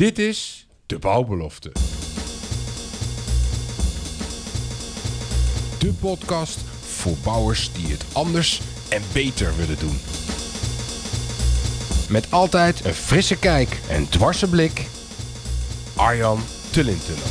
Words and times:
Dit 0.00 0.18
is 0.18 0.66
de 0.86 0.98
bouwbelofte. 0.98 1.72
De 5.78 5.92
podcast 6.00 6.58
voor 6.80 7.16
bouwers 7.24 7.72
die 7.72 7.86
het 7.86 8.04
anders 8.12 8.60
en 8.88 9.02
beter 9.12 9.56
willen 9.56 9.78
doen. 9.78 9.98
Met 12.08 12.30
altijd 12.30 12.84
een 12.84 12.94
frisse 12.94 13.38
kijk 13.38 13.80
en 13.88 14.08
dwarse 14.08 14.48
blik. 14.48 14.86
Arjan 15.96 16.40
Tullintunnel. 16.70 17.30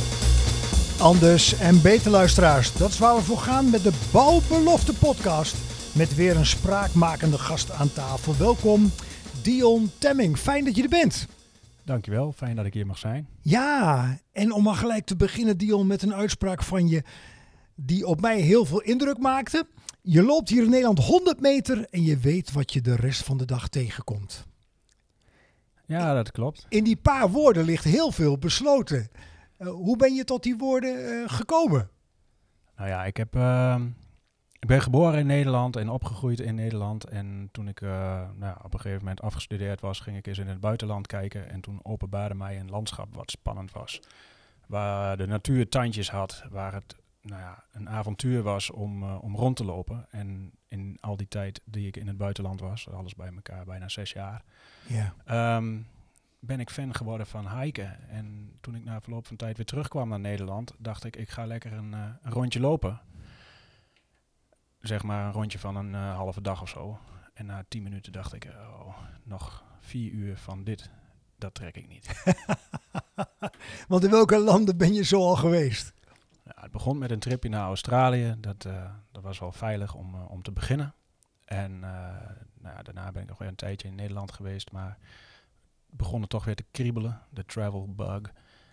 Anders 0.98 1.58
en 1.58 1.82
beter 1.82 2.10
luisteraars. 2.10 2.72
Dat 2.72 2.90
is 2.90 2.98
waar 2.98 3.16
we 3.16 3.22
voor 3.22 3.38
gaan 3.38 3.70
met 3.70 3.82
de 3.82 3.92
Bouwbelofte 4.10 4.92
podcast. 4.92 5.56
Met 5.92 6.14
weer 6.14 6.36
een 6.36 6.46
spraakmakende 6.46 7.38
gast 7.38 7.70
aan 7.70 7.92
tafel. 7.92 8.36
Welkom 8.36 8.92
Dion 9.42 9.90
Temming. 9.98 10.38
Fijn 10.38 10.64
dat 10.64 10.76
je 10.76 10.82
er 10.82 10.88
bent. 10.88 11.26
Dankjewel, 11.90 12.32
fijn 12.32 12.56
dat 12.56 12.66
ik 12.66 12.74
hier 12.74 12.86
mag 12.86 12.98
zijn. 12.98 13.28
Ja, 13.40 14.18
en 14.32 14.52
om 14.52 14.62
maar 14.62 14.74
gelijk 14.74 15.04
te 15.04 15.16
beginnen 15.16 15.58
Dion 15.58 15.86
met 15.86 16.02
een 16.02 16.14
uitspraak 16.14 16.62
van 16.62 16.88
je 16.88 17.02
die 17.74 18.06
op 18.06 18.20
mij 18.20 18.40
heel 18.40 18.64
veel 18.64 18.80
indruk 18.80 19.18
maakte. 19.18 19.66
Je 20.02 20.22
loopt 20.22 20.48
hier 20.48 20.62
in 20.62 20.70
Nederland 20.70 20.98
100 20.98 21.40
meter 21.40 21.86
en 21.90 22.02
je 22.02 22.18
weet 22.18 22.52
wat 22.52 22.72
je 22.72 22.80
de 22.80 22.96
rest 22.96 23.22
van 23.22 23.38
de 23.38 23.44
dag 23.44 23.68
tegenkomt. 23.68 24.46
Ja, 25.86 26.14
dat 26.14 26.30
klopt. 26.30 26.66
In 26.68 26.84
die 26.84 26.96
paar 26.96 27.30
woorden 27.30 27.64
ligt 27.64 27.84
heel 27.84 28.12
veel 28.12 28.38
besloten. 28.38 29.10
Uh, 29.58 29.68
hoe 29.68 29.96
ben 29.96 30.14
je 30.14 30.24
tot 30.24 30.42
die 30.42 30.56
woorden 30.56 31.12
uh, 31.12 31.28
gekomen? 31.28 31.90
Nou 32.76 32.88
ja, 32.88 33.04
ik, 33.04 33.16
heb, 33.16 33.36
uh, 33.36 33.82
ik 34.60 34.68
ben 34.68 34.82
geboren 34.82 35.18
in 35.18 35.26
Nederland 35.26 35.76
en 35.76 35.88
opgegroeid 35.88 36.40
in 36.40 36.54
Nederland. 36.54 37.04
En 37.04 37.48
toen 37.52 37.68
ik 37.68 37.80
nou, 37.80 38.56
op 38.62 38.74
een 38.74 38.80
gegeven 38.80 38.98
moment 38.98 39.22
afgestudeerd 39.22 39.80
was, 39.80 40.00
ging 40.00 40.16
ik 40.16 40.26
eens 40.26 40.38
in 40.38 40.48
het 40.48 40.60
buitenland 40.60 41.06
kijken. 41.06 41.50
En 41.50 41.60
toen 41.60 41.80
openbaarde 41.82 42.34
mij 42.34 42.60
een 42.60 42.70
landschap 42.70 43.14
wat 43.14 43.30
spannend 43.30 43.72
was. 43.72 44.00
Waar 44.66 45.16
de 45.16 45.26
natuur 45.26 45.68
tandjes 45.68 46.10
had, 46.10 46.44
waar 46.50 46.72
het 46.72 46.96
nou 47.22 47.40
ja, 47.40 47.64
een 47.72 47.88
avontuur 47.88 48.42
was 48.42 48.70
om, 48.70 49.12
om 49.12 49.36
rond 49.36 49.56
te 49.56 49.64
lopen. 49.64 50.06
En 50.10 50.52
in 50.68 50.96
al 51.00 51.16
die 51.16 51.28
tijd 51.28 51.60
die 51.64 51.86
ik 51.86 51.96
in 51.96 52.06
het 52.06 52.16
buitenland 52.16 52.60
was, 52.60 52.88
alles 52.88 53.14
bij 53.14 53.30
elkaar 53.34 53.64
bijna 53.64 53.88
zes 53.88 54.12
jaar, 54.12 54.42
ja. 54.86 55.56
um, 55.56 55.86
ben 56.38 56.60
ik 56.60 56.70
fan 56.70 56.94
geworden 56.94 57.26
van 57.26 57.60
hiken. 57.60 58.08
En 58.08 58.52
toen 58.60 58.74
ik 58.74 58.84
na 58.84 59.00
verloop 59.00 59.26
van 59.26 59.36
tijd 59.36 59.56
weer 59.56 59.66
terugkwam 59.66 60.08
naar 60.08 60.20
Nederland, 60.20 60.74
dacht 60.78 61.04
ik, 61.04 61.16
ik 61.16 61.28
ga 61.28 61.46
lekker 61.46 61.72
een, 61.72 61.92
uh, 61.92 62.04
een 62.22 62.32
rondje 62.32 62.60
lopen. 62.60 63.00
Zeg 64.80 65.02
maar 65.02 65.26
een 65.26 65.32
rondje 65.32 65.58
van 65.58 65.76
een 65.76 65.92
uh, 65.92 66.14
halve 66.14 66.40
dag 66.40 66.62
of 66.62 66.68
zo. 66.68 66.98
En 67.34 67.46
na 67.46 67.64
tien 67.68 67.82
minuten 67.82 68.12
dacht 68.12 68.32
ik, 68.32 68.44
oh, 68.44 68.96
nog 69.22 69.64
vier 69.80 70.12
uur 70.12 70.36
van 70.36 70.64
dit, 70.64 70.90
dat 71.38 71.54
trek 71.54 71.76
ik 71.76 71.88
niet. 71.88 72.22
Want 73.88 74.04
in 74.04 74.10
welke 74.10 74.38
landen 74.38 74.76
ben 74.76 74.94
je 74.94 75.04
zo 75.04 75.20
al 75.20 75.36
geweest? 75.36 75.92
Ja, 76.44 76.52
het 76.54 76.70
begon 76.70 76.98
met 76.98 77.10
een 77.10 77.18
tripje 77.18 77.48
naar 77.48 77.64
Australië. 77.64 78.34
Dat, 78.38 78.64
uh, 78.64 78.90
dat 79.12 79.22
was 79.22 79.38
wel 79.38 79.52
veilig 79.52 79.94
om, 79.94 80.14
om 80.14 80.42
te 80.42 80.52
beginnen. 80.52 80.94
En 81.44 81.80
nou 82.60 82.82
daarna 82.82 83.12
ben 83.12 83.22
ik 83.22 83.28
nog 83.28 83.38
weer 83.38 83.48
een 83.48 83.54
tijdje 83.54 83.88
in 83.88 83.94
Nederland 83.94 84.32
geweest, 84.32 84.72
maar 84.72 84.98
begon 85.90 86.20
het 86.20 86.30
toch 86.30 86.44
weer 86.44 86.54
te 86.54 86.64
kriebelen, 86.70 87.20
de 87.30 87.44
travel 87.44 87.94
bug. 87.94 88.20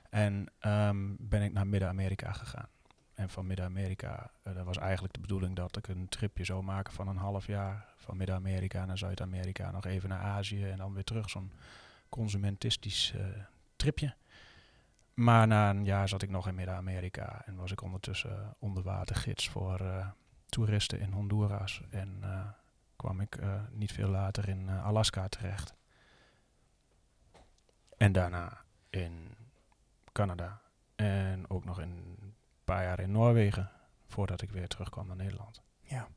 En 0.10 0.52
um, 0.66 1.16
ben 1.20 1.42
ik 1.42 1.54
naar 1.54 1.68
Midden-Amerika 1.68 2.32
gegaan. 2.32 2.70
En 3.18 3.30
van 3.30 3.48
Midden-Amerika, 3.48 4.32
uh, 4.48 4.56
dat 4.56 4.66
was 4.66 4.78
eigenlijk 4.78 5.14
de 5.14 5.20
bedoeling 5.20 5.56
dat 5.56 5.78
ik 5.78 5.88
een 5.88 6.10
tripje 6.10 6.44
zou 6.44 6.64
maken 6.64 6.94
van 6.94 7.08
een 7.08 7.18
half 7.18 7.48
jaar. 7.48 7.86
Van 7.96 8.18
Midden-Amerika 8.18 8.86
naar 8.86 8.98
Zuid-Amerika, 8.98 9.72
nog 9.72 9.86
even 9.86 10.10
naar 10.10 10.22
Azië 10.22 10.70
en 10.70 10.78
dan 10.78 10.94
weer 10.94 11.04
terug. 11.04 11.30
Zo'n 11.30 11.52
consumentistisch 12.10 13.14
uh, 13.16 13.26
tripje. 13.76 14.16
Maar 15.14 15.48
na 15.48 15.70
een 15.70 15.86
jaar 15.86 16.08
zat 16.08 16.22
ik 16.22 16.30
nog 16.30 16.48
in 16.48 16.56
Midden-Amerika 16.56 17.42
en 17.46 17.56
was 17.56 17.72
ik 17.72 17.82
ondertussen 17.82 18.56
onderwatergids 18.60 19.50
voor 19.50 20.14
toeristen 20.46 21.00
in 21.00 21.12
Honduras. 21.12 21.82
En 21.90 22.24
kwam 22.96 23.22
ik 23.22 23.40
niet 23.72 23.92
veel 23.92 24.10
later 24.10 24.50
in 24.50 24.70
Alaska 24.70 25.28
terecht. 25.28 25.74
En 27.98 28.12
daarna 28.12 28.58
in 28.90 29.36
Canada. 30.12 30.62
En 30.96 31.50
ook 31.50 31.66
nog 31.66 31.78
een 31.78 32.27
paar 32.68 32.84
jaar 32.84 33.00
in 33.00 33.12
Noorwegen. 33.12 33.72
Voordat 34.08 34.42
ik 34.42 34.52
weer 34.52 34.68
terugkwam 34.68 35.08
naar 35.08 35.16
Nederland. 35.16 35.62
Ja. 35.82 36.08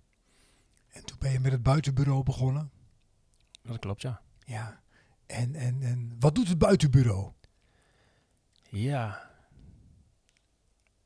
En 0.88 1.04
toen 1.04 1.16
ben 1.18 1.32
je 1.32 1.40
met 1.40 1.52
het 1.52 1.62
buitenbureau 1.62 2.22
begonnen? 2.22 2.70
Dat 3.62 3.78
klopt, 3.78 4.02
ja. 4.02 4.20
Ja. 4.38 4.80
En, 5.26 5.54
en, 5.54 5.82
en 5.82 6.16
wat 6.18 6.34
doet 6.34 6.48
het 6.48 6.58
buitenbureau? 6.58 7.32
Ja. 8.68 9.30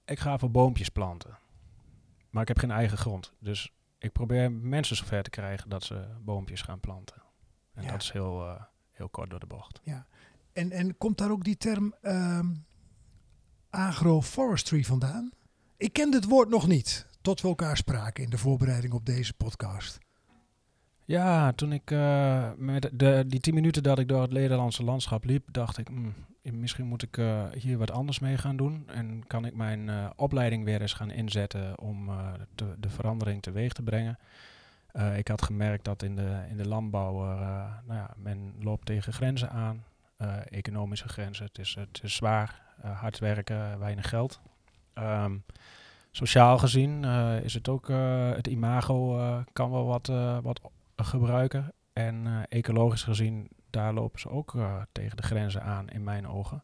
Ik 0.04 0.20
ga 0.20 0.38
voor 0.38 0.50
boompjes 0.50 0.88
planten. 0.88 1.38
Maar 2.30 2.42
ik 2.42 2.48
heb 2.48 2.58
geen 2.58 2.70
eigen 2.70 2.98
grond. 2.98 3.32
Dus 3.38 3.72
ik 3.98 4.12
probeer 4.12 4.52
mensen 4.52 4.96
zover 4.96 5.22
te 5.22 5.30
krijgen 5.30 5.68
dat 5.68 5.84
ze 5.84 6.08
boompjes 6.20 6.62
gaan 6.62 6.80
planten. 6.80 7.22
En 7.72 7.82
ja. 7.82 7.90
dat 7.90 8.02
is 8.02 8.10
heel, 8.10 8.46
uh, 8.46 8.62
heel 8.90 9.08
kort 9.08 9.30
door 9.30 9.40
de 9.40 9.46
bocht. 9.46 9.80
Ja. 9.82 10.06
En, 10.52 10.70
en 10.70 10.98
komt 10.98 11.18
daar 11.18 11.30
ook 11.30 11.44
die 11.44 11.56
term 11.56 11.94
um, 12.02 12.66
agroforestry 13.74 14.84
vandaan? 14.84 15.30
Ik 15.76 15.92
kende 15.92 16.16
het 16.16 16.24
woord 16.24 16.48
nog 16.48 16.66
niet, 16.66 17.06
tot 17.20 17.40
we 17.40 17.48
elkaar 17.48 17.76
spraken 17.76 18.24
in 18.24 18.30
de 18.30 18.38
voorbereiding 18.38 18.92
op 18.92 19.06
deze 19.06 19.34
podcast. 19.34 19.98
Ja, 21.04 21.52
toen 21.52 21.72
ik 21.72 21.90
uh, 21.90 22.50
met 22.56 22.90
de, 22.92 23.24
die 23.26 23.40
tien 23.40 23.54
minuten 23.54 23.82
dat 23.82 23.98
ik 23.98 24.08
door 24.08 24.22
het 24.22 24.30
Nederlandse 24.30 24.84
landschap 24.84 25.24
liep, 25.24 25.48
dacht 25.52 25.78
ik, 25.78 25.90
mm, 25.90 26.14
misschien 26.42 26.86
moet 26.86 27.02
ik 27.02 27.16
uh, 27.16 27.44
hier 27.52 27.78
wat 27.78 27.90
anders 27.90 28.18
mee 28.18 28.38
gaan 28.38 28.56
doen. 28.56 28.88
En 28.88 29.26
kan 29.26 29.44
ik 29.44 29.54
mijn 29.54 29.88
uh, 29.88 30.10
opleiding 30.16 30.64
weer 30.64 30.80
eens 30.80 30.92
gaan 30.92 31.10
inzetten 31.10 31.80
om 31.80 32.10
de, 32.54 32.74
de, 32.78 32.90
verandering 32.90 33.42
teweeg 33.42 33.72
te 33.72 33.82
brengen. 33.82 34.18
ik 35.16 35.28
had 35.28 35.42
gemerkt 35.42 35.84
dat 35.84 36.02
in 36.02 36.16
de, 36.16 36.44
in 36.48 36.56
de 36.56 36.68
landbouw, 36.68 37.24
nou 37.86 37.98
ja, 37.98 38.10
men 38.16 38.54
loopt 38.60 38.86
tegen 38.86 39.12
grenzen 39.12 39.50
aan. 39.50 39.84
economische 40.50 41.08
grenzen. 41.08 41.44
Het 41.44 41.58
is, 41.58 41.74
het 41.74 42.00
is 42.02 42.14
zwaar, 42.14 42.63
hard 42.92 43.18
werken, 43.18 43.78
weinig 43.78 44.08
geld. 44.08 44.40
Um, 44.94 45.44
sociaal 46.10 46.58
gezien 46.58 47.04
is 47.42 47.54
het 47.54 47.68
ook, 47.68 47.88
het 48.36 48.46
imago 48.46 49.18
kan 49.52 49.70
wel 49.70 49.86
wat, 49.86 50.06
wat 50.42 50.60
gebruiken. 50.96 51.72
En 51.92 52.46
ecologisch 52.48 53.02
gezien 53.02 53.48
daar 53.70 53.92
lopen 53.92 54.20
ze 54.20 54.28
ook 54.28 54.56
tegen 54.92 55.16
de 55.16 55.22
grenzen 55.22 55.62
aan, 55.62 55.88
in 55.88 56.04
mijn 56.04 56.28
ogen. 56.28 56.62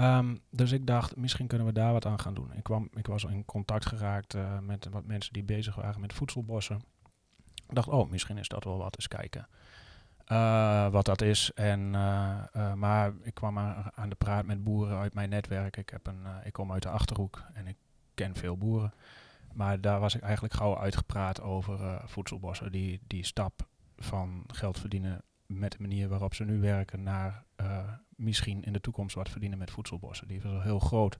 Um, 0.00 0.40
dus 0.50 0.72
ik 0.72 0.86
dacht, 0.86 1.16
misschien 1.16 1.46
kunnen 1.46 1.66
we 1.66 1.72
daar 1.72 1.92
wat 1.92 2.06
aan 2.06 2.20
gaan 2.20 2.34
doen. 2.34 2.52
Ik, 2.54 2.62
kwam, 2.62 2.88
ik 2.94 3.06
was 3.06 3.24
in 3.24 3.44
contact 3.44 3.86
geraakt 3.86 4.36
met 4.60 4.88
wat 4.90 5.04
mensen 5.04 5.32
die 5.32 5.44
bezig 5.44 5.74
waren 5.74 6.00
met 6.00 6.12
voedselbossen. 6.12 6.82
Ik 7.68 7.74
dacht, 7.74 7.88
oh, 7.88 8.10
misschien 8.10 8.38
is 8.38 8.48
dat 8.48 8.64
wel 8.64 8.78
wat, 8.78 8.96
eens 8.96 9.08
kijken. 9.08 9.48
Uh, 10.32 10.88
wat 10.88 11.04
dat 11.04 11.22
is. 11.22 11.50
En, 11.54 11.90
maar 12.74 13.12
ik 13.22 13.34
kwam 13.34 13.58
aan, 13.58 13.90
aan, 13.94 14.08
de 14.08 14.14
praat 14.14 14.46
met 14.46 14.64
boeren 14.64 14.98
uit 14.98 15.14
mijn 15.14 15.28
netwerk. 15.28 15.76
Ik, 15.76 15.90
heb 15.90 16.06
een, 16.06 16.26
ik 16.44 16.52
kom 16.52 16.72
uit 16.72 16.82
de 16.82 16.88
Achterhoek 16.88 17.42
en 17.52 17.66
ik 17.66 17.76
ken 18.14 18.36
veel 18.36 18.56
boeren. 18.56 18.94
Maar 19.52 19.80
daar 19.80 20.00
was 20.00 20.14
ik 20.14 20.22
eigenlijk 20.22 20.54
gauw 20.54 20.78
uitgepraat 20.78 21.40
over 21.40 22.02
voedselbossen. 22.04 22.72
Die, 22.72 23.00
die 23.06 23.24
stap 23.24 23.66
van 23.96 24.44
geld 24.46 24.78
verdienen 24.78 25.22
met 25.46 25.72
de 25.72 25.78
manier 25.80 26.08
waarop 26.08 26.34
ze 26.34 26.44
nu 26.44 26.60
werken 26.60 27.02
naar 27.02 27.44
misschien 28.16 28.62
in 28.62 28.72
de 28.72 28.80
toekomst 28.80 29.14
wat 29.14 29.28
verdienen 29.28 29.58
met 29.58 29.70
voedselbossen. 29.70 30.28
Die 30.28 30.42
was 30.42 30.52
al 30.52 30.60
heel 30.60 30.78
groot. 30.78 31.18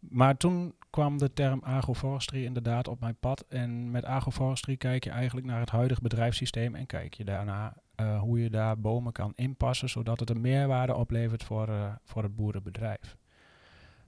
Maar 0.00 0.36
toen 0.36 0.74
kwam 0.90 1.18
de 1.18 1.32
term 1.32 1.60
agroforestry 1.62 2.44
inderdaad 2.44 2.88
op 2.88 3.00
mijn 3.00 3.16
pad. 3.20 3.44
En 3.48 3.90
met 3.90 4.04
agroforestry 4.04 4.76
kijk 4.76 5.04
je 5.04 5.10
eigenlijk 5.10 5.46
naar 5.46 5.60
het 5.60 5.70
huidige 5.70 6.02
bedrijfssysteem 6.02 6.74
en 6.74 6.86
kijk 6.86 7.14
je 7.14 7.24
daarna 7.24 7.76
uh, 8.00 8.20
hoe 8.20 8.40
je 8.40 8.50
daar 8.50 8.80
bomen 8.80 9.12
kan 9.12 9.32
inpassen, 9.34 9.88
zodat 9.88 10.20
het 10.20 10.30
een 10.30 10.40
meerwaarde 10.40 10.94
oplevert 10.94 11.44
voor, 11.44 11.68
uh, 11.68 11.92
voor 12.04 12.22
het 12.22 12.36
boerenbedrijf. 12.36 13.16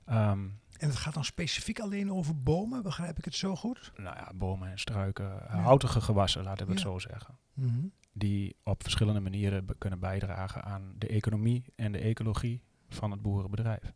Um, 0.06 0.60
en 0.78 0.88
het 0.88 0.96
gaat 0.96 1.14
dan 1.14 1.24
specifiek 1.24 1.80
alleen 1.80 2.12
over 2.12 2.42
bomen, 2.42 2.82
begrijp 2.82 3.18
ik 3.18 3.24
het 3.24 3.34
zo 3.34 3.56
goed? 3.56 3.92
Nou 3.96 4.16
ja, 4.16 4.32
bomen 4.34 4.70
en 4.70 4.78
struiken, 4.78 5.28
ja. 5.28 5.56
houtige 5.56 6.00
gewassen, 6.00 6.42
laten 6.42 6.66
we 6.66 6.72
het 6.72 6.80
zo 6.80 6.98
zeggen. 6.98 7.38
Mm 7.54 7.68
-hmm. 7.68 7.92
Die 8.12 8.56
op 8.62 8.82
verschillende 8.82 9.20
manieren 9.20 9.66
kunnen 9.78 9.98
bijdragen 9.98 10.64
aan 10.64 10.94
de 10.98 11.06
economie 11.06 11.64
en 11.76 11.92
de 11.92 11.98
ecologie 11.98 12.62
van 12.88 13.10
het 13.10 13.22
boerenbedrijf. 13.22 13.92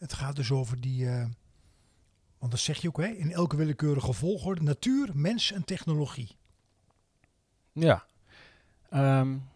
Het 0.00 0.12
gaat 0.12 0.36
dus 0.36 0.50
over 0.50 0.80
die, 0.80 1.04
uh, 1.04 1.24
want 2.38 2.50
dat 2.50 2.60
zeg 2.60 2.80
je 2.80 2.88
ook, 2.88 2.96
hè, 2.96 3.06
in 3.06 3.32
elke 3.32 3.56
willekeurige 3.56 4.12
volgorde, 4.12 4.62
natuur, 4.62 5.10
mens 5.14 5.52
en 5.52 5.64
technologie. 5.64 6.36
Ja, 7.72 8.04
um, 8.92 9.48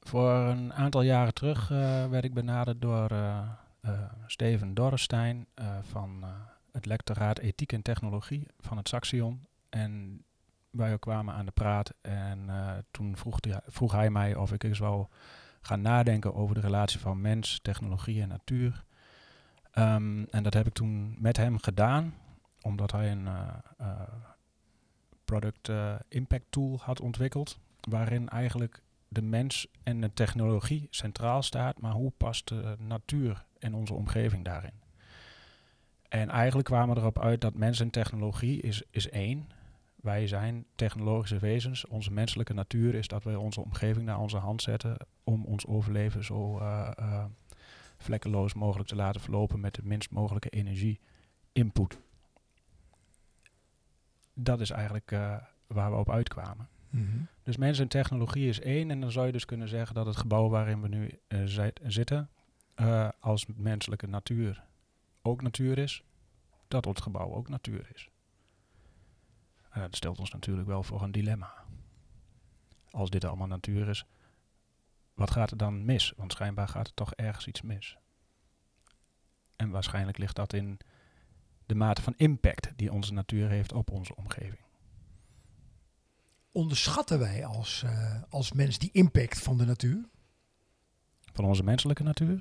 voor 0.00 0.30
een 0.30 0.72
aantal 0.72 1.02
jaren 1.02 1.34
terug 1.34 1.70
uh, 1.70 1.78
werd 2.08 2.24
ik 2.24 2.34
benaderd 2.34 2.80
door... 2.80 3.12
Uh, 3.12 3.48
Steven 4.26 4.74
Dorrestein 4.74 5.46
van 5.82 6.24
het 6.72 6.86
lectoraat 6.86 7.38
Ethiek 7.38 7.72
en 7.72 7.82
Technologie 7.82 8.46
van 8.60 8.76
het 8.76 8.88
Saxion. 8.88 9.46
En 9.68 10.24
wij 10.70 10.98
kwamen 10.98 11.34
aan 11.34 11.44
de 11.44 11.52
praat 11.52 11.92
en 12.00 12.48
toen 12.90 13.16
vroeg, 13.16 13.38
vroeg, 13.66 13.92
hij 13.92 14.10
mij 14.10 14.34
of 14.34 14.52
ik 14.52 14.62
eens 14.62 14.78
wou 14.78 15.06
gaan 15.60 15.80
nadenken 15.80 16.34
over 16.34 16.54
de 16.54 16.60
relatie 16.60 17.00
van 17.00 17.20
mens, 17.20 17.58
technologie 17.62 18.22
en 18.22 18.28
natuur. 18.28 18.84
Ehm, 19.74 20.24
en 20.30 20.42
dat 20.42 20.54
heb 20.54 20.66
ik 20.66 20.72
toen 20.72 21.16
met 21.18 21.36
hem 21.36 21.58
gedaan, 21.58 22.14
omdat 22.62 22.92
hij 22.92 23.10
een 23.10 23.26
eh, 23.26 23.48
eh, 23.78 24.00
product 25.24 25.68
eh, 25.68 25.94
impact 26.08 26.44
tool 26.50 26.78
had 26.82 27.00
ontwikkeld, 27.00 27.58
waarin 27.88 28.28
eigenlijk 28.28 28.82
de 29.08 29.22
mens 29.22 29.66
en 29.82 30.00
de 30.00 30.12
technologie 30.12 30.86
centraal 30.90 31.42
staat, 31.42 31.80
maar 31.80 31.92
hoe 31.92 32.12
past 32.16 32.48
de 32.48 32.76
natuur 32.78 33.44
en 33.58 33.74
onze 33.74 33.94
omgeving 33.94 34.44
daarin? 34.44 34.82
En 36.08 36.28
eigenlijk 36.28 36.68
kwamen 36.68 36.94
we 36.94 37.00
erop 37.00 37.18
uit 37.18 37.40
dat 37.40 37.54
mens 37.54 37.80
en 37.80 37.90
technologie 37.90 38.60
is, 38.60 38.82
is 38.90 39.10
één. 39.10 39.48
Wij 39.96 40.26
zijn 40.26 40.64
technologische 40.74 41.38
wezens. 41.38 41.86
Onze 41.86 42.12
menselijke 42.12 42.54
natuur 42.54 42.94
is 42.94 43.08
dat 43.08 43.24
we 43.24 43.38
onze 43.38 43.60
omgeving 43.60 44.06
naar 44.06 44.18
onze 44.18 44.36
hand 44.36 44.62
zetten 44.62 44.96
om 45.24 45.44
ons 45.44 45.66
overleven 45.66 46.24
zo 46.24 46.58
uh, 46.58 46.90
uh, 47.00 47.24
vlekkeloos 48.04 48.54
mogelijk 48.54 48.88
te 48.88 48.94
laten 48.94 49.20
verlopen 49.20 49.60
met 49.60 49.74
de 49.74 49.82
minst 49.84 50.10
mogelijke 50.10 50.48
energie-input. 50.48 51.98
Dat 54.34 54.60
is 54.60 54.70
eigenlijk 54.70 55.10
uh, 55.10 55.36
waar 55.66 55.90
we 55.90 55.96
op 55.96 56.10
uitkwamen. 56.10 56.68
Mm 56.90 57.06
-hmm. 57.10 57.28
Dus 57.42 57.56
mens 57.56 57.78
en 57.78 57.88
technologie 57.88 58.48
is 58.48 58.60
één. 58.60 58.90
En 58.90 59.00
dan 59.00 59.10
zou 59.10 59.26
je 59.26 59.32
dus 59.32 59.44
kunnen 59.44 59.68
zeggen 59.68 59.94
dat 59.94 60.06
het 60.06 60.16
gebouw 60.16 60.48
waarin 60.48 60.80
we 60.80 60.88
nu 60.88 61.18
zitten 61.86 62.30
als 63.20 63.46
menselijke 63.46 64.06
natuur 64.06 64.64
ook 65.22 65.42
natuur 65.42 65.78
is, 65.78 66.02
dat 66.68 66.84
het 66.84 67.00
gebouw 67.00 67.34
ook 67.34 67.48
natuur 67.48 67.90
is. 67.94 68.10
Dat 69.74 69.96
stelt 69.96 70.18
ons 70.18 70.30
natuurlijk 70.30 70.68
wel 70.68 70.82
voor 70.82 71.02
een 71.02 71.12
dilemma. 71.12 71.64
Als 72.90 73.10
dit 73.10 73.24
allemaal 73.24 73.46
natuur 73.46 73.88
is, 73.88 74.06
wat 75.14 75.30
gaat 75.30 75.50
er 75.50 75.56
dan 75.56 75.84
mis? 75.84 76.12
Want 76.16 76.32
schijnbaar 76.32 76.68
gaat 76.68 76.86
er 76.86 76.94
toch 76.94 77.14
ergens 77.14 77.46
iets 77.46 77.62
mis. 77.62 77.96
En 79.56 79.70
waarschijnlijk 79.70 80.18
ligt 80.18 80.36
dat 80.36 80.52
in 80.52 80.78
de 81.66 81.74
mate 81.74 82.02
van 82.02 82.14
impact 82.16 82.72
die 82.76 82.92
onze 82.92 83.12
natuur 83.12 83.48
heeft 83.48 83.72
op 83.72 83.90
onze 83.90 84.16
omgeving. 84.16 84.62
Onderschatten 86.52 87.18
wij 87.18 87.44
als, 87.44 87.82
uh, 87.84 88.22
als 88.28 88.52
mens 88.52 88.78
die 88.78 88.90
impact 88.92 89.42
van 89.42 89.58
de 89.58 89.64
natuur? 89.64 90.08
Van 91.32 91.44
onze 91.44 91.62
menselijke 91.62 92.02
natuur? 92.02 92.40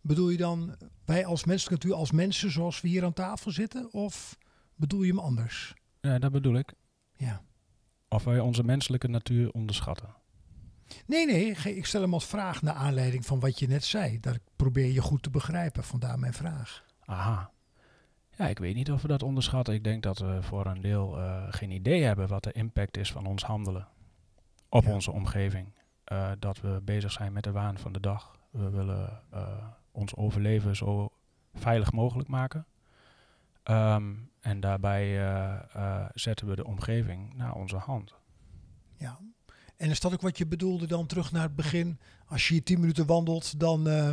Bedoel 0.00 0.30
je 0.30 0.36
dan 0.36 0.76
wij 1.04 1.26
als 1.26 1.44
menselijke 1.44 1.84
natuur, 1.84 2.00
als 2.00 2.10
mensen 2.10 2.50
zoals 2.50 2.80
we 2.80 2.88
hier 2.88 3.04
aan 3.04 3.12
tafel 3.12 3.50
zitten? 3.50 3.92
Of 3.92 4.38
bedoel 4.74 5.02
je 5.02 5.10
hem 5.10 5.20
anders? 5.20 5.74
Ja, 6.00 6.18
dat 6.18 6.32
bedoel 6.32 6.54
ik. 6.54 6.72
Ja. 7.16 7.44
Of 8.08 8.24
wij 8.24 8.40
onze 8.40 8.64
menselijke 8.64 9.08
natuur 9.08 9.50
onderschatten. 9.50 10.14
Nee, 11.06 11.26
nee, 11.26 11.50
ik 11.50 11.86
stel 11.86 12.00
hem 12.00 12.12
als 12.12 12.26
vraag 12.26 12.62
naar 12.62 12.74
aanleiding 12.74 13.26
van 13.26 13.40
wat 13.40 13.58
je 13.58 13.66
net 13.66 13.84
zei. 13.84 14.20
Dat 14.20 14.38
probeer 14.56 14.92
je 14.92 15.00
goed 15.00 15.22
te 15.22 15.30
begrijpen, 15.30 15.84
vandaar 15.84 16.18
mijn 16.18 16.32
vraag. 16.32 16.84
Aha. 17.04 17.50
Ja, 18.36 18.48
ik 18.48 18.58
weet 18.58 18.74
niet 18.74 18.92
of 18.92 19.02
we 19.02 19.08
dat 19.08 19.22
onderschatten. 19.22 19.74
Ik 19.74 19.84
denk 19.84 20.02
dat 20.02 20.18
we 20.18 20.42
voor 20.42 20.66
een 20.66 20.80
deel 20.80 21.18
uh, 21.18 21.46
geen 21.50 21.70
idee 21.70 22.02
hebben 22.02 22.28
wat 22.28 22.44
de 22.44 22.52
impact 22.52 22.96
is 22.96 23.12
van 23.12 23.26
ons 23.26 23.42
handelen 23.42 23.88
op 24.68 24.84
ja. 24.84 24.92
onze 24.92 25.12
omgeving. 25.12 25.74
Uh, 26.12 26.30
dat 26.38 26.60
we 26.60 26.80
bezig 26.84 27.12
zijn 27.12 27.32
met 27.32 27.44
de 27.44 27.52
waan 27.52 27.78
van 27.78 27.92
de 27.92 28.00
dag. 28.00 28.38
We 28.50 28.70
willen 28.70 29.22
uh, 29.34 29.48
ons 29.92 30.16
overleven 30.16 30.76
zo 30.76 31.08
veilig 31.54 31.92
mogelijk 31.92 32.28
maken. 32.28 32.66
Um, 33.70 34.30
en 34.40 34.60
daarbij 34.60 35.06
uh, 35.06 35.54
uh, 35.76 36.04
zetten 36.14 36.46
we 36.46 36.56
de 36.56 36.64
omgeving 36.64 37.34
naar 37.34 37.54
onze 37.54 37.76
hand. 37.76 38.14
Ja, 38.98 39.18
en 39.76 39.90
is 39.90 40.00
dat 40.00 40.12
ook 40.12 40.20
wat 40.20 40.38
je 40.38 40.46
bedoelde 40.46 40.86
dan 40.86 41.06
terug 41.06 41.32
naar 41.32 41.42
het 41.42 41.56
begin? 41.56 41.98
Als 42.26 42.48
je 42.48 42.54
hier 42.54 42.62
tien 42.62 42.80
minuten 42.80 43.06
wandelt, 43.06 43.60
dan, 43.60 43.88
uh, 43.88 44.10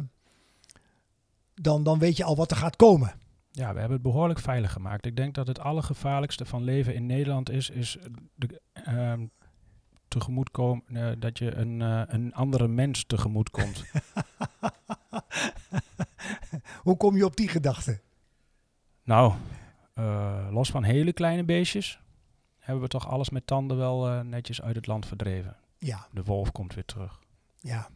dan, 1.54 1.84
dan 1.84 2.00
weet 2.00 2.18
je 2.18 2.24
al 2.24 2.36
wat 2.36 2.52
er 2.52 2.58
gaat 2.58 2.76
komen. 2.76 3.14
Ja, 3.52 3.74
we 3.74 3.80
hebben 3.80 3.98
het 3.98 4.02
behoorlijk 4.02 4.40
veilig 4.40 4.72
gemaakt. 4.72 5.06
Ik 5.06 5.16
denk 5.16 5.36
dat 5.36 5.48
het 5.48 5.60
allergevaarlijkste 5.60 6.46
van 6.46 6.64
leven 6.64 6.96
in 6.96 7.06
Nederland 7.06 7.50
is, 7.50 7.70
is 7.70 7.98
de, 8.36 8.62
um, 8.88 9.32
tegemoetkomen, 10.08 10.84
uh, 10.88 11.12
dat 11.18 11.38
je 11.38 11.56
een, 11.56 11.80
een 12.14 12.34
andere 12.34 12.68
mens 12.68 13.06
tegemoet 13.06 13.50
komt. 13.50 13.84
Hoe 16.84 16.98
kom 16.98 17.16
je 17.16 17.26
op 17.26 17.36
die 17.36 17.48
gedachte? 17.48 18.02
Nou, 19.04 19.34
uh, 19.96 20.48
los 20.52 20.72
van 20.72 20.84
hele 20.84 21.14
kleine 21.14 21.44
beestjes 21.44 22.00
hebben 22.58 22.84
we 22.84 22.90
toch 22.90 23.08
alles 23.08 23.30
met 23.30 23.48
tanden 23.48 23.78
wel 23.78 24.24
netjes 24.24 24.62
uit 24.62 24.76
het 24.76 24.88
land 24.88 25.06
verdreven. 25.06 25.56
Ja. 25.78 26.08
De 26.12 26.24
wolf 26.24 26.52
komt 26.52 26.74
weer 26.74 26.86
terug. 26.86 27.20
Ja, 27.60 27.90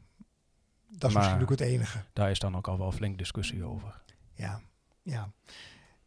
dat 0.90 1.10
is 1.10 1.16
maar 1.16 1.24
misschien 1.24 1.42
ook 1.42 1.50
het 1.50 1.60
enige. 1.60 2.04
Daar 2.14 2.32
is 2.32 2.40
dan 2.40 2.56
ook 2.56 2.68
al 2.68 2.78
wel 2.78 2.92
flink 2.92 3.18
discussie 3.18 3.64
over. 3.64 4.02
Ja, 4.34 4.62
ja. 5.02 5.32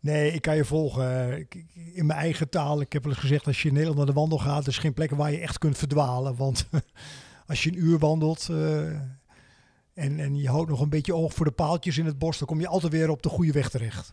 Nee, 0.01 0.33
ik 0.33 0.43
kan 0.43 0.57
je 0.57 0.65
volgen. 0.65 1.39
In 1.95 2.07
mijn 2.07 2.19
eigen 2.19 2.49
taal, 2.49 2.81
ik 2.81 2.93
heb 2.93 3.03
wel 3.03 3.13
eens 3.13 3.21
gezegd, 3.21 3.47
als 3.47 3.63
je 3.63 3.69
in 3.69 3.75
Nederland 3.75 3.99
naar 3.99 4.15
de 4.15 4.21
wandel 4.21 4.39
gaat, 4.39 4.63
er 4.63 4.69
is 4.69 4.79
geen 4.79 4.95
plek 4.95 5.11
waar 5.11 5.31
je 5.31 5.41
echt 5.41 5.59
kunt 5.59 5.79
verdwalen. 5.79 6.37
Want 6.37 6.69
als 7.47 7.63
je 7.63 7.71
een 7.71 7.79
uur 7.79 7.99
wandelt 7.99 8.49
uh, 8.51 8.89
en, 9.95 10.21
en 10.21 10.37
je 10.37 10.49
houdt 10.49 10.71
nog 10.71 10.81
een 10.81 10.89
beetje 10.89 11.15
oog 11.15 11.35
voor 11.35 11.47
de 11.47 11.53
paaltjes 11.53 11.99
in 11.99 12.07
het 12.07 12.19
bos, 12.19 12.39
dan 12.39 12.47
kom 12.47 12.61
je 12.61 12.69
altijd 12.69 12.93
weer 12.93 13.11
op 13.11 13.23
de 13.23 13.29
goede 13.29 13.53
weg 13.53 13.71
terecht. 13.71 14.13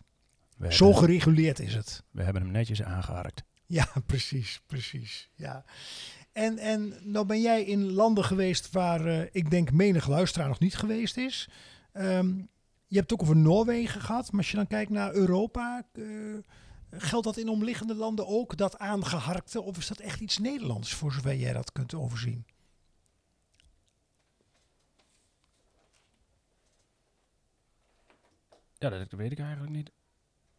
We 0.57 0.74
Zo 0.74 0.86
hebben, 0.86 1.04
gereguleerd 1.04 1.59
is 1.59 1.74
het. 1.74 2.04
We 2.12 2.24
hebben 2.24 2.42
hem 2.42 2.51
netjes 2.51 2.83
aangeharkt. 2.83 3.44
Ja, 3.65 3.88
precies, 4.06 4.62
precies. 4.65 5.30
Ja. 5.36 5.65
En, 6.31 6.57
en 6.57 6.94
nou 7.01 7.25
ben 7.25 7.42
jij 7.42 7.63
in 7.63 7.92
landen 7.92 8.24
geweest 8.24 8.71
waar 8.71 9.07
uh, 9.07 9.21
ik 9.31 9.50
denk 9.50 9.71
menig 9.71 10.07
luisteraar 10.07 10.48
nog 10.48 10.59
niet 10.59 10.75
geweest 10.75 11.18
is. 11.18 11.50
Um, 11.94 12.50
je 12.88 12.95
hebt 12.95 13.09
het 13.12 13.19
ook 13.19 13.27
over 13.27 13.42
Noorwegen 13.42 14.01
gehad, 14.01 14.31
maar 14.31 14.39
als 14.39 14.51
je 14.51 14.57
dan 14.57 14.68
kijkt 14.68 14.92
naar 14.92 15.13
Europa, 15.13 15.86
uh, 15.94 16.38
geldt 16.92 17.25
dat 17.25 17.38
in 17.38 17.50
omliggende 17.50 17.95
landen 17.95 18.27
ook, 18.27 18.57
dat 18.57 18.77
aangeharkte? 18.77 19.62
Of 19.62 19.77
is 19.77 19.88
dat 19.88 20.00
echt 20.00 20.19
iets 20.19 20.38
Nederlands, 20.38 20.94
voor 20.94 21.12
zover 21.12 21.36
jij 21.36 21.54
dat 21.54 21.71
kunt 21.71 21.94
overzien? 21.94 22.45
Ja, 28.77 28.89
dat 28.89 29.12
weet 29.12 29.31
ik 29.31 29.39
eigenlijk 29.39 29.71
niet. 29.71 29.92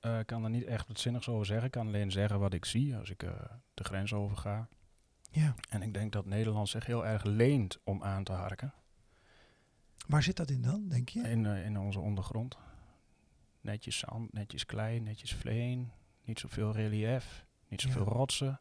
Uh, 0.00 0.18
ik 0.18 0.26
kan 0.26 0.44
er 0.44 0.50
niet 0.50 0.64
echt 0.64 0.88
wat 0.88 0.98
zinnigs 0.98 1.28
over 1.28 1.46
zeggen. 1.46 1.66
Ik 1.66 1.72
kan 1.72 1.86
alleen 1.86 2.10
zeggen 2.10 2.38
wat 2.38 2.52
ik 2.52 2.64
zie 2.64 2.96
als 2.96 3.10
ik 3.10 3.22
uh, 3.22 3.30
de 3.74 3.84
grens 3.84 4.12
overga. 4.12 4.68
Ja. 5.30 5.54
En 5.68 5.82
ik 5.82 5.94
denk 5.94 6.12
dat 6.12 6.26
Nederland 6.26 6.68
zich 6.68 6.86
heel 6.86 7.06
erg 7.06 7.24
leent 7.24 7.78
om 7.84 8.02
aan 8.02 8.24
te 8.24 8.32
harken. 8.32 8.74
Waar 10.06 10.22
zit 10.22 10.36
dat 10.36 10.50
in 10.50 10.62
dan, 10.62 10.88
denk 10.88 11.08
je? 11.08 11.20
In, 11.20 11.44
uh, 11.44 11.64
in 11.64 11.78
onze 11.78 12.00
ondergrond. 12.00 12.58
Netjes 13.60 13.98
zand, 13.98 14.32
netjes 14.32 14.66
klei, 14.66 15.00
netjes 15.00 15.34
vleen. 15.34 15.92
Niet 16.24 16.38
zoveel 16.38 16.72
relief, 16.72 17.46
niet 17.68 17.80
zoveel 17.80 18.04
ja. 18.04 18.12
rotsen. 18.12 18.60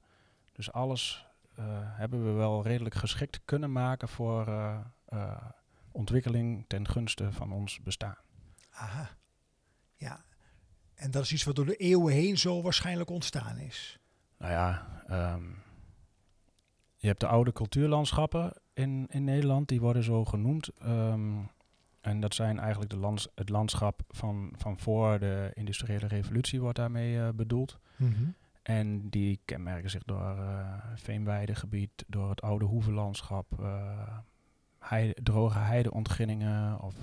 Dus 0.52 0.72
alles 0.72 1.26
hebben 1.96 2.26
we 2.26 2.32
wel 2.32 2.64
redelijk 2.64 2.96
geschikt 2.96 3.42
kunnen 3.46 3.72
maken 3.72 4.08
voor 4.08 4.48
ontwikkeling 5.92 6.66
ten 6.68 6.88
gunste 6.88 7.32
van 7.32 7.52
ons 7.52 7.82
bestaan. 7.82 8.18
Aha, 8.72 9.10
ja. 9.96 10.24
En 10.98 11.12
dat 11.12 11.24
is 11.24 11.34
iets 11.34 11.44
wat 11.44 11.56
door 11.56 11.66
de 11.66 11.76
eeuwen 11.76 12.14
heen 12.14 12.38
zo 12.38 12.62
waarschijnlijk 12.62 13.10
ontstaan 13.10 13.58
is. 13.58 14.00
Nou 14.38 14.52
ja, 14.52 14.88
um, 15.34 15.56
je 16.96 17.08
hebt 17.08 17.20
de 17.20 17.28
oude 17.28 17.52
cultuurlandschappen 17.52 18.54
in, 18.74 19.06
in 19.10 19.24
Nederland, 19.24 19.68
die 19.68 19.82
worden 19.82 20.04
zo 20.04 20.26
genoemd. 20.26 20.70
Um, 20.84 21.50
en 22.02 22.20
dat 22.20 22.36
zijn 22.36 22.60
eigenlijk 22.60 22.92
de 22.92 22.98
lands, 22.98 23.28
het 23.36 23.50
landschap 23.50 24.02
van, 24.10 24.54
van 24.58 24.80
voor 24.80 25.20
de 25.20 25.52
industriële 25.54 26.08
revolutie 26.08 26.62
wordt 26.62 26.78
daarmee 26.78 27.16
uh, 27.16 27.30
bedoeld. 27.36 27.80
Mm 27.96 28.14
-hmm. 28.14 28.36
En 28.62 29.10
die 29.10 29.40
kenmerken 29.46 29.90
zich 29.90 30.04
door 30.04 30.38
uh, 30.38 30.74
veenweidegebied, 30.96 32.06
door 32.08 32.30
het 32.30 32.42
oude 32.42 32.66
hoevenlandschap, 32.66 33.46
uh, 33.60 34.18
heide, 34.80 35.16
droge 35.24 35.58
heideontginningen 35.58 36.80
of 36.80 36.96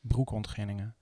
broekontginningen. 0.00 0.94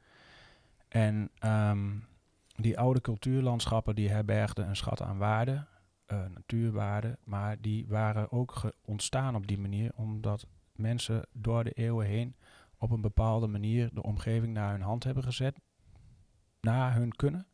En 0.89 1.31
um, 1.45 2.07
die 2.55 2.79
oude 2.79 3.01
cultuurlandschappen 3.01 3.95
die 3.95 4.09
herbergden 4.09 4.69
een 4.69 4.77
schat 4.77 5.03
aan 5.03 5.19
waarde 5.19 5.67
uh, 6.13 6.25
natuurwaarden, 6.35 7.19
maar 7.25 7.61
die 7.61 7.87
waren 7.89 8.33
ook 8.33 8.73
ontstaan 8.85 9.35
op 9.35 9.47
die 9.47 9.59
manier 9.59 9.93
omdat 9.95 10.47
mensen 10.73 11.27
door 11.33 11.65
de 11.65 11.73
eeuwen 11.73 12.07
heen 12.07 12.37
op 12.79 12.91
een 12.91 13.01
bepaalde 13.01 13.47
manier 13.47 13.91
de 13.93 14.03
omgeving 14.03 14.53
naar 14.53 14.71
hun 14.71 14.83
hand 14.83 15.05
hebben 15.05 15.23
gezet, 15.23 15.61
naar 16.61 16.95
hun 16.95 17.17
kunnen, 17.17 17.47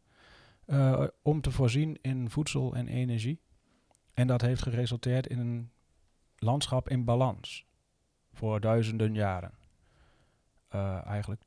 uh, 0.66 1.06
om 1.22 1.40
te 1.40 1.50
voorzien 1.50 1.98
in 2.02 2.30
voedsel 2.30 2.74
en 2.74 2.88
energie. 2.88 3.40
En 4.12 4.26
dat 4.26 4.40
heeft 4.40 4.62
geresulteerd 4.62 5.26
in 5.26 5.38
een 5.38 5.70
landschap 6.36 6.88
in 6.88 7.04
balans 7.04 7.66
voor 8.32 8.60
duizenden 8.60 9.14
jaren. 9.14 9.54
Uh, 10.74 11.06
eigenlijk 11.06 11.42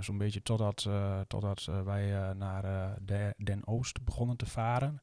zo'n 0.00 0.18
beetje 0.18 0.42
totdat, 0.42 0.84
uh, 0.88 1.20
totdat 1.20 1.64
wij 1.84 2.32
naar 2.32 2.62
de, 3.04 3.34
Den 3.36 3.66
Oost 3.66 4.04
begonnen 4.04 4.36
te 4.36 4.46
varen. 4.46 5.02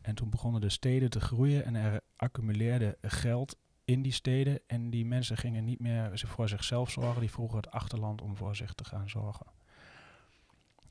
En 0.00 0.14
toen 0.14 0.30
begonnen 0.30 0.60
de 0.60 0.68
steden 0.68 1.10
te 1.10 1.20
groeien 1.20 1.64
en 1.64 1.74
er 1.74 2.00
accumuleerde 2.16 2.98
geld 3.02 3.56
in 3.84 4.02
die 4.02 4.12
steden. 4.12 4.60
En 4.66 4.90
die 4.90 5.06
mensen 5.06 5.36
gingen 5.36 5.64
niet 5.64 5.80
meer 5.80 6.10
voor 6.14 6.48
zichzelf 6.48 6.90
zorgen. 6.90 7.20
Die 7.20 7.30
vroegen 7.30 7.56
het 7.56 7.70
achterland 7.70 8.22
om 8.22 8.36
voor 8.36 8.56
zich 8.56 8.74
te 8.74 8.84
gaan 8.84 9.08
zorgen. 9.08 9.46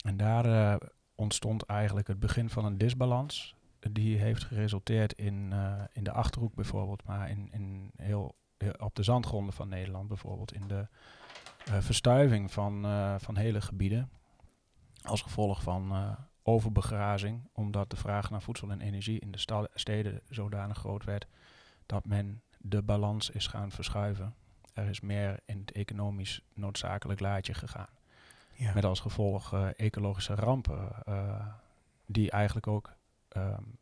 En 0.03 0.17
daar 0.17 0.79
ontstond 1.15 1.63
eigenlijk 1.63 2.07
het 2.07 2.19
begin 2.19 2.49
van 2.49 2.65
een 2.65 2.77
disbalans. 2.77 3.55
Die 3.91 4.17
heeft 4.17 4.43
geresulteerd 4.43 5.13
in, 5.13 5.53
in 5.93 6.03
de 6.03 6.11
Achterhoek 6.11 6.55
bijvoorbeeld, 6.55 7.03
maar 7.03 7.29
in, 7.29 7.47
in 7.51 7.91
heel, 7.95 8.35
op 8.79 8.95
de 8.95 9.03
zandgronden 9.03 9.53
van 9.53 9.69
Nederland 9.69 10.07
bijvoorbeeld. 10.07 10.53
In 10.53 10.67
de 10.67 10.87
verstuiving 11.65 12.51
van, 12.51 12.85
van 13.19 13.37
hele 13.37 13.61
gebieden. 13.61 14.09
Als 15.01 15.21
gevolg 15.21 15.63
van 15.63 16.15
overbegrazing, 16.43 17.49
omdat 17.53 17.89
de 17.89 17.95
vraag 17.95 18.29
naar 18.29 18.41
voedsel 18.41 18.69
en 18.69 18.81
energie 18.81 19.19
in 19.19 19.31
de 19.31 19.67
steden 19.73 20.21
zodanig 20.29 20.77
groot 20.77 21.03
werd 21.03 21.27
dat 21.85 22.05
men 22.05 22.41
de 22.57 22.81
balans 22.81 23.29
is 23.29 23.47
gaan 23.47 23.71
verschuiven. 23.71 24.35
Er 24.73 24.87
is 24.87 24.99
meer 24.99 25.39
in 25.45 25.59
het 25.59 25.71
economisch 25.71 26.41
noodzakelijk 26.53 27.19
laadje 27.19 27.53
gegaan. 27.53 27.89
Ja. 28.53 28.73
Met 28.73 28.85
als 28.85 28.99
gevolg 28.99 29.53
uh, 29.53 29.67
ecologische 29.75 30.35
rampen, 30.35 30.89
uh, 31.07 31.45
die 32.05 32.31
eigenlijk 32.31 32.67
ook 32.67 32.93
um, 33.37 33.77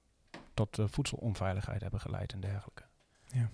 tot 0.53 0.77
uh, 0.77 0.86
voedselonveiligheid 0.88 1.81
hebben 1.81 2.00
geleid 2.00 2.33
en 2.33 2.39
dergelijke. 2.39 2.83
Ja. 3.27 3.50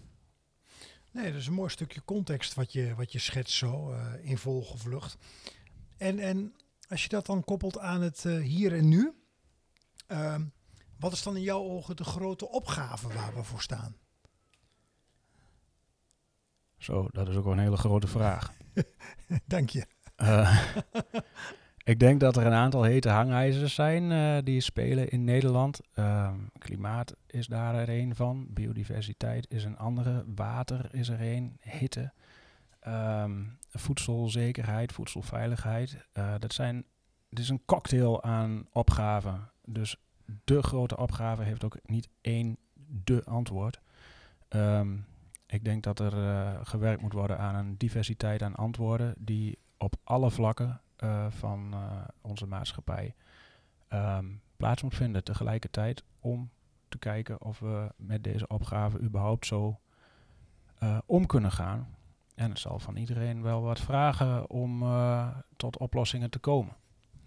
Nee, 1.15 1.31
dat 1.31 1.41
is 1.41 1.47
een 1.47 1.53
mooi 1.53 1.69
stukje 1.69 2.01
context 2.05 2.53
wat 2.53 2.73
je, 2.73 2.95
wat 2.95 3.11
je 3.11 3.19
schetst 3.19 3.55
zo 3.55 3.95
in 4.21 4.37
volgevlucht. 4.37 5.17
En, 5.97 6.19
en 6.19 6.55
als 6.89 7.03
je 7.03 7.09
dat 7.09 7.25
dan 7.25 7.43
koppelt 7.43 7.79
aan 7.79 8.01
het 8.01 8.23
hier 8.23 8.73
en 8.73 8.87
nu, 8.87 9.13
ehm, 10.07 10.45
wat 10.99 11.11
is 11.11 11.23
dan 11.23 11.35
in 11.35 11.41
jouw 11.41 11.61
ogen 11.61 11.95
de 11.95 12.03
grote 12.03 12.49
opgave 12.49 13.07
waar 13.07 13.35
we 13.35 13.43
voor 13.43 13.61
staan? 13.61 13.95
Zo, 16.77 17.07
dat 17.11 17.27
is 17.27 17.35
ook 17.35 17.43
wel 17.43 17.53
een 17.53 17.59
hele 17.59 17.77
grote 17.77 18.07
vraag. 18.07 18.53
Dank 19.45 19.69
je. 19.69 19.85
Ik 21.85 21.99
denk 21.99 22.19
dat 22.19 22.37
er 22.37 22.45
een 22.45 22.53
aantal 22.53 22.83
hete 22.83 23.09
hangijzers 23.09 23.73
zijn 23.73 24.11
uh, 24.11 24.37
die 24.43 24.61
spelen 24.61 25.09
in 25.09 25.23
Nederland. 25.23 25.81
Uh, 25.95 26.33
klimaat 26.57 27.15
is 27.27 27.47
daar 27.47 27.75
er 27.75 27.89
een 27.89 28.15
van. 28.15 28.47
Biodiversiteit 28.49 29.45
is 29.49 29.63
een 29.63 29.77
andere. 29.77 30.23
Water 30.35 30.87
is 30.91 31.09
er 31.09 31.21
een. 31.21 31.57
Hitte. 31.61 32.13
Um, 32.87 33.57
voedselzekerheid, 33.69 34.91
voedselveiligheid. 34.91 35.97
Uh, 36.13 36.33
dat 36.39 36.53
zijn, 36.53 36.83
het 37.29 37.39
is 37.39 37.49
een 37.49 37.65
cocktail 37.65 38.23
aan 38.23 38.67
opgaven. 38.71 39.49
Dus 39.65 39.95
de 40.43 40.63
grote 40.63 40.97
opgave 40.97 41.43
heeft 41.43 41.63
ook 41.63 41.77
niet 41.85 42.09
één 42.21 42.57
de 43.03 43.23
antwoord. 43.25 43.81
Um, 44.49 45.05
ik 45.47 45.63
denk 45.63 45.83
dat 45.83 45.99
er 45.99 46.17
uh, 46.17 46.49
gewerkt 46.63 47.01
moet 47.01 47.13
worden 47.13 47.37
aan 47.37 47.55
een 47.55 47.77
diversiteit 47.77 48.41
aan 48.41 48.55
antwoorden 48.55 49.13
die 49.17 49.57
op 49.77 49.95
alle 50.03 50.31
vlakken 50.31 50.79
uh, 51.03 51.25
van 51.29 51.71
uh, 51.73 52.01
onze 52.21 52.45
maatschappij 52.45 53.15
um, 53.89 54.41
plaats 54.57 54.81
moet 54.81 54.95
vinden 54.95 55.23
tegelijkertijd 55.23 56.03
om 56.19 56.49
te 56.87 56.97
kijken 56.97 57.41
of 57.41 57.59
we 57.59 57.91
met 57.95 58.23
deze 58.23 58.47
opgave 58.47 58.99
überhaupt 58.99 59.45
zo 59.45 59.79
om 61.05 61.25
kunnen 61.25 61.51
gaan. 61.51 61.95
En 62.35 62.49
het 62.49 62.59
zal 62.59 62.79
van 62.79 62.95
iedereen 62.95 63.41
wel 63.41 63.61
wat 63.61 63.79
vragen 63.79 64.49
om 64.49 64.83
tot 65.57 65.77
oplossingen 65.77 66.29
te 66.29 66.39
komen. 66.39 66.75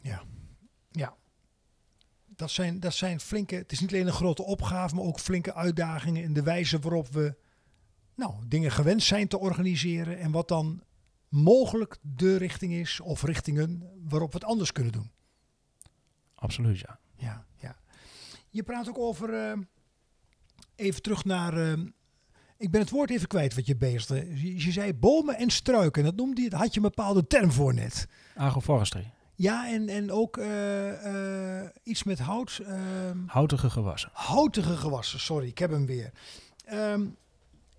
Ja, 0.01 0.23
ja. 0.91 1.15
Dat 2.27 2.51
zijn, 2.51 2.81
dat 2.81 2.95
zijn 2.95 3.21
flinke, 3.21 3.55
het 3.55 3.73
is 3.73 3.81
niet 3.81 3.93
alleen 3.93 4.07
een 4.07 4.13
grote 4.13 4.43
opgave, 4.43 4.95
maar 4.95 5.05
ook 5.05 5.19
flinke 5.21 5.55
uitdagingen 5.55 6.23
in 6.23 6.33
de 6.33 6.43
wijze 6.43 6.79
waarop 6.79 7.09
we 7.09 7.37
nou, 8.15 8.35
dingen 8.47 8.71
gewend 8.71 9.03
zijn 9.03 9.29
te 9.29 9.39
organiseren 9.39 10.19
en 10.19 10.31
wat 10.31 10.49
dan 10.49 10.83
mogelijk 11.29 11.97
de 12.01 12.37
richting 12.37 12.73
is 12.73 13.01
of 13.01 13.23
richtingen 13.23 13.83
waarop 14.09 14.33
we 14.33 14.39
het 14.39 14.47
anders 14.47 14.73
kunnen 14.73 14.93
doen. 14.93 15.11
Absoluut, 16.35 16.79
ja. 16.79 16.99
Ja, 17.17 17.47
ja. 17.57 17.77
Je 18.51 18.63
praat 18.63 18.89
ook 18.89 18.99
over, 18.99 19.31
uh, 19.35 19.65
even 20.75 21.03
terug 21.03 21.25
naar, 21.25 21.59
uh, 21.59 21.87
ik 22.57 22.71
ben 22.71 22.81
het 22.81 22.91
woord 22.91 23.11
even 23.11 23.29
kwijt 23.29 23.55
wat 23.55 23.67
je 23.67 23.77
bezigde. 23.77 24.41
Je, 24.43 24.65
je, 24.65 24.73
zei 24.73 24.95
bomen 24.95 25.37
en 25.37 25.51
struiken, 25.51 26.05
dat 26.05 26.17
noemde 26.17 26.43
je, 26.43 26.49
daar 26.49 26.61
had 26.61 26.75
je 26.75 26.81
een 26.81 26.87
bepaalde 26.95 27.27
term 27.27 27.53
voor 27.53 27.75
net. 27.75 28.09
Agroforestry. 28.35 29.13
Ja, 29.35 29.69
en, 29.69 29.89
en 29.89 30.13
ook 30.13 30.37
uh, 30.37 31.65
iets 31.83 32.03
met 32.03 32.19
hout. 32.19 32.61
Ehm, 32.65 33.19
Houtige 33.27 33.71
gewassen. 33.71 34.11
Houtige 34.13 34.77
gewassen, 34.77 35.21
sorry, 35.21 35.47
ik 35.47 35.59
heb 35.59 35.71
hem 35.71 35.87
weer. 35.87 36.13
Um, 36.73 37.17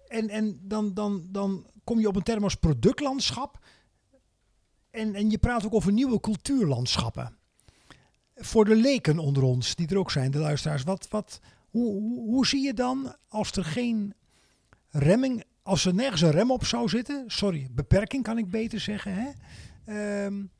en, 0.09 0.29
en 0.29 0.59
dan, 0.61 0.93
dan, 0.93 1.27
dan 1.29 1.65
kom 1.83 1.99
je 1.99 2.07
op 2.07 2.15
een 2.15 2.23
term 2.23 2.43
als 2.43 2.55
productlandschap. 2.55 3.59
En, 4.89 5.15
en 5.15 5.29
je 5.29 5.37
praat 5.37 5.65
ook 5.65 5.73
over 5.73 5.91
nieuwe 5.91 6.19
cultuurlandschappen. 6.19 7.37
Voor 8.35 8.65
de 8.65 8.75
leken 8.75 9.19
onder 9.19 9.43
ons, 9.43 9.75
die 9.75 9.87
er 9.87 9.97
ook 9.97 10.11
zijn, 10.11 10.31
de 10.31 10.37
luisteraars. 10.37 10.83
Wat, 10.83 11.07
wat, 11.09 11.39
hoe, 11.69 12.01
hoe, 12.01 12.47
zie 12.47 12.61
je 12.61 12.73
dan 12.73 13.15
als 13.27 13.51
er 13.51 13.65
geen 13.65 14.13
remming, 14.89 15.43
als 15.63 15.85
er 15.85 15.93
nergens 15.93 16.21
een 16.21 16.31
rem 16.31 16.51
op 16.51 16.65
zou 16.65 16.89
zitten, 16.89 17.23
sorry, 17.27 17.67
beperking 17.71 18.23
kan 18.23 18.37
ik 18.37 18.49
beter 18.49 18.79
zeggen, 18.79 19.13
hè? 19.13 19.29
Um, 20.25 20.51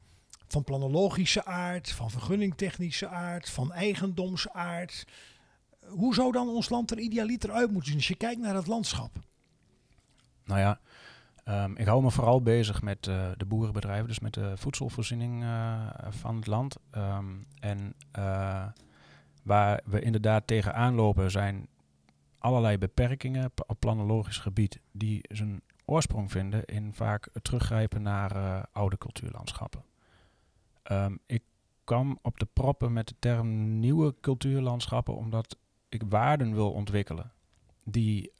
van 0.48 0.64
planologische 0.64 1.46
aard, 1.46 1.92
van 1.92 2.12
vergunningtechnische 2.12 3.08
aard, 3.08 3.50
van 3.50 3.72
eigendomsaard. 3.72 5.06
Hoe 5.88 6.14
zou 6.14 6.32
dan 6.32 6.50
ons 6.50 6.70
land 6.70 6.92
er 6.92 7.00
idealiter 7.00 7.52
uit 7.52 7.72
moeten 7.72 7.88
zien 7.88 7.98
als 7.98 8.08
je 8.08 8.16
kijkt 8.16 8.42
naar 8.42 8.56
het 8.56 8.68
landschap? 8.68 9.29
Nou 10.50 10.62
ja, 10.62 10.80
um, 11.64 11.78
ik 11.78 11.86
hou 11.86 12.04
me 12.04 12.12
vooral 12.12 12.42
bezig 12.42 12.82
met 12.82 13.08
uh, 13.08 13.30
de 13.38 13.46
boerenbedrijven, 13.46 14.08
dus 14.08 14.20
met 14.20 14.34
de 14.34 14.58
voedselvoorziening 14.58 15.44
uh, 15.44 15.88
van 16.10 16.36
het 16.36 16.48
land. 16.48 16.78
Um, 16.98 17.46
en 17.60 17.96
uh, 18.20 18.66
waar 19.44 19.82
we 19.86 20.02
inderdaad 20.02 20.48
tegenaan 20.48 20.96
lopen 20.96 21.32
zijn 21.32 21.68
allerlei 22.38 22.78
beperkingen 22.78 23.52
op 23.68 23.80
planologisch 23.80 24.38
gebied 24.38 24.80
die 24.92 25.20
zijn 25.30 25.62
oorsprong 25.86 26.32
vinden 26.32 26.66
in 26.66 26.94
vaak 26.94 27.30
het 27.34 27.44
teruggrijpen 27.44 28.02
naar 28.02 28.66
oude 28.72 28.98
cultuurlandschappen. 28.98 29.84
Um, 30.92 31.20
ik 31.26 31.44
kwam 31.84 32.20
op 32.22 32.40
de 32.40 32.48
proppen 32.54 32.94
met 32.94 33.08
de 33.08 33.16
term 33.20 33.80
nieuwe 33.80 34.16
cultuurlandschappen 34.22 35.16
omdat 35.16 35.58
ik 35.90 36.04
waarden 36.10 36.54
wil 36.54 36.72
ontwikkelen 36.72 37.32
die 37.84 38.32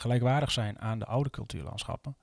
gelijkwaardig 0.00 0.50
zijn 0.50 0.80
aan 0.80 0.98
de 0.98 1.04
oude 1.04 1.30
cultuurlandschappen, 1.30 2.16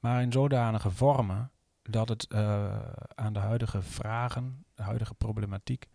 maar 0.00 0.22
in 0.22 0.32
zodanige 0.32 0.90
vormen 0.90 1.50
dat 1.82 2.08
het 2.08 2.26
uh, 2.28 2.78
aan 3.14 3.32
de 3.32 3.38
huidige 3.38 3.82
vragen, 3.82 4.64
de 4.74 4.82
huidige 4.82 5.14
problematiek, 5.14 5.88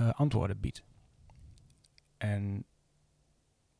uh, 0.00 0.10
antwoorden 0.10 0.60
biedt. 0.60 0.82
En 2.16 2.64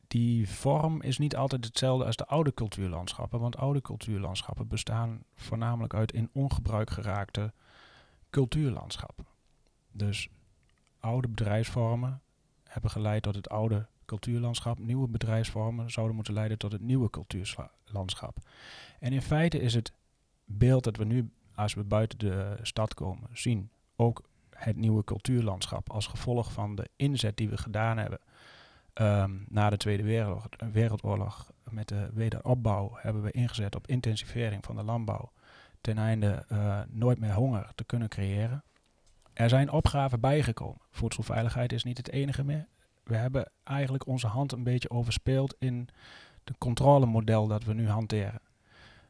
die 0.07 0.49
vorm 0.49 1.01
is 1.01 1.17
niet 1.17 1.35
altijd 1.35 1.65
hetzelfde 1.65 2.05
als 2.05 2.15
de 2.15 2.25
oude 2.25 2.53
cultuurlandschappen, 2.53 3.39
want 3.39 3.57
oude 3.57 3.81
cultuurlandschappen 3.81 4.67
bestaan 4.67 5.23
voornamelijk 5.35 5.93
uit 5.93 6.11
in 6.11 6.29
ongebruik 6.33 6.89
geraakte 6.89 7.53
cultuurlandschappen. 8.29 9.25
Dus 9.91 10.29
oude 10.99 11.27
bedrijfsvormen 11.27 12.21
hebben 12.63 12.91
geleid 12.91 13.23
tot 13.23 13.35
het 13.35 13.49
oude 13.49 13.87
cultuurlandschap, 14.05 14.79
nieuwe 14.79 15.07
bedrijfsvormen 15.07 15.91
zouden 15.91 16.15
moeten 16.15 16.33
leiden 16.33 16.57
tot 16.57 16.71
het 16.71 16.81
nieuwe 16.81 17.09
cultuurlandschap. 17.09 18.37
En 18.99 19.13
in 19.13 19.21
feite 19.21 19.59
is 19.59 19.73
het 19.73 19.93
beeld 20.45 20.83
dat 20.83 20.97
we 20.97 21.05
nu, 21.05 21.29
als 21.55 21.73
we 21.73 21.83
buiten 21.83 22.17
de 22.17 22.57
stad 22.61 22.93
komen, 22.93 23.29
zien, 23.33 23.69
ook 23.95 24.23
het 24.49 24.75
nieuwe 24.75 25.03
cultuurlandschap 25.03 25.91
als 25.91 26.07
gevolg 26.07 26.51
van 26.51 26.75
de 26.75 26.89
inzet 26.95 27.37
die 27.37 27.49
we 27.49 27.57
gedaan 27.57 27.97
hebben 27.97 28.19
um, 28.93 29.45
na 29.49 29.69
de 29.69 29.77
Tweede 29.77 30.03
Wereldoorlog, 30.03 30.71
Wereldoorlog. 30.71 31.51
Met 31.69 31.87
de 31.87 32.09
wederopbouw 32.13 32.91
hebben 32.95 33.21
we 33.21 33.31
ingezet 33.31 33.75
op 33.75 33.87
intensivering 33.87 34.65
van 34.65 34.75
de 34.75 34.83
landbouw 34.83 35.31
ten 35.81 35.97
einde 35.97 36.45
uh, 36.51 36.81
nooit 36.89 37.19
meer 37.19 37.33
honger 37.33 37.71
te 37.75 37.83
kunnen 37.83 38.09
creëren. 38.09 38.63
Er 39.33 39.49
zijn 39.49 39.71
opgaven 39.71 40.19
bijgekomen. 40.19 40.81
Voedselveiligheid 40.91 41.73
is 41.73 41.83
niet 41.83 41.97
het 41.97 42.09
enige 42.09 42.43
meer 42.43 42.67
we 43.05 43.15
hebben 43.15 43.51
eigenlijk 43.63 44.07
onze 44.07 44.27
hand 44.27 44.51
een 44.51 44.63
beetje 44.63 44.89
overspeeld 44.89 45.55
in 45.59 45.89
de 46.43 46.53
controlemodel 46.57 47.47
dat 47.47 47.63
we 47.63 47.73
nu 47.73 47.89
hanteren. 47.89 48.41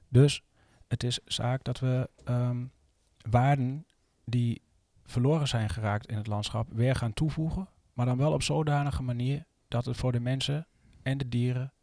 Dus 0.09 0.43
het 0.87 1.03
is 1.03 1.19
zaak 1.25 1.63
dat 1.63 1.79
we 1.79 2.09
um, 2.29 2.71
waarden 3.29 3.85
die 4.25 4.61
verloren 5.05 5.47
zijn 5.47 5.69
geraakt 5.69 6.07
in 6.07 6.17
het 6.17 6.27
landschap 6.27 6.67
weer 6.71 6.95
gaan 6.95 7.13
toevoegen, 7.13 7.69
maar 7.93 8.05
dan 8.05 8.17
wel 8.17 8.33
op 8.33 8.43
zodanige 8.43 9.03
manier 9.03 9.45
dat 9.67 9.85
het 9.85 9.97
voor 9.97 10.11
de 10.11 10.19
mensen 10.19 10.67
en 11.03 11.17
de 11.17 11.29
dieren 11.29 11.73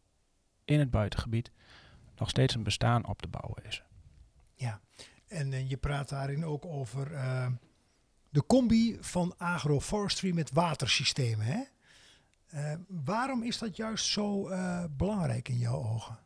in 0.65 0.79
het 0.79 0.91
buitengebied 0.91 1.51
nog 2.17 2.29
steeds 2.29 2.55
een 2.55 2.63
bestaan 2.63 3.07
op 3.07 3.21
te 3.21 3.27
bouwen 3.27 3.63
is. 3.65 3.83
Ja, 4.55 4.81
en, 5.27 5.53
en 5.53 5.69
je 5.69 5.77
praat 5.77 6.09
daarin 6.09 6.45
ook 6.45 6.65
over 6.65 7.11
uh, 7.11 7.47
de 8.29 8.45
combi 8.45 8.97
van 9.01 9.37
agroforestry 9.37 10.33
met 10.33 10.51
watersystemen. 10.51 11.45
Hè? 11.45 11.63
Eh, 12.53 12.73
waarom 12.87 13.43
is 13.43 13.57
dat 13.57 13.75
juist 13.75 14.05
zo 14.05 14.47
eh, 14.47 14.83
belangrijk 14.97 15.49
in 15.49 15.57
jouw 15.57 15.83
ogen? 15.83 16.17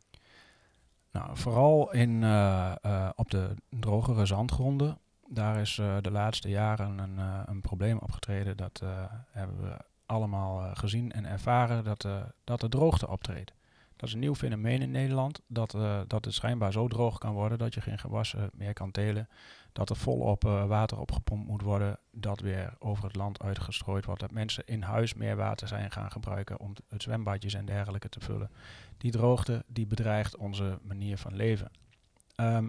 Nou, 1.12 1.36
vooral 1.36 1.92
in, 1.92 2.22
eh, 2.22 3.10
op 3.14 3.30
de 3.30 3.54
drogere 3.68 4.26
zandgronden. 4.26 4.98
Daar 5.28 5.60
is 5.60 5.74
de 5.74 6.10
laatste 6.10 6.48
jaren 6.48 6.98
een, 6.98 7.18
een 7.46 7.60
probleem 7.60 7.98
opgetreden. 7.98 8.56
Dat 8.56 8.82
hebben 9.30 9.62
we 9.62 9.76
allemaal 10.06 10.74
gezien 10.74 11.12
en 11.12 11.24
ervaren 11.24 11.84
dat, 11.84 12.08
dat 12.44 12.60
de 12.60 12.68
droogte 12.68 13.08
optreedt. 13.08 13.52
Dat 13.96 14.08
is 14.08 14.14
een 14.14 14.20
nieuw 14.20 14.34
fenomeen 14.34 14.82
in 14.82 14.90
Nederland. 14.90 15.40
Dat, 15.46 15.76
dat 16.06 16.24
het 16.24 16.34
schijnbaar 16.34 16.72
zo 16.72 16.88
droog 16.88 17.18
kan 17.18 17.32
worden 17.32 17.58
dat 17.58 17.74
je 17.74 17.80
geen 17.80 17.98
gewassen 17.98 18.50
meer 18.52 18.72
kan 18.72 18.90
telen. 18.90 19.28
Dat 19.78 19.90
er 19.90 19.96
volop 19.96 20.44
eh, 20.44 20.66
water 20.66 20.98
opgepompt 20.98 21.48
moet 21.48 21.62
worden. 21.62 21.98
Dat 22.10 22.40
weer 22.40 22.74
over 22.78 23.04
het 23.04 23.16
land 23.16 23.42
uitgestrooid 23.42 24.04
wordt. 24.04 24.20
Dat 24.20 24.30
mensen 24.30 24.66
in 24.66 24.82
huis 24.82 25.14
meer 25.14 25.36
water 25.36 25.68
zijn 25.68 25.90
gaan 25.90 26.10
gebruiken 26.10 26.60
om 26.60 26.72
het 26.88 27.02
zwembadjes 27.02 27.54
en 27.54 27.64
dergelijke 27.64 28.08
te 28.08 28.20
vullen. 28.20 28.50
Die 28.96 29.10
droogte 29.10 29.64
die 29.66 29.86
bedreigt 29.86 30.36
onze 30.36 30.78
manier 30.82 31.18
van 31.18 31.34
leven. 31.34 31.70
Ehm, 32.34 32.68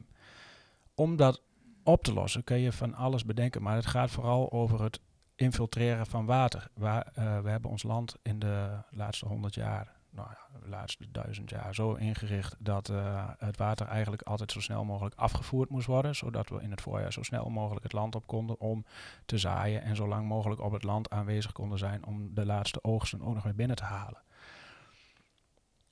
om 0.95 1.15
dat 1.15 1.41
op 1.83 2.03
te 2.03 2.13
lossen 2.13 2.43
kun 2.43 2.59
je 2.59 2.71
van 2.71 2.93
alles 2.93 3.25
bedenken. 3.25 3.61
Maar 3.61 3.75
het 3.75 3.85
gaat 3.85 4.11
vooral 4.11 4.51
over 4.51 4.83
het 4.83 4.99
infiltreren 5.35 6.05
van 6.05 6.25
water. 6.25 6.67
Eh, 6.81 6.99
we 7.13 7.49
hebben 7.49 7.71
ons 7.71 7.83
land 7.83 8.15
in 8.21 8.39
de 8.39 8.83
laatste 8.89 9.25
honderd 9.25 9.55
jaar, 9.55 9.95
nou 10.19 10.31
ja, 10.31 10.59
de 10.59 10.69
laatste 10.69 11.11
duizend 11.11 11.49
jaar 11.49 11.75
zo 11.75 11.93
ingericht 11.93 12.55
dat 12.59 12.89
eh, 12.89 13.29
het 13.37 13.57
water 13.57 13.87
eigenlijk 13.87 14.21
altijd 14.21 14.51
zo 14.51 14.59
snel 14.59 14.83
mogelijk 14.83 15.15
afgevoerd 15.15 15.69
moest 15.69 15.87
worden. 15.87 16.15
Zodat 16.15 16.49
we 16.49 16.61
in 16.61 16.71
het 16.71 16.81
voorjaar 16.81 17.13
zo 17.13 17.23
snel 17.23 17.49
mogelijk 17.49 17.83
het 17.83 17.93
land 17.93 18.15
op 18.15 18.27
konden 18.27 18.59
om 18.59 18.85
te 19.25 19.37
zaaien. 19.37 19.81
En 19.81 19.95
zo 19.95 20.07
lang 20.07 20.27
mogelijk 20.27 20.61
op 20.61 20.71
het 20.71 20.83
land 20.83 21.09
aanwezig 21.09 21.51
konden 21.51 21.77
zijn 21.77 22.05
om 22.05 22.33
de 22.33 22.45
laatste 22.45 22.83
oogsten 22.83 23.21
ook 23.21 23.33
nog 23.33 23.43
weer 23.43 23.55
binnen 23.55 23.75
te 23.75 23.83
halen. 23.83 24.21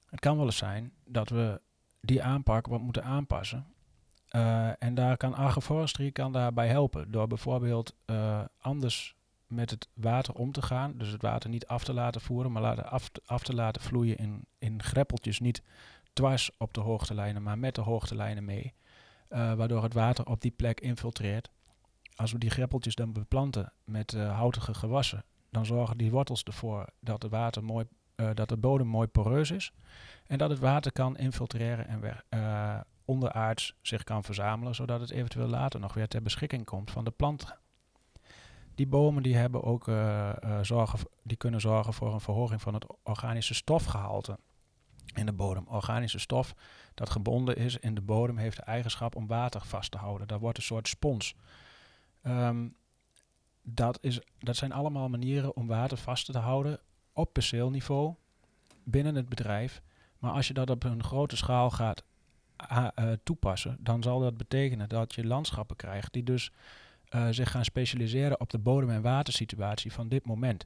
Het 0.09 0.19
kan 0.19 0.37
wel 0.37 0.45
eens 0.45 0.57
zijn 0.57 0.93
dat 1.05 1.29
we 1.29 1.61
die 2.01 2.23
aanpak 2.23 2.67
wat 2.67 2.81
moeten 2.81 3.03
aanpassen. 3.03 3.65
Eh, 4.27 4.83
en 4.83 4.95
daar 4.95 5.17
kan 5.17 5.35
agroforestry 5.35 6.11
kan 6.11 6.31
daarbij 6.31 6.67
helpen. 6.67 7.11
Door 7.11 7.27
bijvoorbeeld 7.27 7.95
eh, 8.05 8.41
anders 8.59 9.16
met 9.47 9.69
het 9.69 9.87
water 9.93 10.33
om 10.33 10.51
te 10.51 10.61
gaan. 10.61 10.97
Dus 10.97 11.11
het 11.11 11.21
water 11.21 11.49
niet 11.49 11.67
af 11.67 11.83
te 11.83 11.93
laten 11.93 12.21
voeren, 12.21 12.51
maar 12.51 12.61
laten 12.61 12.89
af, 12.89 13.09
af 13.25 13.43
te 13.43 13.53
laten 13.55 13.81
vloeien 13.81 14.17
in, 14.17 14.45
in 14.57 14.83
greppeltjes. 14.83 15.39
Niet 15.39 15.61
dwars 16.13 16.51
op 16.57 16.73
de 16.73 16.81
hoogtelijnen, 16.81 17.43
maar 17.43 17.59
met 17.59 17.75
de 17.75 17.81
hoogtelijnen 17.81 18.45
mee. 18.45 18.73
Eh, 19.27 19.53
waardoor 19.53 19.83
het 19.83 19.93
water 19.93 20.25
op 20.25 20.41
die 20.41 20.51
plek 20.51 20.79
infiltreert. 20.79 21.49
Als 22.15 22.31
we 22.31 22.37
die 22.37 22.49
greppeltjes 22.49 22.95
dan 22.95 23.13
beplanten 23.13 23.73
met 23.83 24.13
eh, 24.13 24.37
houtige 24.37 24.73
gewassen, 24.73 25.25
dan 25.49 25.65
zorgen 25.65 25.97
die 25.97 26.11
wortels 26.11 26.43
ervoor 26.43 26.85
dat, 26.99 27.21
het 27.21 27.31
water 27.31 27.63
mooi, 27.63 27.85
eh, 28.15 28.29
dat 28.33 28.49
de 28.49 28.57
bodem 28.57 28.87
mooi 28.87 29.07
poreus 29.07 29.51
is. 29.51 29.71
En 30.25 30.37
dat 30.37 30.49
het 30.49 30.59
water 30.59 30.91
kan 30.91 31.17
infiltreren 31.17 31.87
en 31.87 31.99
weg, 31.99 32.23
onderaards 33.05 33.75
zich 33.81 34.03
kan 34.03 34.23
verzamelen, 34.23 34.75
zodat 34.75 34.99
het 34.99 35.11
eventueel 35.11 35.47
later 35.47 35.79
nog 35.79 35.93
weer 35.93 36.07
ter 36.07 36.21
beschikking 36.21 36.65
komt 36.65 36.91
van 36.91 37.03
de 37.03 37.11
planten. 37.11 37.57
Die 38.77 38.87
bomen 38.87 39.23
die 39.23 39.35
hebben 39.35 39.63
ook, 39.63 39.87
eh, 39.87 40.29
eh, 40.29 40.59
zorgen, 40.61 40.99
die 41.23 41.37
kunnen 41.37 41.61
zorgen 41.61 41.93
voor 41.93 42.13
een 42.13 42.19
verhoging 42.19 42.61
van 42.61 42.73
het 42.73 42.85
organische 43.03 43.53
stofgehalte 43.53 44.37
in 45.13 45.25
de 45.25 45.33
bodem. 45.33 45.67
Organische 45.67 46.19
stof 46.19 46.55
dat 46.93 47.09
gebonden 47.09 47.55
is 47.55 47.77
in 47.77 47.95
de 47.95 48.01
bodem 48.01 48.37
heeft 48.37 48.57
de 48.57 48.63
eigenschap 48.63 49.15
om 49.15 49.27
water 49.27 49.61
vast 49.61 49.91
te 49.91 49.97
houden. 49.97 50.27
Dat 50.27 50.39
wordt 50.39 50.57
een 50.57 50.63
soort 50.63 50.87
spons. 50.87 51.35
Ehm, 52.21 52.67
dat, 53.61 53.97
is, 54.01 54.19
dat 54.39 54.55
zijn 54.55 54.71
allemaal 54.71 55.09
manieren 55.09 55.55
om 55.55 55.67
water 55.67 55.97
vast 55.97 56.25
te 56.31 56.37
houden 56.37 56.79
op 57.13 57.33
perceelniveau 57.33 58.15
binnen 58.83 59.15
het 59.15 59.29
bedrijf. 59.29 59.81
Maar 60.19 60.31
als 60.31 60.47
je 60.47 60.53
dat 60.53 60.69
op 60.69 60.83
een 60.83 61.03
grote 61.03 61.37
schaal 61.37 61.69
gaat 61.69 62.03
a- 62.71 62.91
eh, 62.95 63.11
toepassen, 63.23 63.77
dan 63.79 64.03
zal 64.03 64.19
dat 64.19 64.37
betekenen 64.37 64.89
dat 64.89 65.15
je 65.15 65.27
landschappen 65.27 65.75
krijgt 65.75 66.13
die 66.13 66.23
dus 66.23 66.51
eh, 67.09 67.27
zich 67.29 67.51
gaan 67.51 67.65
specialiseren 67.65 68.39
op 68.39 68.49
de 68.49 68.57
bodem- 68.57 68.89
en 68.89 69.01
watersituatie 69.01 69.93
van 69.93 70.07
dit 70.07 70.25
moment. 70.25 70.65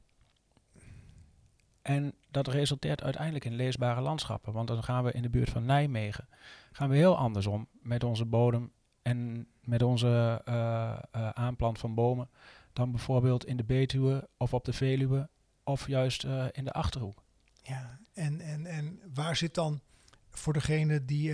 En 1.82 2.14
dat 2.32 2.48
resulteert 2.48 3.04
uiteindelijk 3.04 3.46
in 3.46 3.56
leesbare 3.56 4.02
landschappen. 4.02 4.54
Want 4.54 4.68
dan 4.68 4.84
gaan 4.84 5.04
we 5.04 5.12
in 5.12 5.22
de 5.22 5.30
buurt 5.30 5.50
van 5.50 5.66
Nijmegen 5.66 6.28
gaan 6.72 6.90
we 6.90 6.96
heel 6.96 7.18
anders 7.18 7.48
om 7.48 7.68
met 7.82 8.04
onze 8.04 8.26
bodem 8.26 8.72
en 9.02 9.48
met 9.64 9.82
onze 9.84 10.42
eh, 10.46 10.98
eh, 11.12 11.30
aanplant 11.30 11.80
van 11.80 11.94
bomen 11.94 12.30
dan 12.74 12.92
bijvoorbeeld 12.92 13.46
in 13.46 13.58
de 13.58 13.64
Betuwe 13.64 14.30
of 14.38 14.54
op 14.54 14.66
de 14.66 14.74
Veluwe 14.74 15.30
of 15.64 15.88
juist 15.88 16.24
in 16.52 16.64
de 16.64 16.72
Achterhoek. 16.72 17.24
Ja, 17.64 18.00
en, 18.14 18.42
en, 18.42 18.66
en 18.66 19.00
waar 19.14 19.36
zit 19.36 19.54
dan 19.54 19.82
voor 20.30 20.54
degenen 20.54 21.06
die 21.06 21.34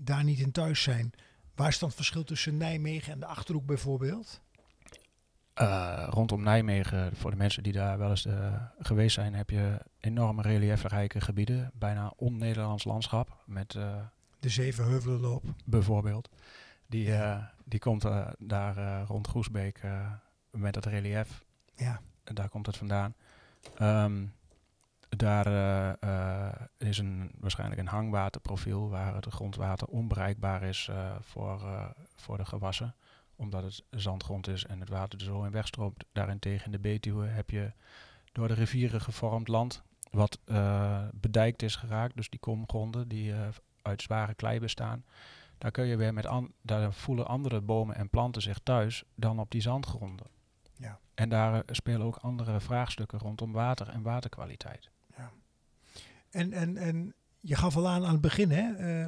daar 0.00 0.24
niet 0.24 0.38
in 0.38 0.52
thuis 0.52 0.82
zijn, 0.82 1.12
waar 1.54 1.68
is 1.68 1.78
dan 1.78 1.88
het 1.88 1.96
verschil 1.96 2.24
tussen 2.24 2.56
Nijmegen 2.56 3.12
en 3.12 3.20
de 3.20 3.26
Achterhoek 3.26 3.66
bijvoorbeeld? 3.66 4.41
Eh, 5.54 6.06
rondom 6.10 6.42
Nijmegen, 6.42 7.16
voor 7.16 7.30
de 7.30 7.36
mensen 7.36 7.62
die 7.62 7.72
daar 7.72 7.98
wel 7.98 8.10
eens 8.10 8.26
eh, 8.26 8.54
geweest 8.78 9.14
zijn, 9.14 9.34
heb 9.34 9.50
je 9.50 9.78
enorme 10.00 10.42
reliefrijke 10.42 11.20
gebieden. 11.20 11.70
Bijna 11.74 12.12
on-Nederlands 12.16 12.84
landschap 12.84 13.42
met 13.46 13.74
eh, 13.74 13.96
De 14.38 14.48
Zevenheuvelenloop. 14.48 15.44
bijvoorbeeld. 15.64 16.28
Die, 16.86 17.12
die 17.64 17.78
komt 17.78 18.06
daar 18.38 19.02
rond 19.02 19.26
Groesbeek 19.26 19.80
met 20.50 20.74
het 20.74 20.86
relief. 20.86 21.44
Ja, 21.74 22.00
En 22.24 22.34
daar 22.34 22.48
komt 22.48 22.66
het 22.66 22.76
vandaan. 22.76 23.14
Ehm, 23.76 24.24
daar 25.08 25.46
is 26.76 26.98
een, 26.98 27.30
waarschijnlijk 27.40 27.80
een 27.80 27.86
hangwaterprofiel 27.86 28.88
waar 28.88 29.14
het 29.14 29.26
grondwater 29.26 29.88
onbereikbaar 29.88 30.62
is 30.62 30.90
voor, 31.20 31.62
voor 32.16 32.36
de 32.36 32.44
gewassen. 32.44 32.94
Omdat 33.36 33.62
het 33.62 33.82
zandgrond 33.90 34.48
is 34.48 34.64
en 34.64 34.80
het 34.80 34.88
water 34.88 35.18
er 35.18 35.24
zo 35.24 35.42
in 35.42 35.50
wegstroomt. 35.50 36.04
Daarentegen 36.12 36.64
in 36.64 36.72
de 36.72 36.78
Betuwe 36.78 37.26
heb 37.26 37.50
je 37.50 37.72
door 38.32 38.48
de 38.48 38.54
rivieren 38.54 39.00
gevormd 39.00 39.48
land 39.48 39.82
wat 40.12 40.38
eh, 40.44 41.02
bedijkt 41.12 41.62
is 41.62 41.76
geraakt. 41.76 42.16
Dus 42.16 42.30
die 42.30 42.40
komgronden 42.40 43.08
die 43.08 43.32
eh, 43.32 43.48
uit 43.82 44.02
zware 44.02 44.34
klei 44.34 44.60
bestaan. 44.60 45.04
Daar 45.58 45.70
kun 45.70 45.86
je 45.86 45.96
weer 45.96 46.14
met 46.14 46.28
daar 46.62 46.92
voelen 46.92 47.26
andere 47.26 47.60
bomen 47.60 47.96
en 47.96 48.08
planten 48.08 48.42
zich 48.42 48.58
thuis 48.62 49.04
dan 49.14 49.38
op 49.38 49.50
die 49.50 49.60
zandgronden. 49.60 50.26
Ja. 50.76 50.98
En 51.14 51.28
daar 51.28 51.54
eh, 51.54 51.60
spelen 51.66 52.06
ook 52.06 52.16
andere 52.16 52.60
vraagstukken 52.60 53.18
rondom 53.18 53.52
water 53.52 53.88
en 53.88 54.02
waterkwaliteit. 54.02 54.90
en, 56.30 56.52
en, 56.52 56.76
en 56.76 57.14
je 57.40 57.56
gaf 57.56 57.76
al 57.76 57.88
aan 57.88 58.04
aan 58.04 58.12
het 58.12 58.20
begin, 58.20 58.50
hè, 58.50 59.06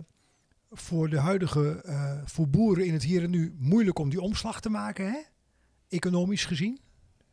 voor 0.75 1.09
de 1.09 1.19
huidige, 1.19 1.83
eh, 1.83 2.21
voor 2.25 2.49
boeren 2.49 2.87
in 2.87 2.93
het 2.93 3.03
hier 3.03 3.23
en 3.23 3.31
nu 3.31 3.55
moeilijk 3.59 3.99
om 3.99 4.09
die 4.11 4.21
omslag 4.21 4.61
te 4.61 4.69
maken, 4.69 5.07
hè? 5.07 5.19
economisch 5.89 6.45
gezien. 6.45 6.81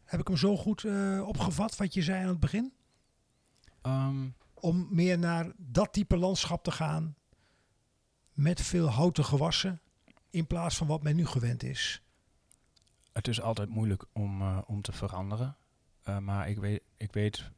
Heb 0.04 0.20
ik 0.20 0.28
hem 0.28 0.38
zo 0.38 0.58
goed 0.58 0.84
eh, 0.84 1.24
opgevat 1.28 1.76
wat 1.76 1.94
je 1.94 2.02
zei 2.02 2.22
aan 2.24 2.28
het 2.30 2.40
begin? 2.40 2.74
Ehm, 3.82 4.30
Om 4.54 4.88
meer 4.90 5.20
naar 5.20 5.52
dat 5.58 5.94
type 5.94 6.18
landschap 6.18 6.64
te 6.64 6.72
gaan 6.72 7.16
met 8.34 8.62
veel 8.62 8.88
houten 8.88 9.26
gewassen 9.26 9.82
in 10.30 10.48
plaats 10.48 10.78
van 10.78 10.88
wat 10.88 11.04
men 11.04 11.16
nu 11.16 11.26
gewend 11.26 11.64
is. 11.64 12.02
het 13.14 13.28
is 13.28 13.42
altijd 13.42 13.70
moeilijk 13.70 14.06
om, 14.14 14.42
eh, 14.42 14.58
om 14.66 14.82
te 14.82 14.92
veranderen. 14.92 15.56
Maar 16.20 16.50
ik 16.50 16.58
weet, 16.58 16.82
ik 16.98 17.14
weet 17.14 17.52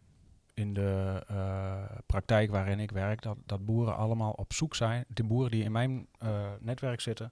in 0.54 0.74
de 0.74 1.24
eh, 1.28 1.84
praktijk 2.06 2.52
waarin 2.52 2.80
ik 2.80 2.92
werk 2.92 3.22
dat, 3.22 3.38
dat 3.46 3.66
boeren 3.66 3.96
allemaal 3.96 4.32
op 4.32 4.54
zoek 4.54 4.76
zijn. 4.76 5.06
De 5.08 5.24
boeren 5.24 5.52
die 5.52 5.64
in 5.64 5.72
mijn 5.72 6.08
eh, 6.18 6.52
netwerk 6.60 7.02
zitten, 7.02 7.32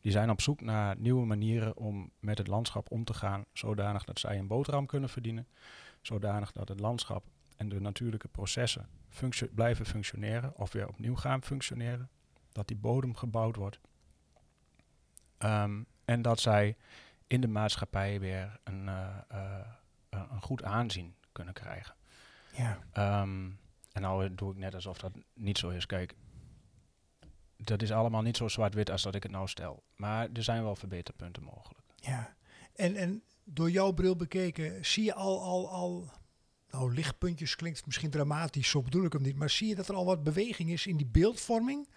die 0.00 0.12
zijn 0.12 0.30
op 0.30 0.40
zoek 0.40 0.60
naar 0.60 0.96
nieuwe 0.98 1.26
manieren 1.26 1.76
om 1.76 2.10
met 2.20 2.38
het 2.38 2.46
landschap 2.46 2.90
om 2.90 3.04
te 3.04 3.14
gaan. 3.14 3.44
Zodanig 3.52 4.04
dat 4.04 4.18
zij 4.18 4.38
een 4.38 4.46
boterham 4.46 4.86
kunnen 4.86 5.08
verdienen. 5.08 5.46
Zodanig 6.00 6.52
dat 6.52 6.68
het 6.68 6.80
landschap 6.80 7.24
en 7.56 7.68
de 7.68 7.80
natuurlijke 7.80 8.28
processen 8.28 8.88
blijven 9.54 9.86
functioneren 9.86 10.56
of 10.56 10.72
weer 10.72 10.88
opnieuw 10.88 11.16
gaan 11.16 11.42
functioneren. 11.42 12.08
Dat 12.52 12.68
die 12.68 12.76
bodem 12.76 13.14
gebouwd 13.14 13.56
wordt. 13.56 13.80
Ehm, 15.38 15.82
en 16.04 16.22
dat 16.22 16.40
zij 16.40 16.76
in 17.26 17.40
de 17.40 17.48
maatschappij 17.48 18.20
weer 18.20 18.60
een, 18.64 18.88
eh, 18.88 19.60
een 20.08 20.42
goed 20.42 20.62
aanzien 20.62 21.14
kunnen 21.32 21.54
krijgen. 21.54 21.97
Ja, 22.52 22.78
Ehm, 22.92 23.50
en 23.92 24.02
nou 24.02 24.34
doe 24.34 24.52
ik 24.52 24.58
net 24.58 24.74
alsof 24.74 24.98
dat 24.98 25.12
niet 25.34 25.58
zo 25.58 25.68
is. 25.68 25.86
Kijk, 25.86 26.14
dat 27.56 27.82
is 27.82 27.92
allemaal 27.92 28.22
niet 28.22 28.36
zo 28.36 28.48
zwart-wit 28.48 28.90
als 28.90 29.02
dat 29.02 29.14
ik 29.14 29.22
het 29.22 29.32
nou 29.32 29.48
stel. 29.48 29.82
Maar 29.96 30.28
er 30.32 30.42
zijn 30.42 30.62
wel 30.62 30.76
verbeterpunten 30.76 31.42
mogelijk. 31.42 31.86
ja. 31.96 32.36
En, 32.74 32.96
en 32.96 33.22
door 33.44 33.70
jouw 33.70 33.92
bril 33.92 34.16
bekeken, 34.16 34.84
zie 34.86 35.04
je 35.04 35.14
al, 35.14 35.42
al, 35.42 35.70
al, 35.70 36.10
nou 36.70 36.94
lichtpuntjes 36.94 37.56
klinkt 37.56 37.86
misschien 37.86 38.10
dramatisch, 38.10 38.68
zo 38.68 38.82
bedoel 38.82 39.04
ik 39.04 39.12
hem 39.12 39.22
niet, 39.22 39.36
maar 39.36 39.50
zie 39.50 39.68
je 39.68 39.74
dat 39.74 39.88
er 39.88 39.94
al 39.94 40.04
wat 40.04 40.22
beweging 40.22 40.70
is 40.70 40.86
in 40.86 40.96
die 40.96 41.06
beeldvorming? 41.06 41.88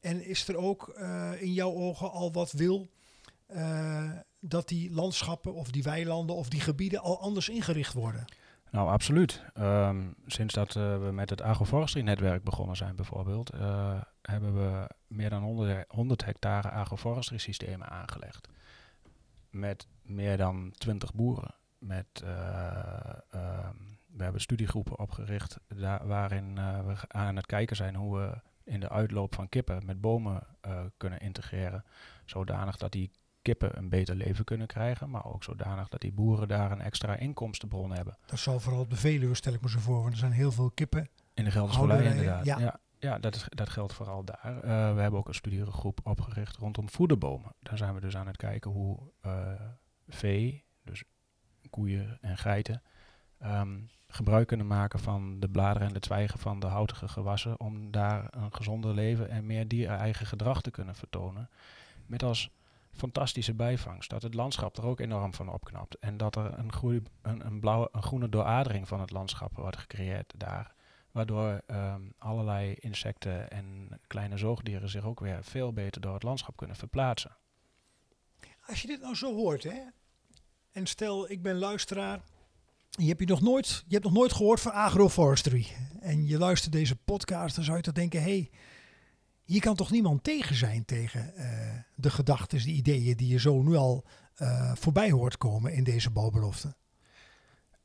En 0.00 0.24
is 0.24 0.48
er 0.48 0.56
ook 0.56 0.88
eh, 0.88 1.42
in 1.42 1.52
jouw 1.52 1.72
ogen 1.72 2.10
al 2.10 2.32
wat 2.32 2.52
wil 2.52 2.90
eh, 3.46 4.10
dat 4.40 4.68
die 4.68 4.90
landschappen 4.90 5.54
of 5.54 5.70
die 5.70 5.82
weilanden 5.82 6.36
of 6.36 6.48
die 6.48 6.60
gebieden 6.60 7.00
al 7.00 7.20
anders 7.20 7.48
ingericht 7.48 7.92
worden? 7.92 8.24
Nou, 8.70 8.88
absoluut. 8.88 9.44
Ehm, 9.54 10.10
sinds 10.26 10.54
dat 10.54 10.76
eh, 10.76 10.98
we 10.98 11.10
met 11.12 11.30
het 11.30 11.42
agroforestry-netwerk 11.42 12.44
begonnen 12.44 12.76
zijn 12.76 12.96
bijvoorbeeld, 12.96 13.50
eh, 13.50 14.00
hebben 14.22 14.54
we 14.54 14.86
meer 15.06 15.30
dan 15.30 15.42
100, 15.42 15.84
100 15.88 16.24
hectare 16.24 16.70
agroforestry-systemen 16.70 17.88
aangelegd. 17.88 18.48
Met 19.50 19.86
meer 20.02 20.36
dan 20.36 20.72
20 20.74 21.14
boeren. 21.14 21.54
Met, 21.78 22.06
eh, 22.24 23.12
ehm, 23.30 23.76
we 24.06 24.22
hebben 24.22 24.40
studiegroepen 24.40 24.98
opgericht 24.98 25.58
waarin 26.04 26.54
we 26.54 26.94
aan 27.08 27.36
het 27.36 27.46
kijken 27.46 27.76
zijn 27.76 27.94
hoe 27.94 28.18
we 28.18 28.40
in 28.64 28.80
de 28.80 28.88
uitloop 28.88 29.34
van 29.34 29.48
kippen 29.48 29.84
met 29.84 30.00
bomen 30.00 30.46
kunnen 30.96 31.20
integreren. 31.20 31.84
Zodanig 32.24 32.76
dat 32.76 32.92
die 32.92 33.10
kippen 33.50 33.78
een 33.78 33.88
beter 33.88 34.14
leven 34.14 34.44
kunnen 34.44 34.66
krijgen, 34.66 35.10
maar 35.10 35.24
ook 35.24 35.44
zodanig 35.44 35.88
dat 35.88 36.00
die 36.00 36.12
boeren 36.12 36.48
daar 36.48 36.70
een 36.70 36.80
extra 36.80 37.16
inkomstenbron 37.16 37.92
hebben. 37.92 38.16
Dat 38.26 38.38
zal 38.38 38.60
vooral 38.60 38.80
op 38.80 38.90
de 38.90 38.96
Veluwe, 38.96 39.34
stel 39.34 39.52
ik 39.52 39.60
me 39.60 39.68
zo 39.68 39.78
voor. 39.78 40.00
Want 40.00 40.12
er 40.12 40.18
zijn 40.18 40.32
heel 40.32 40.52
veel 40.52 40.70
kippen. 40.70 41.08
In 41.34 41.44
de 41.44 41.50
Gelderse 41.50 41.78
Vallei 41.78 42.08
inderdaad. 42.08 42.44
ja. 42.44 42.58
Ja, 42.58 42.80
ja, 42.98 43.18
dat, 43.18 43.34
is, 43.34 43.46
dat 43.48 43.68
geldt 43.68 43.92
vooral 43.92 44.24
daar. 44.24 44.62
Eh, 44.62 44.94
we 44.94 45.00
hebben 45.00 45.20
ook 45.20 45.28
een 45.28 45.34
studiegroep 45.34 46.00
opgericht 46.02 46.56
rondom 46.56 46.88
voederbomen. 46.88 47.54
Daar 47.60 47.76
zijn 47.76 47.94
we 47.94 48.00
dus 48.00 48.16
aan 48.16 48.26
het 48.26 48.36
kijken 48.36 48.70
hoe 48.70 48.98
eh, 49.20 49.52
vee, 50.08 50.64
dus 50.84 51.04
koeien 51.70 52.18
en 52.20 52.38
geiten, 52.38 52.82
ehm, 53.38 53.78
gebruik 54.08 54.46
kunnen 54.46 54.66
maken 54.66 54.98
van 54.98 55.40
de 55.40 55.48
bladeren 55.48 55.88
en 55.88 55.94
de 55.94 56.00
twijgen 56.00 56.38
van 56.38 56.60
de 56.60 56.66
houtige 56.66 57.08
gewassen 57.08 57.60
om 57.60 57.90
daar 57.90 58.26
een 58.30 58.54
gezonder 58.54 58.94
leven 58.94 59.30
en 59.30 59.46
meer 59.46 59.68
dier-eigen 59.68 60.26
gedrag 60.26 60.62
te 60.62 60.70
kunnen 60.70 60.94
vertonen. 60.94 61.50
Met 62.06 62.22
als 62.22 62.50
fantastische 63.00 63.54
bijvangst 63.54 64.10
dat 64.10 64.22
het 64.22 64.34
landschap 64.34 64.76
er 64.76 64.86
ook 64.86 65.00
enorm 65.00 65.34
van 65.34 65.52
opknapt 65.52 65.98
en 65.98 66.16
dat 66.16 66.36
er 66.36 66.58
een, 66.58 66.72
groei, 66.72 67.02
een, 67.22 67.46
een, 67.46 67.60
blauwe, 67.60 67.88
een 67.92 68.02
groene 68.02 68.28
dooradering 68.28 68.88
van 68.88 69.00
het 69.00 69.10
landschap 69.10 69.56
wordt 69.56 69.76
gecreëerd 69.76 70.32
daar. 70.36 70.74
Waardoor 71.10 71.62
ehm, 71.66 72.00
allerlei 72.18 72.74
insecten 72.74 73.50
en 73.50 73.88
kleine 74.06 74.36
zoogdieren 74.36 74.88
zich 74.88 75.04
ook 75.04 75.20
weer 75.20 75.44
veel 75.44 75.72
beter 75.72 76.00
door 76.00 76.14
het 76.14 76.22
landschap 76.22 76.56
kunnen 76.56 76.76
verplaatsen. 76.76 77.36
Als 78.66 78.82
je 78.82 78.86
dit 78.86 79.00
nou 79.00 79.14
zo 79.14 79.34
hoort, 79.34 79.62
hè. 79.62 79.80
En 80.72 80.86
stel, 80.86 81.30
ik 81.30 81.42
ben 81.42 81.58
luisteraar. 81.58 82.20
Je 82.90 83.06
hebt, 83.06 83.20
je, 83.20 83.26
nog 83.26 83.40
nooit, 83.40 83.84
je 83.86 83.92
hebt 83.92 84.04
nog 84.04 84.12
nooit 84.12 84.32
gehoord 84.32 84.60
van 84.60 84.72
agroforestry. 84.72 85.66
En 86.00 86.26
je 86.26 86.38
luistert 86.38 86.72
deze 86.72 86.96
podcast, 86.96 87.54
dan 87.54 87.64
zou 87.64 87.76
je 87.76 87.82
toch 87.82 87.94
denken... 87.94 88.22
hé, 88.22 88.30
hey, 88.30 88.50
hier 89.50 89.60
kan 89.60 89.74
toch 89.74 89.90
niemand 89.90 90.24
tegen 90.24 90.54
zijn 90.54 90.84
tegen 90.84 91.34
eh, 91.34 91.78
de 91.94 92.10
gedachten, 92.10 92.58
de 92.58 92.70
ideeën... 92.70 93.16
die 93.16 93.28
je 93.28 93.38
zo 93.38 93.62
nu 93.62 93.76
al 93.76 94.04
eh, 94.34 94.74
voorbij 94.74 95.10
hoort 95.10 95.38
komen 95.38 95.72
in 95.72 95.84
deze 95.84 96.10
bouwbelofte. 96.10 96.74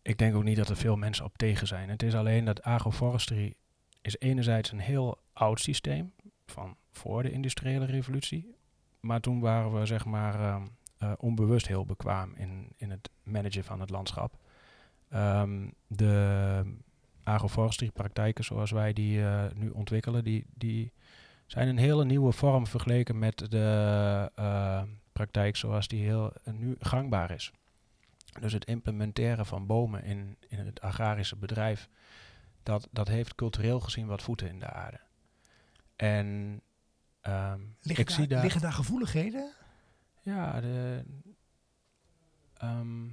Ik 0.02 0.18
denk 0.18 0.36
ook 0.36 0.44
niet 0.44 0.58
dat 0.58 0.70
er 0.70 0.76
veel 0.76 0.96
mensen 0.96 1.26
op 1.26 1.38
tegen 1.38 1.68
zijn. 1.68 1.90
Het 1.90 2.04
is 2.04 2.16
alleen 2.16 2.46
dat 2.46 2.62
agroforestry 2.62 3.56
is 4.02 4.20
enerzijds 4.20 4.72
een 4.72 4.80
heel 4.80 5.18
oud 5.34 5.60
systeem 5.60 6.14
van 6.46 6.76
voor 6.92 7.24
de 7.24 7.32
industriële 7.32 7.86
revolutie. 7.86 8.56
Maar 9.00 9.20
toen 9.20 9.40
waren 9.40 9.80
we 9.80 9.86
zeg 9.86 10.06
maar 10.06 10.40
ehm, 10.40 10.66
eh, 10.98 11.12
onbewust 11.18 11.68
heel 11.68 11.86
bekwaam 11.86 12.34
in, 12.36 12.68
in 12.78 12.92
het 12.92 13.10
managen 13.24 13.64
van 13.64 13.80
het 13.80 13.90
landschap. 13.90 14.38
Ehm, 15.10 15.70
de 15.88 16.64
agroforestry 17.24 17.92
praktijken 17.92 18.44
zoals 18.44 18.72
wij 18.72 18.94
die 18.94 19.22
nu 19.56 19.70
ontwikkelen, 19.70 20.24
die, 20.24 20.46
die 20.54 20.94
zijn 21.46 21.68
een 21.68 21.78
hele 21.78 22.06
nieuwe 22.06 22.32
vorm 22.32 22.68
vergeleken 22.68 23.20
met 23.20 23.52
de 23.52 24.32
eh, 24.36 24.84
praktijk 25.14 25.56
zoals 25.56 25.88
die 25.88 26.04
heel 26.04 26.34
eh, 26.44 26.54
nu 26.54 26.76
gangbaar 26.80 27.32
is. 27.32 27.52
Dus 28.40 28.54
het 28.54 28.66
implementeren 28.66 29.46
van 29.46 29.66
bomen 29.66 30.04
in, 30.04 30.38
in 30.48 30.60
het 30.60 30.82
agrarische 30.82 31.36
bedrijf, 31.36 31.90
dat, 32.64 32.88
dat 32.92 33.08
heeft 33.08 33.36
cultureel 33.36 33.80
gezien 33.80 34.08
wat 34.08 34.22
voeten 34.22 34.48
in 34.48 34.60
de 34.60 34.70
aarde. 34.70 35.00
En 35.96 36.62
ehm, 37.22 37.60
Liggen, 37.82 38.04
ik 38.04 38.08
daar, 38.08 38.18
zie 38.18 38.28
daar... 38.28 38.42
liggen 38.42 38.62
daar 38.62 38.74
gevoeligheden? 38.74 39.52
Ja, 40.22 40.62
de, 40.62 41.04
ehm, 42.58 43.06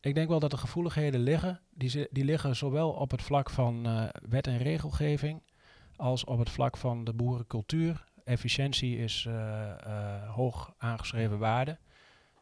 ik 0.00 0.14
denk 0.14 0.28
wel 0.28 0.40
dat 0.40 0.52
er 0.52 0.58
gevoeligheden 0.58 1.20
liggen. 1.20 1.60
Die, 1.70 2.08
die 2.10 2.24
liggen 2.24 2.56
zowel 2.56 2.90
op 2.90 3.10
het 3.10 3.22
vlak 3.22 3.50
van 3.50 3.86
eh, 3.86 4.08
wet 4.28 4.46
en 4.46 4.58
regelgeving 4.58 5.42
als 5.96 6.24
op 6.24 6.38
het 6.38 6.50
vlak 6.50 6.76
van 6.76 7.04
de 7.04 7.12
boerencultuur. 7.12 8.04
Efficiëntie 8.24 8.98
is 8.98 9.24
eh, 9.26 9.70
eh, 9.70 10.30
hoog 10.34 10.74
aangeschreven 10.78 11.38
waarde. 11.38 11.78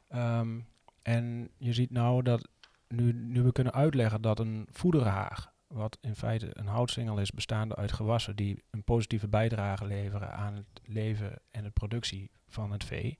Ehm, 0.08 0.60
en 1.02 1.50
je 1.56 1.72
ziet 1.72 1.90
nou 1.90 2.22
dat 2.22 2.48
nu, 2.88 3.12
nu 3.12 3.42
we 3.42 3.52
kunnen 3.52 3.72
uitleggen 3.72 4.20
dat 4.20 4.38
een 4.38 4.66
voederhaag, 4.70 5.52
wat 5.66 5.98
in 6.00 6.16
feite 6.16 6.48
een 6.52 6.66
houtsingel 6.66 7.18
is 7.18 7.30
bestaande 7.30 7.76
uit 7.76 7.92
gewassen 7.92 8.36
die 8.36 8.64
een 8.70 8.84
positieve 8.84 9.28
bijdrage 9.28 9.86
leveren 9.86 10.32
aan 10.32 10.54
het 10.54 10.80
leven 10.84 11.38
en 11.50 11.62
de 11.62 11.70
productie 11.70 12.30
van 12.48 12.72
het 12.72 12.84
vee, 12.84 13.18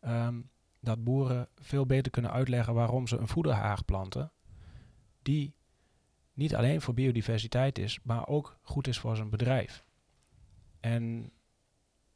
ehm, 0.00 0.40
dat 0.80 1.04
boeren 1.04 1.48
veel 1.56 1.86
beter 1.86 2.10
kunnen 2.10 2.32
uitleggen 2.32 2.74
waarom 2.74 3.06
ze 3.06 3.16
een 3.16 3.28
voederhaag 3.28 3.84
planten, 3.84 4.32
die 5.22 5.54
niet 6.34 6.54
alleen 6.54 6.80
voor 6.80 6.94
biodiversiteit 6.94 7.78
is, 7.78 7.98
maar 8.02 8.26
ook 8.26 8.58
goed 8.62 8.86
is 8.86 8.98
voor 8.98 9.16
zijn 9.16 9.30
bedrijf. 9.30 9.84
En 10.80 11.32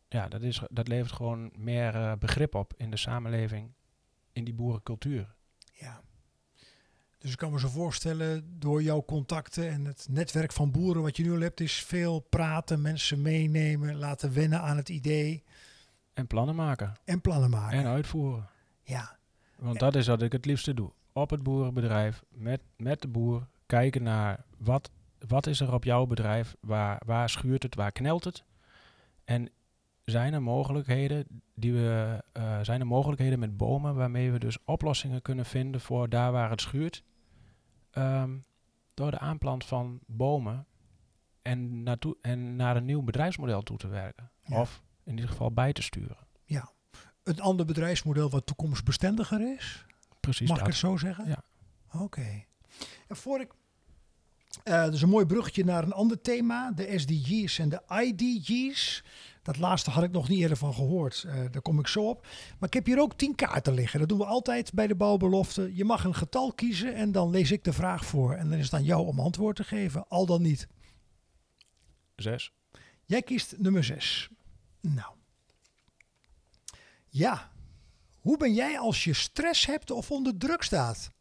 ja, 0.08 0.28
dat, 0.28 0.42
is, 0.42 0.62
dat 0.70 0.88
levert 0.88 1.12
gewoon 1.12 1.50
meer 1.56 1.94
eh, 1.94 2.12
begrip 2.18 2.54
op 2.54 2.72
in 2.76 2.90
de 2.90 2.96
samenleving, 2.96 3.72
in 4.32 4.44
die 4.44 4.54
boerencultuur. 4.54 5.34
Ja. 5.72 6.02
Dus 7.18 7.32
ik 7.32 7.38
kan 7.38 7.52
me 7.52 7.58
zo 7.58 7.68
voorstellen, 7.68 8.58
door 8.58 8.82
jouw 8.82 9.04
contacten 9.04 9.68
en 9.68 9.84
het 9.84 10.06
netwerk 10.10 10.52
van 10.52 10.70
boeren 10.70 11.02
wat 11.02 11.16
je 11.16 11.22
nu 11.22 11.32
al 11.32 11.40
hebt, 11.40 11.60
is 11.60 11.82
veel 11.82 12.20
praten, 12.20 12.82
mensen 12.82 13.22
meenemen, 13.22 13.96
laten 13.96 14.32
wennen 14.32 14.60
aan 14.60 14.76
het 14.76 14.88
idee 14.88 15.44
En 16.14 16.26
plannen 16.26 16.54
maken 16.54 16.92
en 17.04 17.20
plannen 17.20 17.50
maken. 17.50 17.78
en 17.78 17.86
uitvoeren. 17.86 18.48
Ja, 18.82 19.18
Want 19.56 19.78
dat 19.78 19.94
is 19.94 20.06
wat 20.06 20.22
ik 20.22 20.32
het 20.32 20.44
liefste 20.44 20.74
doe. 20.74 20.92
Op 21.12 21.30
het 21.30 21.42
boerenbedrijf, 21.42 22.24
met, 22.28 22.60
met 22.76 23.02
de 23.02 23.08
boer, 23.08 23.48
kijken 23.66 24.02
naar 24.02 24.44
wat, 24.58 24.90
wat 25.28 25.46
is 25.46 25.60
er 25.60 25.72
op 25.72 25.84
jouw 25.84 26.06
bedrijf, 26.06 26.56
waar, 26.60 27.02
waar 27.06 27.28
schuurt 27.28 27.62
het, 27.62 27.74
waar 27.74 27.92
knelt 27.92 28.24
het. 28.24 28.44
En 29.24 29.50
zijn 30.04 30.32
er 30.32 30.42
mogelijkheden, 30.42 31.42
die 31.54 31.72
we, 31.72 32.22
eh, 32.32 32.60
zijn 32.62 32.80
er 32.80 32.86
mogelijkheden 32.86 33.38
met 33.38 33.56
bomen 33.56 33.94
waarmee 33.94 34.32
we 34.32 34.38
dus 34.38 34.58
oplossingen 34.64 35.22
kunnen 35.22 35.44
vinden 35.44 35.80
voor 35.80 36.08
daar 36.08 36.32
waar 36.32 36.50
het 36.50 36.60
schuurt. 36.60 37.02
Ehm, 37.90 38.36
door 38.94 39.10
de 39.10 39.18
aanplant 39.18 39.64
van 39.64 40.00
bomen 40.06 40.66
en, 41.42 41.82
naartoe, 41.82 42.16
en 42.20 42.56
naar 42.56 42.76
een 42.76 42.84
nieuw 42.84 43.02
bedrijfsmodel 43.02 43.62
toe 43.62 43.76
te 43.76 43.88
werken. 43.88 44.30
Ja. 44.42 44.60
Of 44.60 44.82
in 45.04 45.14
ieder 45.14 45.30
geval 45.30 45.52
bij 45.52 45.72
te 45.72 45.82
sturen. 45.82 46.16
een 47.24 47.40
ander 47.40 47.66
bedrijfsmodel 47.66 48.30
wat 48.30 48.46
toekomstbestendiger 48.46 49.54
is. 49.54 49.86
Precies 50.20 50.48
Mag 50.48 50.60
ik 50.60 50.66
het 50.66 50.74
zo 50.74 50.96
zeggen? 50.96 51.28
Ja. 51.28 51.44
Oké. 51.92 52.44
En 53.08 53.16
voor 53.16 53.40
ik... 53.40 53.52
eh 54.62 54.86
is 54.92 55.02
een 55.02 55.08
mooi 55.08 55.26
bruggetje 55.26 55.64
naar 55.64 55.82
een 55.82 55.92
ander 55.92 56.20
thema. 56.20 56.72
De 56.72 56.98
SDG's 56.98 57.58
en 57.58 57.68
de 57.68 57.82
IDG's. 57.88 59.04
Dat 59.42 59.58
laatste 59.58 59.90
had 59.90 60.02
ik 60.02 60.10
nog 60.10 60.28
niet 60.28 60.40
eerder 60.40 60.56
van 60.56 60.74
gehoord. 60.74 61.24
Eh, 61.26 61.34
daar 61.50 61.62
kom 61.62 61.78
ik 61.78 61.86
zo 61.86 62.08
op. 62.08 62.26
Maar 62.58 62.68
ik 62.68 62.74
heb 62.74 62.86
hier 62.86 63.00
ook 63.00 63.14
tien 63.14 63.34
kaarten 63.34 63.74
liggen. 63.74 63.98
Dat 63.98 64.08
doen 64.08 64.18
we 64.18 64.24
altijd 64.24 64.72
bij 64.72 64.86
de 64.86 64.94
bouwbelofte. 64.94 65.74
Je 65.74 65.84
mag 65.84 66.04
een 66.04 66.14
getal 66.14 66.52
kiezen 66.52 66.94
en 66.94 67.12
dan 67.12 67.30
lees 67.30 67.50
ik 67.50 67.64
de 67.64 67.72
vraag 67.72 68.04
voor. 68.04 68.34
En 68.34 68.48
dan 68.48 68.58
is 68.58 68.64
het 68.64 68.74
aan 68.74 68.84
jou 68.84 69.06
om 69.06 69.20
antwoord 69.20 69.56
te 69.56 69.64
geven. 69.64 70.08
Al 70.08 70.26
dan 70.26 70.42
niet. 70.42 70.68
Zes. 72.16 72.52
Jij 73.04 73.22
kiest 73.22 73.54
nummer 73.58 73.84
6. 73.84 74.28
Nou. 74.80 75.14
Ja. 77.08 77.52
Hoe 78.20 78.36
ben 78.36 78.54
jij 78.54 78.78
als 78.78 79.04
je 79.04 79.12
stress 79.12 79.66
hebt 79.66 79.90
of 79.90 80.10
onder 80.10 80.36
druk 80.36 80.62
staat? 80.62 81.13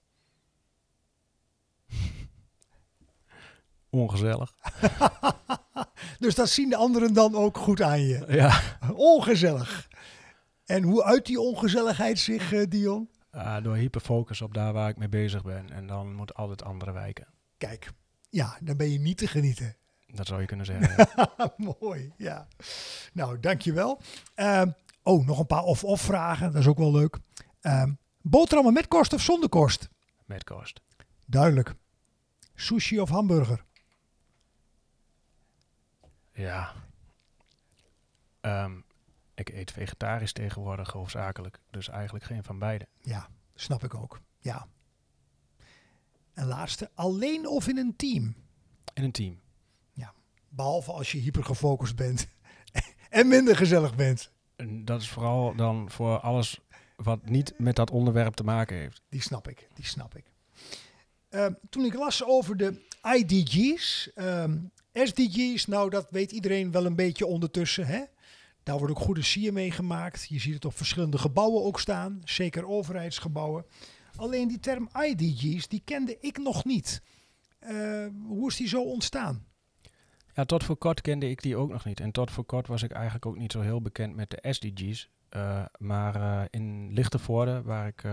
Ongezellig. 3.94 4.54
Dus 6.20 6.36
dat 6.36 6.50
zien 6.50 6.70
de 6.70 6.76
anderen 6.76 7.14
dan 7.14 7.36
ook 7.36 7.58
goed 7.58 7.82
aan 7.82 8.02
je. 8.02 8.26
Ja. 8.28 8.62
Ongezellig. 8.96 9.88
En 10.66 10.84
hoe 10.84 11.04
uit 11.04 11.26
die 11.26 11.40
ongezelligheid 11.40 12.20
zich, 12.20 12.54
eh, 12.54 12.70
Dion? 12.70 13.10
Ah, 13.32 13.64
door 13.64 13.76
hyperfocus 13.76 14.42
op 14.42 14.54
daar 14.54 14.74
waar 14.74 14.90
ik 14.90 14.98
mee 14.98 15.10
bezig 15.10 15.44
ben. 15.44 15.72
En 15.72 15.88
dan 15.88 16.14
moet 16.14 16.34
al 16.34 16.50
het 16.50 16.64
andere 16.64 16.92
wijken. 16.92 17.28
Kijk, 17.58 17.92
ja, 18.30 18.58
dan 18.62 18.78
ben 18.78 18.92
je 18.92 19.00
niet 19.00 19.18
te 19.18 19.28
genieten. 19.28 19.76
Dat 20.08 20.28
zou 20.28 20.42
je 20.42 20.48
kunnen 20.48 20.66
zeggen. 20.66 21.08
ja. 21.16 21.54
Mooi, 21.80 22.14
ja. 22.18 22.48
Nou, 23.14 23.40
dankjewel. 23.40 24.02
Ehm 24.36 24.70
oh, 25.04 25.26
nog 25.26 25.40
een 25.40 25.46
paar 25.46 25.64
of-of 25.64 26.02
vragen. 26.02 26.52
Dat 26.52 26.62
is 26.62 26.68
ook 26.68 26.78
wel 26.78 26.92
leuk. 26.92 27.18
Ehm 27.62 27.92
boterhammen 28.22 28.74
met 28.74 28.88
korst 28.88 29.14
of 29.14 29.22
zonder 29.22 29.50
korst? 29.50 29.90
Met 30.26 30.44
kost. 30.44 30.82
Duidelijk. 31.26 31.74
Sushi 32.56 33.00
of 33.00 33.10
hamburger? 33.10 33.64
Ja. 36.34 36.74
Ehm, 38.42 38.80
ik 39.36 39.50
eet 39.50 39.72
vegetarisch 39.72 40.34
tegenwoordig 40.34 40.92
hoofdzakelijk. 40.92 41.60
Dus 41.70 41.90
eigenlijk 41.90 42.26
geen 42.26 42.44
van 42.44 42.60
beide. 42.60 42.88
Ja, 43.02 43.30
snap 43.56 43.84
ik 43.84 43.94
ook. 43.94 44.20
Ja. 44.40 44.68
En 46.34 46.46
laatste, 46.46 46.90
alleen 46.94 47.48
of 47.48 47.68
in 47.68 47.78
een 47.78 47.96
team? 47.96 48.36
In 48.94 49.04
een 49.04 49.12
team. 49.12 49.42
Behalve 50.56 50.92
als 50.92 51.12
je 51.12 51.18
hypergefocust 51.18 51.96
bent 51.96 52.28
en 53.10 53.28
minder 53.28 53.56
gezellig 53.56 53.96
bent. 53.96 54.32
En 54.56 54.86
dat 54.86 55.02
is 55.02 55.10
vooral 55.10 55.56
dan 55.56 55.90
voor 55.90 56.20
alles 56.20 56.60
wat 56.96 57.30
niet 57.30 57.54
met 57.58 57.76
dat 57.76 57.92
onderwerp 57.92 58.34
te 58.34 58.44
maken 58.44 58.78
heeft. 58.78 59.02
Die 59.10 59.22
snap 59.22 59.48
ik, 59.48 59.68
die 59.74 59.86
snap 59.86 60.16
ik. 60.16 60.26
Ehm, 61.30 61.54
toen 61.70 61.86
ik 61.86 61.94
las 61.94 62.26
over 62.26 62.58
de 62.58 62.82
IDG's, 63.16 64.14
ehm, 64.14 64.58
SDG's, 64.94 65.66
nou 65.66 65.90
dat 65.90 66.08
weet 66.10 66.32
iedereen 66.32 66.72
wel 66.72 66.86
een 66.86 66.96
beetje 66.96 67.26
ondertussen. 67.26 67.86
Hè? 67.86 68.04
Daar 68.64 68.78
wordt 68.78 68.94
ook 68.94 69.00
goede 69.00 69.22
sier 69.22 69.54
mee 69.54 69.72
gemaakt. 69.72 70.26
Je 70.30 70.40
ziet 70.40 70.54
het 70.54 70.66
op 70.66 70.76
verschillende 70.76 71.18
gebouwen 71.18 71.64
ook 71.64 71.80
staan, 71.80 72.22
zeker 72.24 72.68
overheidsgebouwen. 72.68 73.66
Alleen 74.16 74.48
die 74.48 74.60
term 74.60 74.90
IDG's, 75.02 75.68
die 75.68 75.82
kende 75.86 76.18
ik 76.20 76.38
nog 76.38 76.66
niet. 76.66 77.02
Eh, 77.60 78.08
hoe 78.28 78.50
is 78.50 78.56
die 78.56 78.68
zo 78.68 78.82
ontstaan? 78.82 79.46
Ja, 80.34 80.46
tot 80.46 80.64
voor 80.64 80.78
kort 80.78 81.02
kende 81.02 81.30
ik 81.30 81.42
die 81.42 81.56
ook 81.56 81.72
nog 81.72 81.86
niet. 81.86 82.00
En 82.00 82.12
tot 82.12 82.32
voor 82.32 82.46
kort 82.46 82.68
was 82.68 82.84
ik 82.84 82.92
eigenlijk 82.92 83.26
ook 83.26 83.38
niet 83.38 83.52
zo 83.52 83.62
heel 83.62 83.82
bekend 83.82 84.16
met 84.16 84.30
de 84.30 84.54
SDG's. 84.54 85.10
Uh, 85.36 85.66
maar 85.78 86.16
uh, 86.16 86.42
in 86.50 86.94
Lichtenvoorde, 86.94 87.62
waar 87.62 87.88
ik 87.88 88.04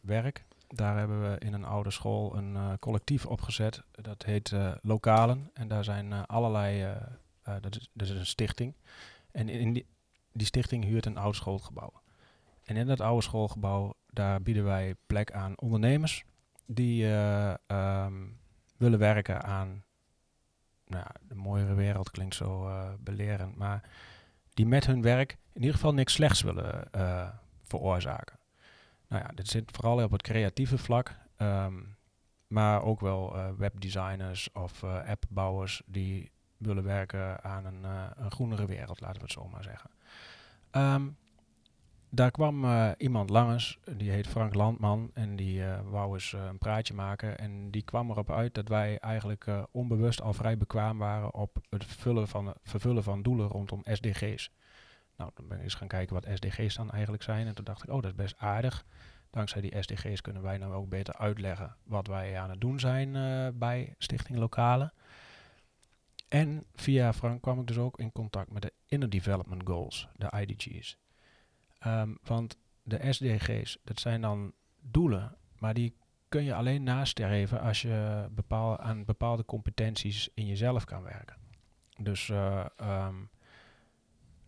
werk, 0.00 0.44
daar 0.74 0.98
hebben 0.98 1.30
we 1.30 1.38
in 1.38 1.52
een 1.52 1.64
oude 1.64 1.90
school 1.90 2.36
een 2.36 2.78
collectief 2.78 3.26
opgezet. 3.26 3.82
Dat 3.90 4.22
heet 4.22 4.54
Lokalen. 4.82 5.50
En 5.54 5.68
daar 5.68 5.84
zijn 5.84 6.26
allerlei, 6.26 6.96
dat 7.42 7.76
is, 7.76 7.90
dat, 7.92 8.08
is, 8.08 8.14
een 8.14 8.26
stichting. 8.26 8.74
En 9.30 9.48
in 9.48 9.72
die, 9.72 9.86
die 10.32 10.46
stichting 10.46 10.84
huurt 10.84 11.06
een 11.06 11.16
oud 11.16 11.36
schoolgebouw. 11.36 11.92
En 12.64 12.76
in 12.76 12.86
dat 12.86 13.00
oude 13.00 13.22
schoolgebouw, 13.22 13.94
daar 14.06 14.42
bieden 14.42 14.64
wij 14.64 14.94
plek 15.06 15.32
aan 15.32 15.58
ondernemers 15.58 16.24
die 16.66 17.06
um, 17.66 18.38
willen 18.76 18.98
werken 18.98 19.42
aan 19.42 19.84
nou, 20.86 21.06
de 21.28 21.34
mooiere 21.34 21.74
wereld 21.74 22.10
klinkt 22.10 22.34
zo 22.34 22.68
uh, 22.68 22.88
belerend, 22.98 23.56
maar 23.56 23.90
die 24.54 24.66
met 24.66 24.86
hun 24.86 25.02
werk 25.02 25.38
in 25.52 25.60
ieder 25.60 25.74
geval 25.74 25.94
niks 25.94 26.12
slechts 26.12 26.42
willen 26.42 26.88
uh, 26.96 27.28
veroorzaken. 27.64 28.38
Nou 29.10 29.22
ja, 29.22 29.30
dit 29.34 29.48
zit 29.48 29.70
vooral 29.72 30.04
op 30.04 30.10
het 30.10 30.22
creatieve 30.22 30.78
vlak, 30.78 31.16
um, 31.38 31.96
maar 32.46 32.82
ook 32.82 33.00
wel 33.00 33.36
uh, 33.36 33.48
webdesigners 33.58 34.52
of 34.52 34.84
appbouwers 34.84 35.82
die 35.86 36.30
willen 36.56 36.84
werken 36.84 37.44
aan 37.44 37.64
een, 37.64 37.84
een, 38.16 38.30
groenere 38.30 38.66
wereld, 38.66 39.00
laten 39.00 39.16
we 39.16 39.22
het 39.22 39.32
zo 39.32 39.48
maar 39.48 39.62
zeggen. 39.62 39.90
Um, 40.72 41.16
daar 42.12 42.30
kwam 42.30 42.64
uh, 42.64 42.90
iemand 42.98 43.30
langs, 43.30 43.78
die 43.96 44.10
heet 44.10 44.26
Frank 44.26 44.54
Landman, 44.54 45.10
en 45.14 45.36
die 45.36 45.58
uh, 45.58 45.80
wou 45.90 46.12
eens 46.14 46.32
uh, 46.32 46.44
een 46.44 46.58
praatje 46.58 46.94
maken. 46.94 47.38
En 47.38 47.70
die 47.70 47.82
kwam 47.82 48.10
erop 48.10 48.30
uit 48.30 48.54
dat 48.54 48.68
wij 48.68 48.98
eigenlijk 48.98 49.46
onbewust 49.70 50.22
al 50.22 50.32
vrij 50.32 50.56
bekwaam 50.56 50.98
waren 50.98 51.34
op 51.34 51.58
het 51.68 51.84
vullen 51.84 52.28
van, 52.28 52.54
vervullen 52.62 53.02
van 53.02 53.22
doelen 53.22 53.48
rondom 53.48 53.82
SDG's. 53.84 54.50
Nou, 55.20 55.32
dan 55.34 55.48
ben 55.48 55.56
ik 55.56 55.62
eens 55.62 55.74
gaan 55.74 55.88
kijken 55.88 56.14
wat 56.14 56.26
SDG's 56.34 56.74
dan 56.74 56.90
eigenlijk 56.90 57.22
zijn. 57.22 57.46
En 57.46 57.54
toen 57.54 57.64
dacht 57.64 57.82
ik, 57.82 57.88
oh, 57.88 58.02
dat 58.02 58.10
is 58.10 58.16
best 58.16 58.34
aardig. 58.38 58.84
Dankzij 59.30 59.60
die 59.60 59.82
SDG's 59.82 60.20
kunnen 60.20 60.42
wij 60.42 60.58
nou 60.58 60.74
ook 60.74 60.88
beter 60.88 61.14
uitleggen 61.16 61.76
wat 61.84 62.06
wij 62.06 62.38
aan 62.38 62.50
het 62.50 62.60
doen 62.60 62.80
zijn 62.80 63.12
bij 63.58 63.94
Stichting 63.98 64.38
Lokale. 64.38 64.92
En 66.28 66.64
via 66.74 67.12
Frank 67.12 67.42
kwam 67.42 67.60
ik 67.60 67.66
dus 67.66 67.78
ook 67.78 67.98
in 67.98 68.12
contact 68.12 68.50
met 68.50 68.62
de 68.62 68.72
Inner 68.86 69.10
Development 69.10 69.62
Goals, 69.64 70.08
de 70.16 70.32
IDG's. 70.46 70.98
Um, 71.86 72.18
want 72.22 72.56
de 72.82 73.12
SDG's, 73.12 73.78
dat 73.84 74.00
zijn 74.00 74.20
dan 74.20 74.52
doelen, 74.80 75.36
maar 75.58 75.74
die 75.74 75.94
kun 76.28 76.44
je 76.44 76.54
alleen 76.54 76.82
nastreven 76.82 77.60
als 77.60 77.82
je 77.82 78.28
bepaal, 78.30 78.78
aan 78.78 79.04
bepaalde 79.04 79.44
competenties 79.44 80.28
in 80.34 80.46
jezelf 80.46 80.84
kan 80.84 81.02
werken. 81.02 81.36
Dus 81.96 82.28
uh, 82.28 82.64
um, 82.80 83.30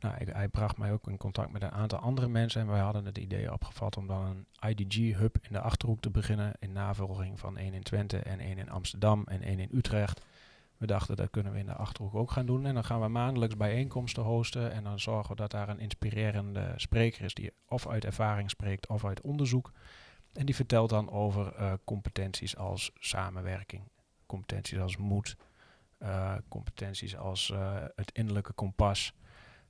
nou, 0.02 0.14
hij 0.32 0.48
bracht 0.48 0.76
mij 0.76 0.92
ook 0.92 1.08
in 1.08 1.16
contact 1.16 1.52
met 1.52 1.62
een 1.62 1.72
aantal 1.72 1.98
andere 1.98 2.28
mensen 2.28 2.60
en 2.60 2.66
wij 2.66 2.80
hadden 2.80 3.04
het 3.04 3.18
idee 3.18 3.52
opgevat 3.52 3.96
om 3.96 4.06
dan 4.06 4.46
een 4.60 4.70
IDG-hub 4.70 5.38
in 5.40 5.52
de 5.52 5.60
Achterhoek 5.60 6.00
te 6.00 6.10
beginnen 6.10 6.52
in 6.58 6.72
navolging 6.72 7.38
van 7.38 7.56
één 7.56 7.74
in 7.74 7.82
Twente 7.82 8.18
en 8.18 8.40
één 8.40 8.58
in 8.58 8.70
Amsterdam 8.70 9.24
en 9.26 9.42
één 9.42 9.58
in 9.58 9.70
Utrecht. 9.72 10.20
We 10.82 10.88
dachten 10.88 11.16
dat 11.16 11.30
kunnen 11.30 11.52
we 11.52 11.58
in 11.58 11.66
de 11.66 11.74
Achterhoek 11.74 12.14
ook 12.14 12.30
gaan 12.30 12.46
doen. 12.46 12.66
En 12.66 12.74
dan 12.74 12.84
gaan 12.84 13.00
we 13.00 13.08
maandelijks 13.08 13.56
bijeenkomsten 13.56 14.22
hosten. 14.22 14.72
En 14.72 14.84
dan 14.84 15.00
zorgen 15.00 15.30
we 15.30 15.36
dat 15.36 15.50
daar 15.50 15.68
een 15.68 15.78
inspirerende 15.78 16.72
spreker 16.76 17.24
is 17.24 17.34
die 17.34 17.52
of 17.68 17.88
uit 17.88 18.04
ervaring 18.04 18.50
spreekt 18.50 18.88
of 18.88 19.04
uit 19.04 19.20
onderzoek. 19.20 19.72
En 20.32 20.46
die 20.46 20.54
vertelt 20.54 20.90
dan 20.90 21.10
over 21.10 21.54
uh, 21.58 21.72
competenties 21.84 22.56
als 22.56 22.90
samenwerking, 22.94 23.82
competenties 24.26 24.78
als 24.78 24.96
moed, 24.96 25.36
uh, 25.98 26.34
competenties 26.48 27.16
als 27.16 27.50
uh, 27.50 27.76
het 27.94 28.10
innerlijke 28.12 28.52
kompas. 28.52 29.14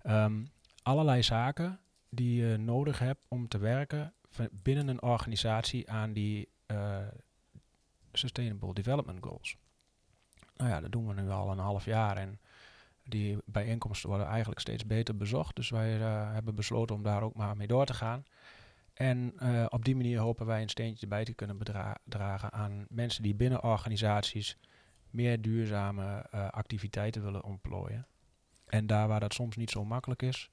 Um, 0.07 0.51
allerlei 0.83 1.23
zaken 1.23 1.81
die 2.09 2.45
je 2.45 2.57
nodig 2.57 2.99
hebt 2.99 3.25
om 3.29 3.49
te 3.49 3.59
werken 3.59 4.13
binnen 4.51 4.89
een 4.89 5.03
organisatie 5.03 5.91
aan 5.91 6.13
die 6.13 6.49
Sustainable 8.13 8.75
Development 8.75 9.25
Goals. 9.25 9.57
Nou 10.57 10.71
ja, 10.71 10.81
dat 10.81 10.93
doen 10.93 11.07
we 11.07 11.15
nu 11.15 11.31
al 11.31 11.51
een 11.51 11.59
half 11.59 11.85
jaar 11.85 12.17
en 12.17 12.41
die 13.05 13.39
bijeenkomsten 13.45 14.09
worden 14.09 14.27
eigenlijk 14.27 14.61
steeds 14.61 14.87
beter 14.87 15.17
bezocht. 15.17 15.57
Dus 15.57 15.71
wij 15.71 15.99
uh, 15.99 16.33
hebben 16.33 16.55
besloten 16.55 16.95
om 16.95 17.03
daar 17.03 17.23
ook 17.23 17.35
maar 17.35 17.57
mee 17.57 17.67
door 17.67 17.87
te 17.87 17.95
gaan. 17.95 18.25
En 18.95 19.35
uh, 19.43 19.67
op 19.69 19.85
die 19.85 19.97
manier 19.97 20.19
hopen 20.19 20.47
wij 20.47 20.63
een 20.63 20.69
steentje 20.69 21.07
bij 21.07 21.25
te 21.25 21.35
kunnen 21.35 21.59
dragen 22.05 22.53
aan 22.53 22.87
mensen 22.89 23.23
die 23.23 23.35
binnen 23.35 23.63
organisaties 23.63 24.59
meer 25.11 25.41
duurzame 25.41 26.31
activiteiten 26.31 27.23
willen 27.23 27.45
ontplooien. 27.45 28.07
En 28.73 28.87
daar 28.87 29.09
waar 29.09 29.21
dat 29.21 29.35
soms 29.35 29.57
niet 29.57 29.71
zo 29.71 29.85
makkelijk 29.85 30.23
is, 30.23 30.51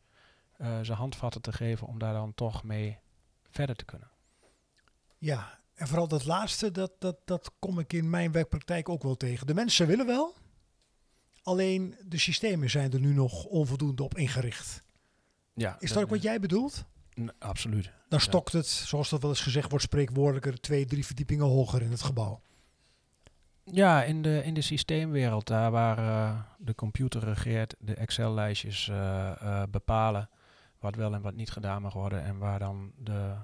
ze 0.81 0.93
handvatten 0.93 1.41
te 1.41 1.51
geven 1.51 1.87
om 1.87 1.99
daar 1.99 2.13
dan 2.13 2.33
toch 2.33 2.63
mee 2.63 2.97
verder 3.49 3.75
te 3.75 3.85
kunnen. 3.85 4.09
Ja, 5.17 5.59
en 5.73 5.87
vooral 5.87 6.07
dat 6.07 6.25
laatste, 6.25 6.71
dat, 6.71 6.91
dat, 6.99 7.17
dat 7.25 7.51
kom 7.59 7.79
ik 7.79 7.93
in 7.93 8.09
mijn 8.09 8.31
werkpraktijk 8.31 8.89
ook 8.89 9.03
wel 9.03 9.15
tegen. 9.15 9.47
De 9.47 9.53
mensen 9.53 9.87
willen 9.87 10.05
wel, 10.05 10.35
alleen 11.43 11.95
de 12.05 12.17
systemen 12.17 12.69
zijn 12.69 12.91
er 12.91 12.99
nu 12.99 13.13
nog 13.13 13.45
onvoldoende 13.45 14.03
op 14.03 14.17
ingericht. 14.17 14.83
Ja, 15.53 15.75
is 15.79 15.91
dat 15.91 16.03
ook 16.03 16.09
wat 16.09 16.21
jij 16.21 16.39
bedoelt? 16.39 16.85
Absoluut. 17.37 17.91
Dan 18.09 18.19
stokt 18.19 18.53
het, 18.53 18.67
zoals 18.67 19.09
dat 19.09 19.21
wel 19.21 19.29
eens 19.29 19.41
gezegd 19.41 19.69
wordt, 19.69 19.85
spreekwoordelijker 19.85 20.59
twee, 20.59 20.85
drie 20.85 21.05
verdiepingen 21.05 21.45
hoger 21.45 21.81
in 21.81 21.91
het 21.91 22.01
gebouw. 22.01 22.41
Ja, 23.71 24.03
in 24.03 24.21
de, 24.21 24.43
in 24.43 24.53
de 24.53 24.61
systeemwereld, 24.61 25.47
daar 25.47 25.71
waar 25.71 25.99
uh, 25.99 26.39
de 26.57 26.75
computer 26.75 27.23
regeert, 27.23 27.75
de 27.79 27.95
Excel-lijstjes 27.95 28.87
uh, 28.87 28.95
uh, 29.43 29.63
bepalen 29.69 30.29
wat 30.79 30.95
wel 30.95 31.13
en 31.13 31.21
wat 31.21 31.35
niet 31.35 31.49
gedaan 31.49 31.81
mag 31.81 31.93
worden 31.93 32.23
en 32.23 32.37
waar 32.37 32.59
dan 32.59 32.93
de, 32.97 33.35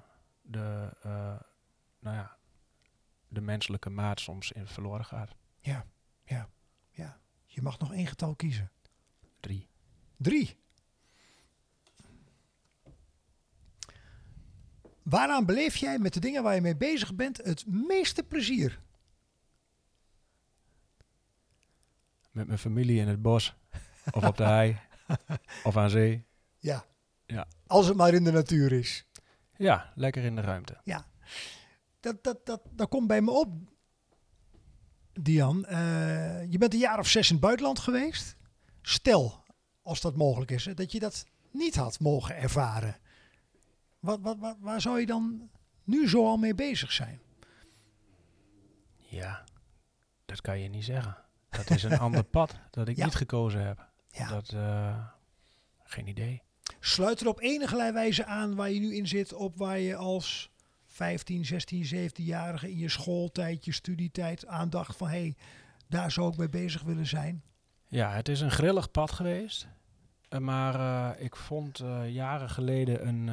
de 0.42 0.90
nou 2.00 2.16
ja, 2.16 2.38
de 3.28 3.42
menselijke 3.42 3.90
maat 3.90 4.20
soms 4.20 4.52
in 4.52 4.68
verloren 4.68 5.06
gaat. 5.06 5.36
Ja, 5.60 5.86
ja, 6.24 6.50
ja. 6.92 7.20
Je 7.46 7.62
mag 7.62 7.80
nog 7.80 7.94
één 7.94 8.08
getal 8.08 8.36
kiezen. 8.36 8.72
Drie. 9.40 9.68
Drie. 10.18 10.58
Waaraan 15.04 15.46
beleef 15.46 15.76
jij 15.76 16.00
met 16.00 16.14
de 16.14 16.20
dingen 16.20 16.44
waar 16.44 16.56
je 16.56 16.62
mee 16.62 16.78
bezig 16.78 17.16
bent 17.16 17.38
het 17.38 17.66
meeste 17.68 18.24
plezier? 18.24 18.80
Met 22.36 22.48
mijn 22.48 22.60
familie 22.60 23.00
in 23.00 23.08
het 23.08 23.22
bos. 23.22 23.56
of 24.12 24.26
op 24.26 24.38
de 24.38 24.44
hei. 24.44 24.80
of 25.64 25.78
aan 25.78 25.90
zee. 25.90 26.26
Ja. 26.58 26.86
ja. 27.26 27.48
Als 27.68 27.88
het 27.88 27.98
maar 27.98 28.14
in 28.14 28.24
de 28.24 28.32
natuur 28.32 28.72
is. 28.72 29.06
Ja, 29.58 29.92
lekker 29.96 30.24
in 30.24 30.36
de 30.36 30.42
ruimte. 30.42 30.78
Ja 30.84 31.06
dat, 32.06 32.24
dat, 32.24 32.46
dat, 32.46 32.62
dat 32.72 32.90
komt 32.90 33.08
bij 33.08 33.22
me 33.22 33.32
op, 33.32 33.54
Dian. 35.14 35.66
Uh, 35.70 36.52
je 36.52 36.58
bent 36.58 36.74
een 36.74 36.80
jaar 36.80 37.00
of 37.00 37.08
zes 37.08 37.28
in 37.28 37.36
het 37.36 37.44
buitenland 37.44 37.80
geweest. 37.80 38.36
Stel, 38.82 39.44
als 39.82 40.02
dat 40.02 40.16
mogelijk 40.16 40.52
is, 40.52 40.64
dat 40.64 40.92
je 40.92 41.00
dat 41.00 41.26
niet 41.52 41.76
had 41.76 42.00
mogen 42.00 42.38
ervaren. 42.38 42.98
Wat, 44.00 44.20
wat, 44.22 44.38
wat, 44.40 44.58
waar 44.60 44.82
zou 44.82 45.00
je 45.00 45.06
dan 45.06 45.50
nu 45.84 46.10
zo 46.10 46.26
al 46.26 46.38
mee 46.38 46.56
bezig 46.56 46.92
zijn? 46.92 47.20
Ja, 48.98 49.44
dat 50.26 50.42
kan 50.42 50.60
je 50.60 50.70
niet 50.70 50.84
zeggen. 50.84 51.25
Dat 51.56 51.70
is 51.70 51.84
een 51.84 52.00
ander 52.00 52.24
pad 52.24 52.56
dat 52.72 52.88
ik 52.88 53.04
niet 53.04 53.16
gekozen 53.16 53.66
heb. 53.66 53.88
Ja. 54.10 54.28
Dat, 54.28 54.52
uh, 54.54 54.98
geen 55.84 56.08
idee. 56.08 56.42
Sluit 56.80 57.22
er 57.22 57.28
op 57.28 57.40
enige 57.40 57.92
wijze 57.94 58.26
aan 58.26 58.56
waar 58.56 58.72
je 58.72 58.80
nu 58.80 58.96
in 58.96 59.08
zit, 59.08 59.34
op 59.34 59.58
waar 59.58 59.80
je 59.80 59.96
als 59.96 60.50
15, 60.86 61.46
16, 61.46 61.86
17-jarige 61.86 62.72
in 62.72 62.78
je 62.78 62.90
schooltijd, 62.90 63.66
je 63.66 63.72
studietijd 63.72 64.46
aandacht 64.46 64.98
van 64.98 65.08
hé, 65.08 65.20
hey, 65.20 65.36
daar 65.88 66.12
zou 66.12 66.32
ik 66.32 66.38
mee 66.38 66.50
bezig 66.50 66.82
willen 66.82 67.08
zijn? 67.08 67.44
Ja, 67.88 68.12
het 68.12 68.30
is 68.30 68.42
een 68.42 68.52
grillig 68.52 68.92
pad 68.92 69.12
geweest. 69.12 69.68
Eh, 70.30 70.40
maar 70.40 70.76
uh, 70.76 71.24
ik 71.24 71.36
vond 71.36 71.80
uh, 71.80 72.10
jaren 72.10 72.50
geleden 72.50 73.08
een, 73.08 73.28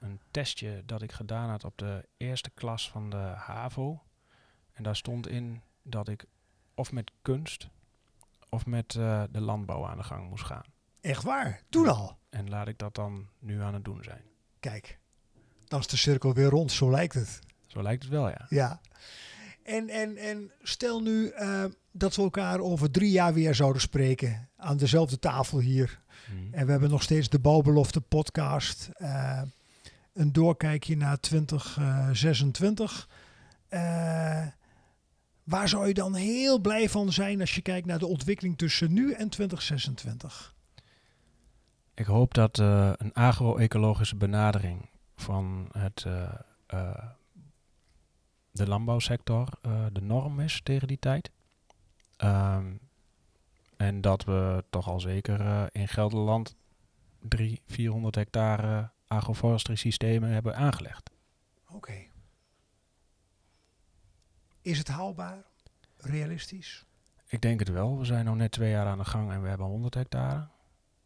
een 0.00 0.20
testje 0.30 0.82
dat 0.86 1.02
ik 1.02 1.12
gedaan 1.12 1.48
had 1.48 1.64
op 1.64 1.78
de 1.78 2.08
eerste 2.16 2.50
klas 2.50 2.90
van 2.90 3.10
de 3.10 3.32
HAVO. 3.36 4.02
En 4.72 4.82
daar 4.82 4.96
stond 4.96 5.28
in 5.28 5.62
dat 5.82 6.08
ik 6.08 6.26
of 6.78 6.92
met 6.92 7.10
kunst 7.22 7.68
of 8.48 8.66
met 8.66 8.94
eh, 8.94 9.22
de 9.30 9.40
landbouw 9.40 9.86
aan 9.86 9.96
de 9.96 10.02
gang 10.02 10.28
moest 10.28 10.44
gaan. 10.44 10.64
Echt 11.00 11.22
waar? 11.22 11.62
Toen 11.68 11.88
al. 11.88 12.18
En 12.30 12.48
laat 12.48 12.68
ik 12.68 12.78
dat 12.78 12.94
dan 12.94 13.28
nu 13.38 13.62
aan 13.62 13.74
het 13.74 13.84
doen 13.84 14.02
zijn. 14.04 14.22
Kijk, 14.60 14.98
dan 15.68 15.80
is 15.80 15.86
de 15.86 15.96
cirkel 15.96 16.34
weer 16.34 16.48
rond, 16.48 16.72
zo 16.72 16.90
lijkt 16.90 17.14
het. 17.14 17.38
Zo 17.66 17.82
lijkt 17.82 18.02
het 18.02 18.12
wel, 18.12 18.28
ja. 18.28 18.46
Ja. 18.48 18.80
En, 19.62 19.88
en, 19.88 20.16
en 20.16 20.52
stel 20.62 21.02
nu 21.02 21.28
eh, 21.28 21.64
dat 21.92 22.16
we 22.16 22.22
elkaar 22.22 22.58
over 22.60 22.90
drie 22.90 23.10
jaar 23.10 23.34
weer 23.34 23.54
zouden 23.54 23.82
spreken 23.82 24.48
aan 24.56 24.76
dezelfde 24.76 25.18
tafel 25.18 25.58
hier. 25.58 26.00
Mhm. 26.32 26.54
En 26.54 26.64
we 26.64 26.70
hebben 26.70 26.90
nog 26.90 27.02
steeds 27.02 27.28
de 27.28 27.38
Bouwbelofte 27.38 28.00
podcast. 28.00 28.90
eh, 28.94 29.42
een 30.12 30.32
doorkijkje 30.32 30.96
naar 30.96 31.20
2026. 31.20 33.08
Waar 35.48 35.68
zou 35.68 35.86
je 35.86 35.94
dan 35.94 36.14
heel 36.14 36.58
blij 36.58 36.88
van 36.88 37.12
zijn 37.12 37.40
als 37.40 37.54
je 37.54 37.62
kijkt 37.62 37.86
naar 37.86 37.98
de 37.98 38.06
ontwikkeling 38.06 38.58
tussen 38.58 38.92
nu 38.92 39.12
en 39.12 39.28
2026? 39.28 40.54
Ik 41.94 42.06
hoop 42.06 42.34
dat 42.34 42.58
eh, 42.58 42.92
een 42.96 43.12
agro-ecologische 43.12 44.16
benadering 44.16 44.88
van 45.16 45.68
het, 45.72 46.04
eh, 46.06 46.34
eh, 46.66 47.04
de 48.50 48.68
landbouwsector 48.68 49.48
de 49.92 50.00
norm 50.00 50.40
is 50.40 50.60
tegen 50.62 50.88
die 50.88 50.98
tijd. 50.98 51.30
Ehm, 52.16 52.72
en 53.76 54.00
dat 54.00 54.24
we 54.24 54.64
toch 54.70 54.88
al 54.88 55.00
zeker 55.00 55.68
in 55.72 55.88
Gelderland 55.88 56.56
300, 57.20 57.62
400 57.66 58.14
hectare 58.14 58.90
agroforestry 59.06 59.74
systemen 59.74 60.30
hebben 60.30 60.56
aangelegd. 60.56 61.10
Oké. 61.70 62.07
Is 64.68 64.78
het 64.78 64.88
haalbaar? 64.88 65.44
Realistisch? 65.96 66.86
Ik 67.26 67.40
denk 67.40 67.58
het 67.58 67.68
wel. 67.68 67.98
We 67.98 68.04
zijn 68.04 68.24
nog 68.24 68.36
net 68.36 68.52
twee 68.52 68.70
jaar 68.70 68.86
aan 68.86 68.98
de 68.98 69.04
gang 69.04 69.32
en 69.32 69.42
we 69.42 69.48
hebben 69.48 69.66
100 69.66 69.94
hectare. 69.94 70.48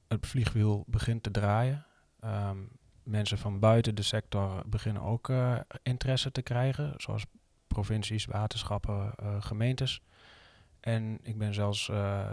Het 0.08 0.26
vliegwiel 0.26 0.84
begint 0.86 1.22
te 1.22 1.30
draaien. 1.30 1.86
Ehm, 2.20 2.58
mensen 3.02 3.38
van 3.38 3.58
buiten 3.58 3.94
de 3.94 4.02
sector 4.02 4.62
beginnen 4.66 5.02
ook 5.02 5.28
eh, 5.28 5.58
interesse 5.82 6.32
te 6.32 6.42
krijgen, 6.42 6.94
zoals 6.96 7.26
provincies, 7.66 8.24
waterschappen, 8.24 9.12
eh, 9.16 9.42
gemeentes. 9.42 10.02
En 10.80 11.18
ik 11.22 11.38
ben 11.38 11.54
zelfs 11.54 11.88
eh, 11.88 12.30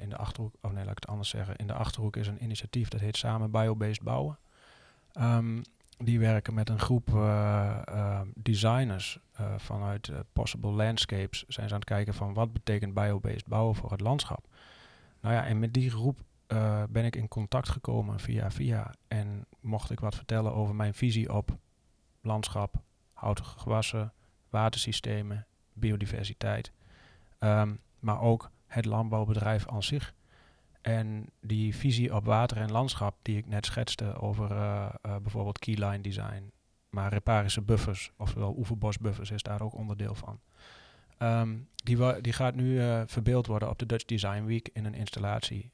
in 0.00 0.08
de 0.08 0.16
achterhoek, 0.16 0.54
of 0.60 0.72
nee, 0.72 0.84
laat 0.84 0.96
ik 0.96 1.00
het 1.00 1.10
anders 1.10 1.28
zeggen. 1.28 1.56
In 1.56 1.66
de 1.66 1.74
achterhoek 1.74 2.16
is 2.16 2.26
een 2.26 2.42
initiatief 2.42 2.88
dat 2.88 3.00
heet 3.00 3.16
Samen 3.16 3.50
Biobased 3.50 4.02
Bouwen. 4.02 4.38
Ehm, 5.12 5.62
die 6.04 6.18
werken 6.18 6.54
met 6.54 6.68
een 6.68 6.78
groep 6.78 7.14
eh, 7.14 7.82
eh, 7.86 8.20
designers 8.34 9.18
eh, 9.32 9.54
vanuit 9.56 10.10
Possible 10.32 10.70
Landscapes. 10.70 11.44
Zijn 11.48 11.68
ze 11.68 11.74
aan 11.74 11.80
het 11.80 11.88
kijken 11.88 12.14
van 12.14 12.34
wat 12.34 12.52
betekent 12.52 12.94
biobased 12.94 13.46
bouwen 13.46 13.74
voor 13.74 13.90
het 13.90 14.00
landschap. 14.00 14.46
Nou 15.20 15.34
ja, 15.34 15.46
en 15.46 15.58
met 15.58 15.74
die 15.74 15.90
groep 15.90 16.18
ben 16.90 17.04
ik 17.04 17.16
in 17.16 17.28
contact 17.28 17.68
gekomen 17.68 18.20
via 18.20 18.50
via. 18.50 18.94
En 19.08 19.46
mocht 19.60 19.90
ik 19.90 20.00
wat 20.00 20.14
vertellen 20.14 20.54
over 20.54 20.74
mijn 20.74 20.94
visie 20.94 21.32
op 21.32 21.56
landschap, 22.20 22.74
houtige 23.12 23.58
gewassen, 23.58 24.12
watersystemen, 24.48 25.46
biodiversiteit. 25.72 26.72
Ehm, 27.38 27.74
maar 27.98 28.20
ook 28.20 28.50
het 28.66 28.84
landbouwbedrijf 28.84 29.68
aan 29.68 29.82
zich. 29.82 30.14
En 30.80 31.26
die 31.40 31.76
visie 31.76 32.14
op 32.14 32.24
water 32.24 32.56
en 32.56 32.70
landschap 32.70 33.18
die 33.22 33.36
ik 33.36 33.46
net 33.46 33.66
schetste 33.66 34.14
over 34.14 34.50
eh, 34.50 34.88
eh, 35.02 35.16
bijvoorbeeld 35.16 35.58
keyline 35.58 36.00
design, 36.00 36.52
maar 36.90 37.12
reparische 37.12 37.62
buffers, 37.62 38.12
oftewel 38.16 38.54
oeverbosbuffers, 38.56 39.30
is 39.30 39.42
daar 39.42 39.62
ook 39.62 39.74
onderdeel 39.74 40.14
van. 40.14 40.40
Ehm, 41.18 41.58
die, 41.74 42.20
die 42.20 42.32
gaat 42.32 42.54
nu 42.54 42.80
eh, 42.80 43.02
verbeeld 43.06 43.46
worden 43.46 43.68
op 43.70 43.78
de 43.78 43.86
Dutch 43.86 44.04
Design 44.04 44.44
Week 44.44 44.68
in 44.72 44.84
een 44.84 44.94
installatie 44.94 45.70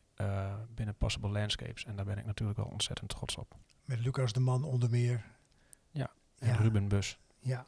binnen 0.74 0.94
Possible 0.94 1.30
Landscapes. 1.30 1.84
En 1.84 1.96
daar 1.96 2.04
ben 2.04 2.18
ik 2.18 2.24
natuurlijk 2.24 2.58
wel 2.58 2.68
ontzettend 2.68 3.10
trots 3.10 3.36
op. 3.36 3.56
Met 3.84 3.98
Lucas 4.00 4.32
de 4.32 4.40
Man 4.40 4.64
onder 4.64 4.90
meer. 4.90 5.24
En 6.38 6.48
Ja. 6.48 6.56
Ruben 6.56 6.88
Bus. 6.88 7.18
Ja. 7.38 7.66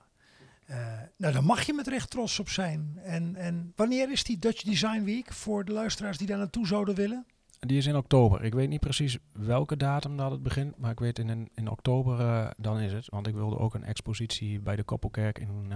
Eh, 0.68 0.76
nou, 1.16 1.33
daar 1.33 1.44
mag 1.44 1.62
je 1.62 1.72
met 1.72 1.87
recht 1.87 2.11
trots 2.11 2.38
op 2.38 2.48
zijn. 2.48 2.98
En, 3.02 3.37
en 3.37 3.72
wanneer 3.76 4.11
is 4.11 4.24
die 4.24 4.38
Dutch 4.38 4.62
Design 4.62 5.02
Week 5.02 5.33
voor 5.33 5.64
de 5.64 5.72
luisteraars 5.72 6.18
die 6.18 6.26
daar 6.26 6.38
naartoe 6.38 6.66
zouden 6.66 6.94
willen? 6.94 7.26
Die 7.61 7.78
is 7.78 7.87
in 7.87 7.96
oktober. 7.96 8.44
Ik 8.44 8.54
weet 8.54 8.68
niet 8.68 8.81
precies 8.81 9.18
welke 9.33 9.76
datum 9.76 10.16
dat 10.16 10.31
het 10.31 10.42
begint, 10.42 10.78
maar 10.78 10.90
ik 10.90 10.98
weet 10.98 11.18
in, 11.18 11.50
in 11.54 11.68
oktober 11.68 12.20
eh, 12.20 12.50
dan 12.57 12.81
is 12.81 12.92
het. 12.92 13.09
Want 13.09 13.26
ik 13.26 13.35
wilde 13.35 13.59
ook 13.59 13.74
een 13.74 13.85
expositie 13.85 14.61
bij 14.61 14.76
de 14.76 14.83
Koppelkerk 14.83 15.38
in, 15.38 15.72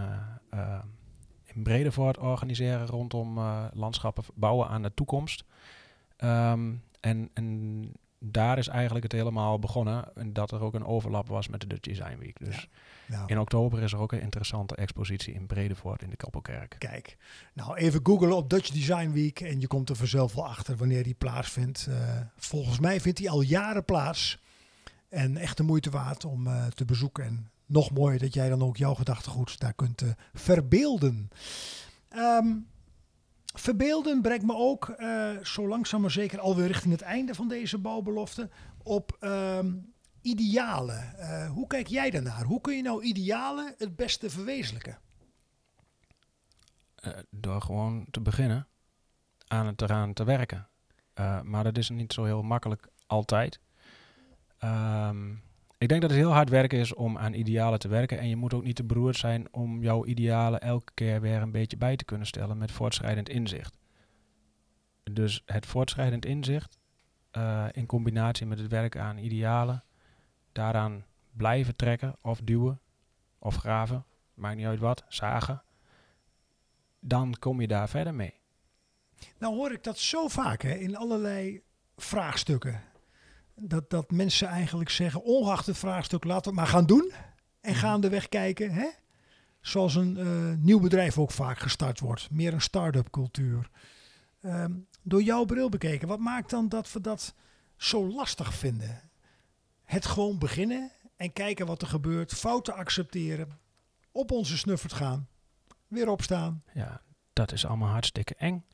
eh 0.50 0.78
in 1.54 1.62
Bredevoort 1.62 2.18
organiseren 2.18 2.86
rondom 2.86 3.38
landschappen 3.72 4.24
bouwen 4.34 4.68
aan 4.68 4.82
de 4.82 4.94
toekomst. 4.94 5.44
Ehm, 6.16 6.72
en, 7.00 7.30
en 7.34 7.92
daar 8.24 8.58
is 8.58 8.68
eigenlijk 8.68 9.02
het 9.02 9.12
helemaal 9.12 9.58
begonnen. 9.58 10.14
En 10.14 10.32
dat 10.32 10.50
er 10.50 10.60
ook 10.60 10.74
een 10.74 10.84
overlap 10.84 11.28
was 11.28 11.48
met 11.48 11.60
de 11.60 11.66
Dutch 11.66 11.88
Design 11.88 12.18
Week. 12.18 12.38
Dus 12.38 12.68
Nou, 13.06 13.26
in 13.26 13.38
oktober 13.38 13.82
is 13.82 13.92
er 13.92 13.98
ook 13.98 14.12
een 14.12 14.20
interessante 14.20 14.74
expositie 14.74 15.34
in 15.34 15.46
Bredevoort 15.46 16.02
in 16.02 16.10
de 16.10 16.16
Koppelkerk. 16.16 16.76
kijk. 16.78 17.16
Nou, 17.52 17.76
even 17.76 18.00
googlen 18.02 18.36
op 18.36 18.50
Dutch 18.50 18.70
Design 18.70 19.10
Week 19.10 19.40
en 19.40 19.60
je 19.60 19.66
komt 19.66 19.88
er 19.88 19.96
vanzelf 19.96 20.34
wel 20.34 20.46
achter 20.46 20.76
wanneer 20.76 21.02
die 21.02 21.14
plaatsvindt. 21.14 21.86
Eh, 21.86 22.20
volgens 22.36 22.78
mij 22.78 23.00
vindt 23.00 23.18
die 23.18 23.30
al 23.30 23.40
jaren 23.40 23.84
plaats. 23.84 24.40
En 25.08 25.36
echt 25.36 25.56
de 25.56 25.62
moeite 25.62 25.90
waard 25.90 26.24
om 26.24 26.46
eh, 26.46 26.66
te 26.66 26.84
bezoeken. 26.84 27.24
En 27.24 27.50
nog 27.66 27.90
mooier 27.90 28.18
dat 28.18 28.34
jij 28.34 28.48
dan 28.48 28.62
ook 28.62 28.76
jouw 28.76 28.94
gedachtegoed 28.94 29.60
daar 29.60 29.74
kunt 29.74 30.02
eh, 30.02 30.08
verbeelden. 30.34 31.30
Ehm, 32.08 32.46
verbeelden 33.52 34.22
brengt 34.22 34.46
me 34.46 34.54
ook 34.54 34.88
eh, 34.88 35.38
zo 35.42 35.68
langzaam 35.68 36.00
maar 36.00 36.10
zeker 36.10 36.40
alweer 36.40 36.66
richting 36.66 36.92
het 36.92 37.02
einde 37.02 37.34
van 37.34 37.48
deze 37.48 37.78
bouwbelofte 37.78 38.50
op 38.82 39.16
ehm, 39.20 39.74
idealen. 40.20 41.18
Eh, 41.18 41.50
hoe 41.50 41.66
kijk 41.66 41.86
jij 41.86 42.10
daarnaar? 42.10 42.44
Hoe 42.44 42.60
kun 42.60 42.76
je 42.76 42.82
nou 42.82 43.02
idealen 43.02 43.74
het 43.78 43.96
beste 43.96 44.30
verwezenlijken? 44.30 44.98
Eh, 46.94 47.12
door 47.30 47.62
gewoon 47.62 48.06
te 48.10 48.20
beginnen 48.20 48.68
aan 49.46 49.66
het 49.66 49.82
eraan 49.82 50.12
te 50.12 50.24
werken. 50.24 50.66
Maar 51.42 51.64
dat 51.64 51.78
is 51.78 51.88
niet 51.88 52.12
zo 52.12 52.24
heel 52.24 52.42
makkelijk 52.42 52.88
altijd. 53.06 53.60
Ehm, 54.58 55.34
ik 55.82 55.88
denk 55.88 56.00
dat 56.00 56.10
het 56.10 56.18
heel 56.18 56.32
hard 56.32 56.48
werken 56.48 56.78
is 56.78 56.94
om 56.94 57.18
aan 57.18 57.32
idealen 57.32 57.78
te 57.78 57.88
werken. 57.88 58.18
En 58.18 58.28
je 58.28 58.36
moet 58.36 58.54
ook 58.54 58.64
niet 58.64 58.76
te 58.76 58.84
beroerd 58.84 59.16
zijn 59.16 59.54
om 59.54 59.82
jouw 59.82 60.04
idealen 60.04 60.60
elke 60.60 60.92
keer 60.94 61.20
weer 61.20 61.42
een 61.42 61.50
beetje 61.50 61.76
bij 61.76 61.96
te 61.96 62.04
kunnen 62.04 62.26
stellen 62.26 62.58
met 62.58 62.70
voortschrijdend 62.70 63.28
inzicht. 63.28 63.78
Dus 65.02 65.42
het 65.46 65.66
voortschrijdend 65.66 66.24
inzicht 66.24 66.78
eh, 67.30 67.66
in 67.72 67.86
combinatie 67.86 68.46
met 68.46 68.58
het 68.58 68.70
werken 68.70 69.02
aan 69.02 69.18
idealen, 69.18 69.84
daaraan 70.52 71.04
blijven 71.32 71.76
trekken 71.76 72.16
of 72.20 72.40
duwen 72.44 72.80
of 73.38 73.56
graven, 73.56 74.04
maakt 74.34 74.56
niet 74.56 74.66
uit 74.66 74.80
wat, 74.80 75.04
zagen 75.08 75.62
dan 77.04 77.34
kom 77.38 77.60
je 77.60 77.68
daar 77.68 77.88
verder 77.88 78.14
mee. 78.14 78.34
Nou 79.38 79.54
hoor 79.54 79.72
ik 79.72 79.84
dat 79.84 79.98
zo 79.98 80.28
vaak 80.28 80.62
hè, 80.62 80.74
in 80.74 80.96
allerlei 80.96 81.62
vraagstukken. 81.96 82.82
Dat, 83.54 83.90
dat 83.90 84.10
mensen 84.10 84.48
eigenlijk 84.48 84.90
zeggen, 84.90 85.22
ongeacht 85.22 85.66
het 85.66 85.78
vraagstuk, 85.78 86.24
laten 86.24 86.42
we 86.42 86.48
het 86.48 86.58
maar 86.58 86.74
gaan 86.74 86.86
doen. 86.86 87.12
En 87.60 87.74
gaandeweg 87.74 88.28
kijken, 88.28 88.70
hè? 88.70 88.88
zoals 89.62 89.94
een 89.94 90.16
eh, 90.16 90.52
nieuw 90.58 90.80
bedrijf 90.80 91.18
ook 91.18 91.30
vaak 91.30 91.58
gestart 91.58 92.00
wordt. 92.00 92.30
Meer 92.30 92.52
een 92.52 92.60
start-up 92.60 93.10
cultuur. 93.10 93.70
Ehm, 94.40 94.72
door 95.02 95.22
jouw 95.22 95.44
bril 95.44 95.68
bekeken, 95.68 96.08
wat 96.08 96.18
maakt 96.18 96.50
dan 96.50 96.68
dat 96.68 96.92
we 96.92 97.00
dat 97.00 97.34
zo 97.76 98.06
lastig 98.12 98.54
vinden? 98.54 99.10
Het 99.84 100.06
gewoon 100.06 100.38
beginnen 100.38 100.90
en 101.16 101.32
kijken 101.32 101.66
wat 101.66 101.82
er 101.82 101.88
gebeurt. 101.88 102.32
Fouten 102.32 102.74
accepteren. 102.74 103.58
Op 104.12 104.30
onze 104.30 104.58
snuffert 104.58 104.92
gaan. 104.92 105.28
Weer 105.88 106.08
opstaan. 106.08 106.62
Ja, 106.74 107.02
dat 107.32 107.52
is 107.52 107.66
allemaal 107.66 107.88
hartstikke 107.88 108.34
eng. 108.34 108.64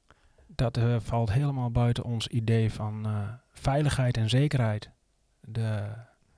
Dat 0.46 0.76
eh, 0.76 0.96
valt 1.00 1.32
helemaal 1.32 1.70
buiten 1.70 2.04
ons 2.04 2.28
idee 2.28 2.72
van 2.72 3.06
eh, 3.06 3.28
veiligheid 3.58 4.16
en 4.16 4.28
zekerheid. 4.28 4.90
De, 5.40 5.62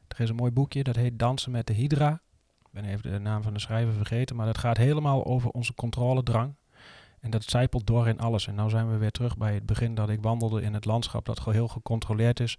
er 0.09 0.21
is 0.21 0.29
een 0.29 0.37
mooi 0.37 0.51
boekje, 0.51 0.83
dat 0.83 0.97
heet 0.97 1.19
Dansen 1.19 1.51
met 1.51 1.67
de 1.67 1.73
Hydra. 1.73 2.21
Ik 2.61 2.71
ben 2.71 2.85
even 2.85 3.13
de 3.13 3.19
naam 3.19 3.43
van 3.43 3.53
de 3.53 3.61
schrijver 3.61 3.95
vergeten, 3.95 4.37
maar 4.37 4.47
dat 4.47 4.59
gaat 4.59 4.77
helemaal 4.77 5.25
over 5.25 5.51
onze 5.51 5.75
controledrang. 5.75 6.55
En 7.21 7.31
dat 7.31 7.45
zijpelt 7.45 7.87
door 7.87 8.09
in 8.09 8.21
alles. 8.21 8.47
En 8.47 8.55
nu 8.55 8.71
zijn 8.71 8.91
we 8.91 8.97
weer 8.97 9.11
terug 9.11 9.37
bij 9.37 9.55
het 9.55 9.67
begin 9.67 9.95
dat 9.95 10.09
ik 10.09 10.23
wandelde 10.23 10.63
in 10.63 10.75
het 10.75 10.85
landschap 10.85 11.25
dat 11.25 11.41
geheel 11.41 11.69
gecontroleerd 11.69 12.41
is. 12.41 12.59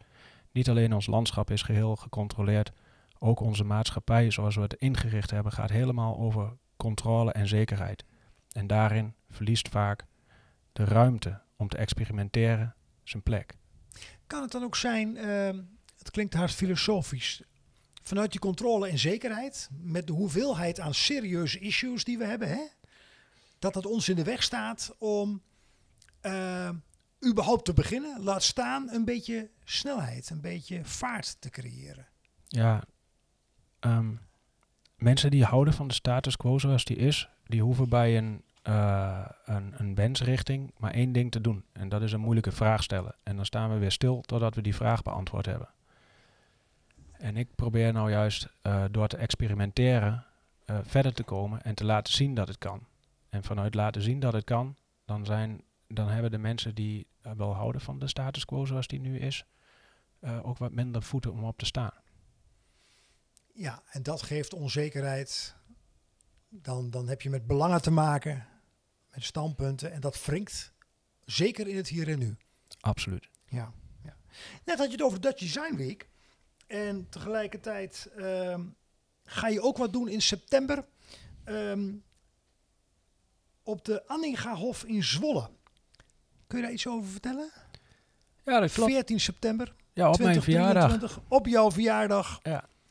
Niet 0.51 0.69
alleen 0.69 0.93
ons 0.93 1.05
landschap 1.05 1.51
is 1.51 1.61
geheel 1.61 1.95
gecontroleerd, 1.95 2.71
ook 3.19 3.39
onze 3.39 3.63
maatschappij 3.63 4.31
zoals 4.31 4.55
we 4.55 4.61
het 4.61 4.73
ingericht 4.73 5.31
hebben 5.31 5.51
gaat 5.51 5.69
helemaal 5.69 6.17
over 6.17 6.57
controle 6.77 7.31
en 7.31 7.47
zekerheid. 7.47 8.05
En 8.51 8.67
daarin 8.67 9.13
verliest 9.29 9.69
vaak 9.69 10.05
de 10.73 10.83
ruimte 10.83 11.41
om 11.55 11.67
te 11.67 11.77
experimenteren 11.77 12.75
zijn 13.03 13.23
plek. 13.23 13.57
Kan 14.31 14.41
het 14.41 14.51
dan 14.51 14.63
ook 14.63 14.75
zijn, 14.75 15.17
ehm, 15.17 15.61
het 15.97 16.11
klinkt 16.11 16.33
haast 16.33 16.55
filosofisch, 16.55 17.41
vanuit 18.01 18.31
die 18.31 18.39
controle 18.39 18.87
en 18.87 18.99
zekerheid, 18.99 19.69
met 19.81 20.07
de 20.07 20.13
hoeveelheid 20.13 20.79
aan 20.79 20.93
serieuze 20.93 21.59
issues 21.59 22.03
die 22.03 22.17
we 22.17 22.25
hebben, 22.25 22.47
hè? 22.47 22.61
dat 23.59 23.75
het 23.75 23.85
ons 23.85 24.09
in 24.09 24.15
de 24.15 24.23
weg 24.23 24.43
staat 24.43 24.95
om 24.97 25.41
eh, 26.21 26.69
überhaupt 27.25 27.65
te 27.65 27.73
beginnen. 27.73 28.23
Laat 28.23 28.43
staan 28.43 28.89
een 28.89 29.05
beetje 29.05 29.49
snelheid, 29.63 30.29
een 30.29 30.41
beetje 30.41 30.85
vaart 30.85 31.41
te 31.41 31.49
creëren. 31.49 32.07
Ja, 32.47 32.83
ehm, 33.79 34.13
mensen 34.95 35.31
die 35.31 35.43
houden 35.43 35.73
van 35.73 35.87
de 35.87 35.93
status 35.93 36.37
quo 36.37 36.57
zoals 36.57 36.85
die 36.85 36.97
is, 36.97 37.29
die 37.45 37.61
hoeven 37.61 37.89
bij 37.89 38.17
een, 38.17 38.43
eh, 38.61 39.25
een, 39.45 39.73
een 39.77 39.95
wensrichting 39.95 40.73
maar 40.77 40.91
één 40.91 41.11
ding 41.11 41.31
te 41.31 41.41
doen. 41.41 41.63
En 41.71 41.89
dat 41.89 42.01
is 42.01 42.11
een 42.11 42.19
moeilijke 42.19 42.51
vraag 42.51 42.83
stellen. 42.83 43.15
En 43.23 43.35
dan 43.35 43.45
staan 43.45 43.71
we 43.71 43.77
weer 43.77 43.91
stil 43.91 44.21
totdat 44.21 44.55
we 44.55 44.61
die 44.61 44.75
vraag 44.75 45.01
beantwoord 45.01 45.45
hebben. 45.45 45.69
En 47.11 47.37
ik 47.37 47.55
probeer 47.55 47.93
nou 47.93 48.09
juist 48.09 48.49
eh, 48.61 48.83
door 48.91 49.07
te 49.07 49.17
experimenteren 49.17 50.25
eh, 50.65 50.77
verder 50.83 51.13
te 51.13 51.23
komen 51.23 51.61
en 51.61 51.75
te 51.75 51.85
laten 51.85 52.13
zien 52.13 52.33
dat 52.33 52.47
het 52.47 52.57
kan. 52.57 52.85
En 53.29 53.43
vanuit 53.43 53.75
laten 53.75 54.01
zien 54.01 54.19
dat 54.19 54.33
het 54.33 54.43
kan, 54.43 54.75
dan, 55.05 55.25
zijn, 55.25 55.63
dan 55.87 56.07
hebben 56.07 56.31
de 56.31 56.37
mensen 56.37 56.75
die 56.75 57.07
wel 57.21 57.55
houden 57.55 57.81
van 57.81 57.99
de 57.99 58.07
status 58.07 58.45
quo 58.45 58.65
zoals 58.65 58.87
die 58.87 58.99
nu 58.99 59.19
is, 59.19 59.45
ook 60.41 60.57
wat 60.57 60.71
minder 60.71 61.03
voeten 61.03 61.31
om 61.31 61.43
op 61.43 61.57
te 61.57 61.65
staan. 61.65 61.93
Ja, 63.53 63.83
en 63.91 64.03
dat 64.03 64.21
geeft 64.21 64.53
onzekerheid. 64.53 65.55
Dan, 66.49 66.89
dan 66.89 67.07
heb 67.07 67.21
je 67.21 67.29
met 67.29 67.47
belangen 67.47 67.81
te 67.81 67.91
maken, 67.91 68.47
met 69.11 69.23
standpunten. 69.23 69.91
En 69.91 70.01
dat 70.01 70.25
wringt 70.25 70.73
zeker 71.25 71.67
in 71.67 71.75
het 71.75 71.87
hier 71.87 72.07
en 72.09 72.19
nu. 72.19 72.35
Absoluut. 72.79 73.27
Ja, 73.45 73.71
ja. 74.03 74.15
Net 74.65 74.77
had 74.77 74.85
je 74.85 74.91
het 74.93 75.01
over 75.01 75.21
Dutch 75.21 75.39
Design 75.39 75.75
Week. 75.75 76.09
En 76.67 77.07
tegelijkertijd 77.09 78.09
ehm, 78.17 78.61
ga 79.23 79.47
je 79.47 79.61
ook 79.61 79.77
wat 79.77 79.93
doen 79.93 80.07
in 80.09 80.21
september. 80.21 80.85
ehm, 81.43 81.91
op 83.63 83.85
de 83.85 84.07
Anningahof 84.07 84.83
in 84.83 85.03
Zwolle. 85.03 85.49
Kun 86.47 86.57
je 86.57 86.63
daar 86.63 86.73
iets 86.73 86.87
over 86.87 87.09
vertellen? 87.09 87.51
Ja, 88.45 88.59
dat 88.59 88.71
klopt. 88.71 88.91
14 88.91 89.19
september 89.19 89.73
Ja, 89.93 90.09
op 90.09 90.19
mijn 90.19 90.41
verjaardag 90.41 90.83
2023. 90.87 91.37
Op 91.37 91.47
jouw 91.47 91.71
verjaardag. 91.71 92.41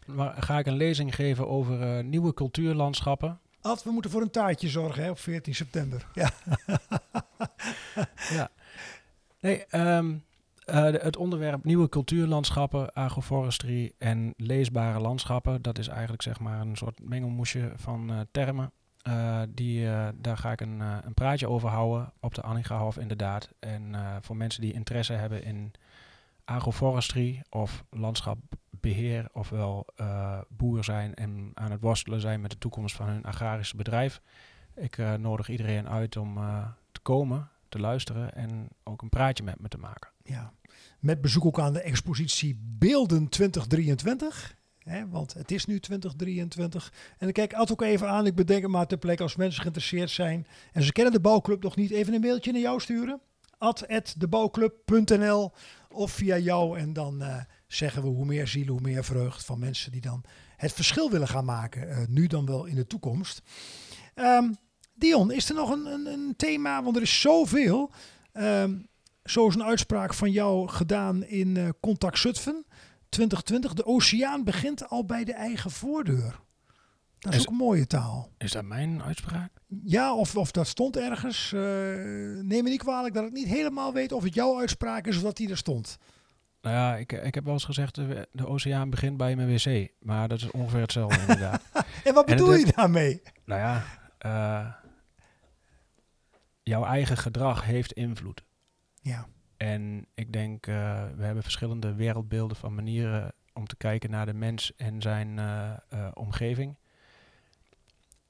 maar 0.06 0.42
ga 0.42 0.58
ik 0.58 0.66
een 0.66 0.76
lezing 0.76 1.14
geven 1.14 1.48
over 1.48 1.82
eh, 1.98 2.04
nieuwe 2.04 2.34
cultuurlandschappen. 2.34 3.40
Ad, 3.60 3.82
we 3.82 3.90
moeten 3.90 4.10
voor 4.10 4.22
een 4.22 4.30
taartje 4.30 4.68
zorgen 4.68 5.02
hè, 5.02 5.10
op 5.10 5.18
14 5.18 5.54
september. 5.54 6.06
Ja. 6.14 6.30
ja. 8.36 8.50
Nee, 9.40 9.64
ehm, 9.66 10.16
eh, 10.64 10.82
het 10.82 11.16
onderwerp 11.16 11.64
nieuwe 11.64 11.88
cultuurlandschappen, 11.88 12.92
agroforestry 12.92 13.92
en 13.98 14.34
leesbare 14.36 15.00
landschappen, 15.00 15.62
dat 15.62 15.78
is 15.78 15.88
eigenlijk 15.88 16.22
zeg 16.22 16.40
maar 16.40 16.60
een 16.60 16.76
soort 16.76 17.08
mengelmoesje 17.08 17.72
van 17.76 18.10
eh, 18.10 18.20
termen. 18.30 18.72
Eh, 19.02 19.42
die, 19.48 19.88
eh, 19.88 20.08
daar 20.14 20.36
ga 20.36 20.52
ik 20.52 20.60
een, 20.60 20.80
een 20.80 21.14
praatje 21.14 21.48
over 21.48 21.68
houden 21.68 22.12
op 22.20 22.34
de 22.34 22.42
Anningahof 22.42 22.98
inderdaad. 22.98 23.48
En 23.58 23.94
eh, 23.94 24.16
voor 24.20 24.36
mensen 24.36 24.60
die 24.60 24.72
interesse 24.72 25.12
hebben 25.12 25.44
in 25.44 25.72
agroforestry 26.44 27.42
of 27.50 27.84
landschapbeheer, 28.80 29.28
ofwel 29.32 29.86
eh, 29.96 30.38
boer 30.48 30.84
zijn 30.84 31.14
en 31.14 31.50
aan 31.54 31.70
het 31.70 31.80
worstelen 31.80 32.20
zijn 32.20 32.40
met 32.40 32.50
de 32.50 32.58
toekomst 32.58 32.96
van 32.96 33.06
hun 33.06 33.24
agrarische 33.24 33.76
bedrijf. 33.76 34.20
Ik 34.74 34.98
eh, 34.98 35.14
nodig 35.14 35.48
iedereen 35.48 35.88
uit 35.88 36.16
om 36.16 36.36
eh, 36.36 36.68
te 36.92 37.00
komen, 37.00 37.48
te 37.68 37.78
luisteren 37.78 38.34
en 38.34 38.68
ook 38.84 39.02
een 39.02 39.08
praatje 39.08 39.44
met 39.44 39.60
me 39.60 39.68
te 39.68 39.78
maken. 39.78 40.10
ja. 40.22 40.52
Met 41.00 41.20
bezoek 41.20 41.44
ook 41.44 41.60
aan 41.60 41.72
de 41.72 41.80
expositie 41.80 42.58
Beelden 42.78 43.28
2023. 43.28 44.54
Hè, 44.78 45.08
want 45.08 45.34
het 45.34 45.50
is 45.50 45.66
nu 45.66 45.80
2023. 45.80 46.92
En 47.10 47.16
dan 47.18 47.32
kijk 47.32 47.52
ik 47.52 47.58
Ad 47.58 47.72
ook 47.72 47.82
even 47.82 48.08
aan. 48.08 48.26
Ik 48.26 48.34
bedenk 48.34 48.66
maar 48.66 48.86
ter 48.86 48.98
plekke 48.98 49.22
als 49.22 49.36
mensen 49.36 49.60
geïnteresseerd 49.60 50.10
zijn. 50.10 50.46
En 50.72 50.82
ze 50.82 50.92
kennen 50.92 51.12
de 51.12 51.20
bouwclub 51.20 51.62
nog 51.62 51.76
niet. 51.76 51.90
Even 51.90 52.14
een 52.14 52.20
mailtje 52.20 52.52
naar 52.52 52.60
jou 52.60 52.80
sturen. 52.80 53.20
ad.debouwclub.nl 53.58 55.52
Of 55.90 56.10
via 56.10 56.38
jou. 56.38 56.78
En 56.78 56.92
dan 56.92 57.22
zeggen 57.72 58.02
we 58.02 58.08
hoe 58.08 58.24
meer 58.24 58.46
zielen, 58.48 58.72
hoe 58.72 58.80
meer 58.80 59.04
vreugd 59.04 59.44
van 59.44 59.58
mensen 59.58 59.92
die 59.92 60.00
dan 60.00 60.22
het 60.56 60.72
verschil 60.72 61.10
willen 61.10 61.28
gaan 61.28 61.44
maken. 61.44 61.90
eh, 61.90 61.98
nu 62.08 62.26
dan 62.26 62.46
wel 62.46 62.64
in 62.64 62.74
de 62.74 62.86
toekomst. 62.86 63.42
Ehm, 64.14 64.52
Dion, 64.94 65.30
is 65.32 65.48
er 65.48 65.54
nog 65.54 65.70
een, 65.70 65.86
een, 65.86 66.06
een 66.06 66.34
thema? 66.36 66.82
Want 66.82 66.96
er 66.96 67.02
is 67.02 67.20
zoveel. 67.20 67.90
Ehm 68.32 68.74
zo 69.24 69.48
is 69.48 69.54
een 69.54 69.62
uitspraak 69.64 70.14
van 70.14 70.30
jou 70.30 70.68
gedaan 70.68 71.24
in 71.24 71.56
eh, 71.56 71.68
Contact 71.80 72.18
Zutphen 72.18 72.64
2020. 73.08 73.74
De 73.74 73.84
oceaan 73.86 74.44
begint 74.44 74.88
al 74.88 75.04
bij 75.04 75.24
de 75.24 75.32
eigen 75.32 75.70
voordeur. 75.70 76.40
Dat 77.18 77.32
is, 77.32 77.38
Is- 77.38 77.44
ook 77.46 77.50
een 77.52 77.56
mooie 77.58 77.86
taal. 77.86 78.30
Is 78.38 78.52
dat 78.52 78.64
mijn 78.64 79.02
uitspraak? 79.02 79.50
Ja, 79.84 80.14
of, 80.14 80.36
of 80.36 80.50
dat 80.50 80.66
stond 80.66 80.96
ergens. 80.96 81.52
eh, 81.52 81.60
neem 82.40 82.62
me 82.64 82.68
niet 82.70 82.78
kwalijk 82.82 83.14
dat 83.14 83.24
ik 83.26 83.32
niet 83.32 83.46
helemaal 83.46 83.92
weet 83.92 84.12
of 84.12 84.22
het 84.22 84.34
jouw 84.34 84.58
uitspraak 84.58 85.06
is 85.06 85.16
of 85.16 85.22
dat 85.22 85.36
die 85.36 85.50
er 85.50 85.56
stond. 85.56 85.98
Nou 86.62 86.76
ja, 86.76 86.96
ik, 86.96 87.12
ik 87.12 87.34
heb 87.34 87.44
wel 87.44 87.52
eens 87.52 87.64
gezegd, 87.64 87.94
de, 87.94 88.28
de 88.32 88.46
oceaan 88.46 88.90
begint 88.90 89.16
bij 89.16 89.36
mijn 89.36 89.48
wc. 89.48 89.88
Maar 90.00 90.28
dat 90.28 90.38
is 90.40 90.50
ongeveer 90.50 90.80
hetzelfde 90.80 91.20
inderdaad. 91.26 91.62
En 92.04 92.14
wat 92.14 92.26
bedoel 92.26 92.54
je 92.54 92.72
daarmee? 92.76 93.22
nou 93.44 93.60
ja, 93.60 93.84
eh, 94.18 94.74
jouw 96.62 96.84
eigen 96.84 97.16
gedrag 97.16 97.64
heeft 97.64 97.92
invloed. 97.92 98.44
Ja, 99.02 99.26
En 99.56 100.06
ik 100.14 100.32
denk, 100.32 100.66
eh, 100.66 100.74
we 101.16 101.24
hebben 101.24 101.42
verschillende 101.42 101.94
wereldbeelden 101.94 102.56
van 102.56 102.74
manieren 102.74 103.32
om 103.52 103.66
te 103.66 103.76
kijken 103.76 104.10
naar 104.10 104.26
de 104.26 104.34
mens 104.34 104.76
en 104.76 105.02
zijn 105.02 105.38
eh, 105.38 105.70
eh, 105.88 106.08
omgeving. 106.14 106.76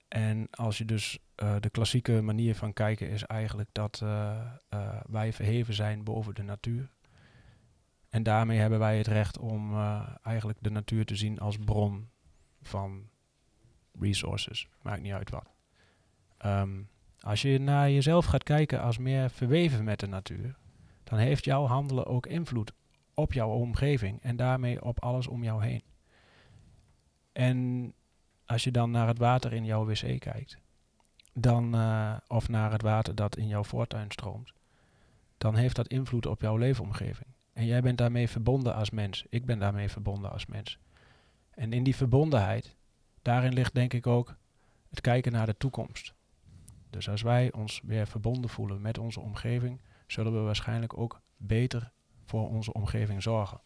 En 0.08 0.48
als 0.50 0.78
je 0.78 0.84
dus 0.84 1.18
eh, 1.34 1.54
de 1.60 1.70
klassieke 1.70 2.20
manier 2.22 2.54
van 2.54 2.72
kijken 2.72 3.08
is 3.08 3.24
eigenlijk 3.24 3.68
dat 3.72 4.00
eh, 4.02 4.40
eh, 4.68 5.00
wij 5.06 5.32
verheven 5.32 5.74
zijn 5.74 6.04
boven 6.04 6.34
de 6.34 6.42
natuur. 6.42 6.90
En 8.10 8.22
daarmee 8.22 8.58
hebben 8.58 8.78
wij 8.78 8.98
het 8.98 9.06
recht 9.06 9.38
om 9.38 9.72
eh, 9.72 10.08
eigenlijk 10.22 10.58
de 10.60 10.70
natuur 10.70 11.04
te 11.04 11.16
zien 11.16 11.38
als 11.38 11.56
bron 11.56 12.10
van 12.62 13.08
resources. 13.98 14.68
Maakt 14.82 15.02
niet 15.02 15.12
uit 15.12 15.30
wat. 15.30 15.50
Ehm, 16.38 16.82
als 17.20 17.42
je 17.42 17.58
naar 17.58 17.90
jezelf 17.90 18.24
gaat 18.24 18.42
kijken 18.42 18.80
als 18.80 18.98
meer 18.98 19.30
verweven 19.30 19.84
met 19.84 20.00
de 20.00 20.06
natuur, 20.06 20.56
dan 21.04 21.18
heeft 21.18 21.44
jouw 21.44 21.66
handelen 21.66 22.06
ook 22.06 22.26
invloed 22.26 22.72
op 23.14 23.32
jouw 23.32 23.50
omgeving 23.50 24.22
en 24.22 24.36
daarmee 24.36 24.84
op 24.84 25.00
alles 25.02 25.26
om 25.26 25.44
jou 25.44 25.64
heen. 25.64 25.82
En 27.32 27.92
als 28.46 28.64
je 28.64 28.70
dan 28.70 28.90
naar 28.90 29.06
het 29.06 29.18
water 29.18 29.52
in 29.52 29.64
jouw 29.64 29.86
wc 29.86 30.20
kijkt, 30.20 30.58
dan, 31.32 31.74
eh, 31.74 32.16
of 32.26 32.48
naar 32.48 32.72
het 32.72 32.82
water 32.82 33.14
dat 33.14 33.36
in 33.36 33.46
jouw 33.46 33.64
voortuin 33.64 34.10
stroomt, 34.10 34.52
dan 35.38 35.54
heeft 35.54 35.76
dat 35.76 35.88
invloed 35.88 36.26
op 36.26 36.40
jouw 36.40 36.56
leefomgeving. 36.56 37.28
En 37.60 37.66
jij 37.66 37.80
bent 37.80 37.98
daarmee 37.98 38.28
verbonden 38.28 38.74
als 38.74 38.90
mens. 38.90 39.24
Ik 39.28 39.44
ben 39.44 39.58
daarmee 39.58 39.88
verbonden 39.88 40.30
als 40.30 40.46
mens. 40.46 40.78
En 41.50 41.72
in 41.72 41.82
die 41.82 41.96
verbondenheid, 41.96 42.76
daarin 43.22 43.52
ligt 43.52 43.74
denk 43.74 43.92
ik 43.92 44.06
ook 44.06 44.36
het 44.90 45.00
kijken 45.00 45.32
naar 45.32 45.46
de 45.46 45.56
toekomst. 45.56 46.14
Dus 46.90 47.08
als 47.08 47.22
wij 47.22 47.52
ons 47.52 47.80
weer 47.84 48.06
verbonden 48.06 48.50
voelen 48.50 48.80
met 48.80 48.98
onze 48.98 49.20
omgeving, 49.20 49.80
zullen 50.06 50.32
we 50.32 50.38
waarschijnlijk 50.38 50.98
ook 50.98 51.20
beter 51.36 51.92
voor 52.24 52.48
onze 52.48 52.72
omgeving 52.72 53.22
zorgen. 53.22 53.60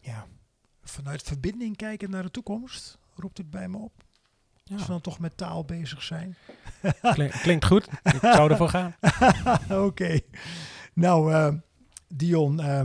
ja. 0.00 0.26
Vanuit 0.82 1.22
verbinding 1.22 1.76
kijken 1.76 2.10
naar 2.10 2.22
de 2.22 2.30
toekomst, 2.30 2.98
roept 3.14 3.38
het 3.38 3.50
bij 3.50 3.68
me 3.68 3.76
op. 3.76 3.92
Als 4.72 4.82
we 4.82 4.88
dan 4.88 5.00
toch 5.00 5.18
met 5.18 5.36
taal 5.36 5.64
bezig 5.64 6.02
zijn. 6.02 6.36
Klink- 7.00 7.32
klinkt 7.32 7.64
goed. 7.64 7.88
Ik 8.02 8.18
zou 8.20 8.50
ervoor 8.50 8.68
gaan. 8.68 8.96
Oké. 9.86 10.20
Nou, 10.92 11.32
eh, 11.32 11.54
Dion, 12.08 12.60
eh, 12.60 12.80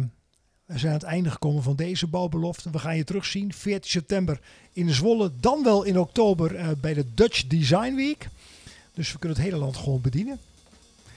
we 0.65 0.77
zijn 0.77 0.91
aan 0.91 0.99
het 0.99 1.07
einde 1.07 1.31
gekomen 1.31 1.63
van 1.63 1.75
deze 1.75 2.07
bouwbelofte. 2.07 2.69
We 2.69 2.79
gaan 2.79 2.97
je 2.97 3.03
terugzien 3.03 3.53
14 3.53 3.91
september 3.91 4.39
in 4.73 4.89
Zwolle, 4.89 5.31
dan 5.39 5.63
wel 5.63 5.83
in 5.83 5.99
oktober 5.99 6.55
eh, 6.55 6.67
bij 6.81 6.93
de 6.93 7.05
Dutch 7.13 7.47
Design 7.47 7.95
Week. 7.95 8.29
Dus 8.93 9.11
we 9.11 9.19
kunnen 9.19 9.37
het 9.37 9.47
hele 9.47 9.59
land 9.59 9.77
gewoon 9.77 10.01
bedienen. 10.01 10.39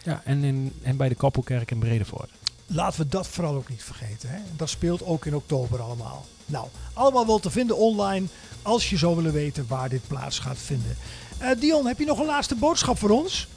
Ja, 0.04 0.22
en, 0.24 0.44
in, 0.44 0.72
en 0.82 0.96
bij 0.96 1.08
de 1.08 1.14
Koppelkerk 1.14 1.70
in 1.70 1.78
Bredevoort. 1.78 2.30
Laten 2.66 3.00
we 3.00 3.08
dat 3.08 3.28
vooral 3.28 3.54
ook 3.54 3.68
niet 3.68 3.82
vergeten. 3.82 4.28
Hè? 4.28 4.38
Dat 4.56 4.68
speelt 4.68 5.04
ook 5.04 5.26
in 5.26 5.34
oktober 5.34 5.80
allemaal. 5.80 6.24
Nou, 6.46 6.68
allemaal 6.92 7.26
wel 7.26 7.38
te 7.38 7.50
vinden 7.50 7.76
online 7.76 8.26
als 8.62 8.90
je 8.90 8.96
zou 8.96 9.16
willen 9.16 9.32
weten 9.32 9.66
waar 9.68 9.88
dit 9.88 10.06
plaats 10.08 10.38
gaat 10.38 10.58
vinden. 10.58 10.96
Eh, 11.38 11.50
Dion, 11.60 11.86
heb 11.86 11.98
je 11.98 12.04
nog 12.04 12.18
een 12.18 12.26
laatste 12.26 12.54
boodschap 12.54 12.98
voor 12.98 13.10
ons? 13.10 13.48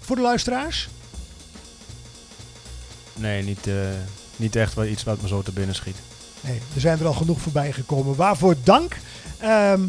Voor 0.00 0.16
de 0.16 0.22
luisteraars? 0.22 0.88
Nee, 3.20 3.42
niet, 3.42 3.66
eh, 3.66 3.74
niet 4.36 4.56
echt 4.56 4.74
wel 4.74 4.84
iets 4.84 5.02
wat 5.02 5.22
me 5.22 5.28
zo 5.28 5.42
te 5.42 5.52
binnen 5.52 5.74
schiet. 5.74 5.96
Nee, 6.40 6.60
er 6.74 6.80
zijn 6.80 6.98
er 6.98 7.06
al 7.06 7.12
genoeg 7.12 7.40
voorbij 7.40 7.72
gekomen. 7.72 8.16
Waarvoor 8.16 8.54
dank. 8.64 8.96
Ehm, 9.38 9.80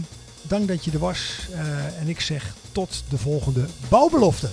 dank 0.42 0.68
dat 0.68 0.86
je 0.86 0.92
er 0.92 1.00
was. 1.00 1.48
Eh, 1.54 2.00
en 2.00 2.08
ik 2.08 2.20
zeg 2.20 2.56
tot 2.72 3.04
de 3.10 3.18
volgende 3.18 3.66
bouwbelofte. 3.90 4.50